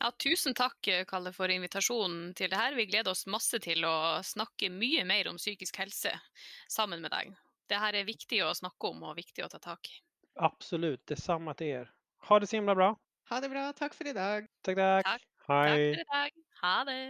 Ja, 0.00 0.10
tusen 0.10 0.54
takk, 0.54 0.88
Kalle, 1.06 1.30
for 1.32 1.50
invitasjonen 1.54 2.34
til 2.34 2.50
det 2.50 2.58
her. 2.58 2.74
Vi 2.74 2.88
gleder 2.90 3.14
oss 3.14 3.22
masse 3.30 3.62
til 3.62 3.86
å 3.86 4.18
snakke 4.26 4.72
mye 4.74 5.06
mer 5.06 5.30
om 5.30 5.38
psykisk 5.38 5.78
helse 5.78 6.16
sammen 6.66 7.06
med 7.06 7.14
deg. 7.14 7.30
Det 7.70 7.78
her 7.86 7.94
er 8.02 8.10
viktig 8.10 8.42
å 8.42 8.50
snakke 8.58 8.90
om 8.90 9.06
og 9.06 9.16
viktig 9.22 9.46
å 9.46 9.50
ta 9.54 9.62
tak 9.62 9.94
i. 9.94 9.96
Absolutt. 10.42 11.06
Detsamme 11.06 11.54
til 11.54 11.84
er. 11.84 11.96
Ha 12.26 12.42
det 12.42 12.50
så 12.50 12.58
himla 12.58 12.74
bra. 12.74 12.92
Ha 13.30 13.42
det 13.46 13.54
bra. 13.54 13.70
Takk 13.78 13.94
for 13.94 14.10
i 14.10 14.18
dag. 14.18 14.50
Takk, 14.66 14.82
takk. 14.82 15.10
takk. 15.14 15.26
Hei. 15.46 15.66
Takk 15.70 15.82
for 15.82 16.02
i 16.02 16.12
dag. 16.14 16.46
Ha 16.66 16.78
det. 16.90 17.02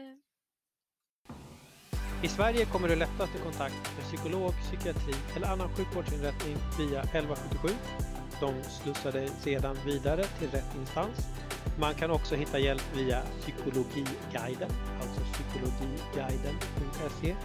I 2.23 2.29
Sverige 2.29 2.64
kommer 2.64 2.89
du 2.89 2.97
lättast 2.97 3.35
i 3.35 3.39
kontakt 3.39 3.97
med 3.97 4.05
psykolog, 4.05 4.55
psykiatri 4.62 5.14
eller 5.37 5.47
annan 5.47 5.69
sjukvårdsinrättning 5.69 6.57
via 6.79 7.03
1177. 7.03 7.69
De 8.41 8.55
slussar 8.62 9.12
dig 9.12 9.29
sedan 9.29 9.77
vidare 9.87 10.25
till 10.25 10.51
rätt 10.51 10.75
instans. 10.81 11.27
Man 11.79 11.95
kan 11.95 12.11
också 12.11 12.35
hitta 12.35 12.59
hjälp 12.59 12.97
via 12.97 13.23
Psykologiguiden, 13.41 14.71
alltså 15.01 15.21
psykologiguiden.se, 15.33 17.37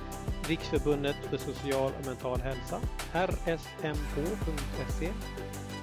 Riksförbundet 0.48 1.16
för 1.30 1.38
social 1.38 1.92
och 2.00 2.06
mental 2.06 2.42
hälsa, 2.42 2.80
rsmh.se 3.14 5.10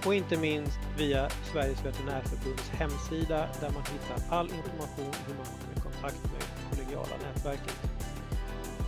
och 0.07 0.15
inte 0.15 0.37
minst 0.37 0.79
via 0.99 1.31
Sveriges 1.53 1.85
veterinärförbunds 1.85 2.71
hemsida 2.71 3.49
där 3.61 3.71
man 3.71 3.83
hittar 3.83 4.37
all 4.37 4.47
information 4.47 5.15
hur 5.27 5.35
man 5.35 5.47
kommer 5.47 5.77
i 5.77 5.81
kontakt 5.81 6.23
med 6.23 6.43
kollegiala 6.71 7.17
nätverket. 7.27 7.90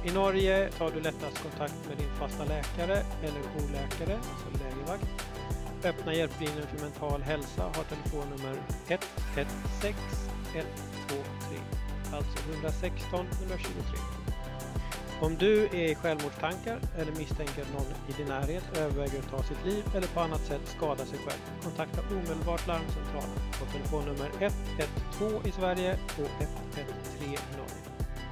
I 0.04 0.10
Norge 0.10 0.70
tar 0.78 0.90
du 0.90 1.00
lättast 1.00 1.42
kontakt 1.42 1.88
med 1.88 1.98
din 1.98 2.08
fasta 2.18 2.44
läkare 2.44 2.96
eller 3.22 3.40
jourläkare, 3.40 4.16
alltså 4.16 4.64
lägervakt. 4.64 5.06
Öppna 5.84 6.14
hjälplinjen 6.14 6.66
för 6.66 6.80
mental 6.84 7.22
hälsa 7.22 7.62
har 7.62 7.84
telefonnummer 7.84 8.56
116 8.88 9.94
123, 10.54 11.58
alltså 12.12 12.50
116 12.50 13.26
123. 13.40 13.98
Om 15.20 15.36
du 15.36 15.64
är 15.64 15.90
i 15.90 15.94
självmordstankar 15.94 16.78
eller 16.98 17.12
misstänker 17.12 17.64
någon 17.72 17.92
i 18.08 18.12
din 18.16 18.26
närhet 18.26 18.64
överväger 18.78 19.18
att 19.18 19.30
ta 19.30 19.42
sitt 19.42 19.64
liv 19.64 19.84
eller 19.94 20.06
på 20.06 20.20
annat 20.20 20.40
sätt 20.40 20.68
skada 20.76 21.04
sig 21.04 21.18
själv, 21.18 21.62
kontakta 21.62 22.00
omedelbart 22.10 22.66
larmcentralen 22.66 23.38
på 23.58 23.64
telefonnummer 23.72 24.30
112 25.18 25.46
i 25.46 25.52
Sverige 25.52 25.98
och 26.06 26.20
113 26.20 26.38
i 26.38 26.42
Norge. 26.42 26.61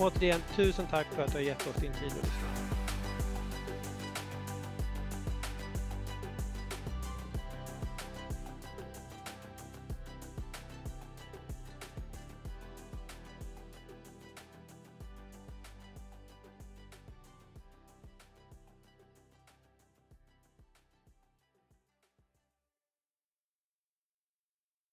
Återigen, 0.00 0.40
tusen 0.56 0.86
tack 0.90 1.06
för 1.14 1.22
att 1.22 1.32
du 1.32 1.38
har 1.38 1.42
gett 1.42 1.66
oss 1.66 1.74
din 1.74 1.92
tid 1.92 2.10
och 2.10 2.24
lyssnat. 2.24 2.79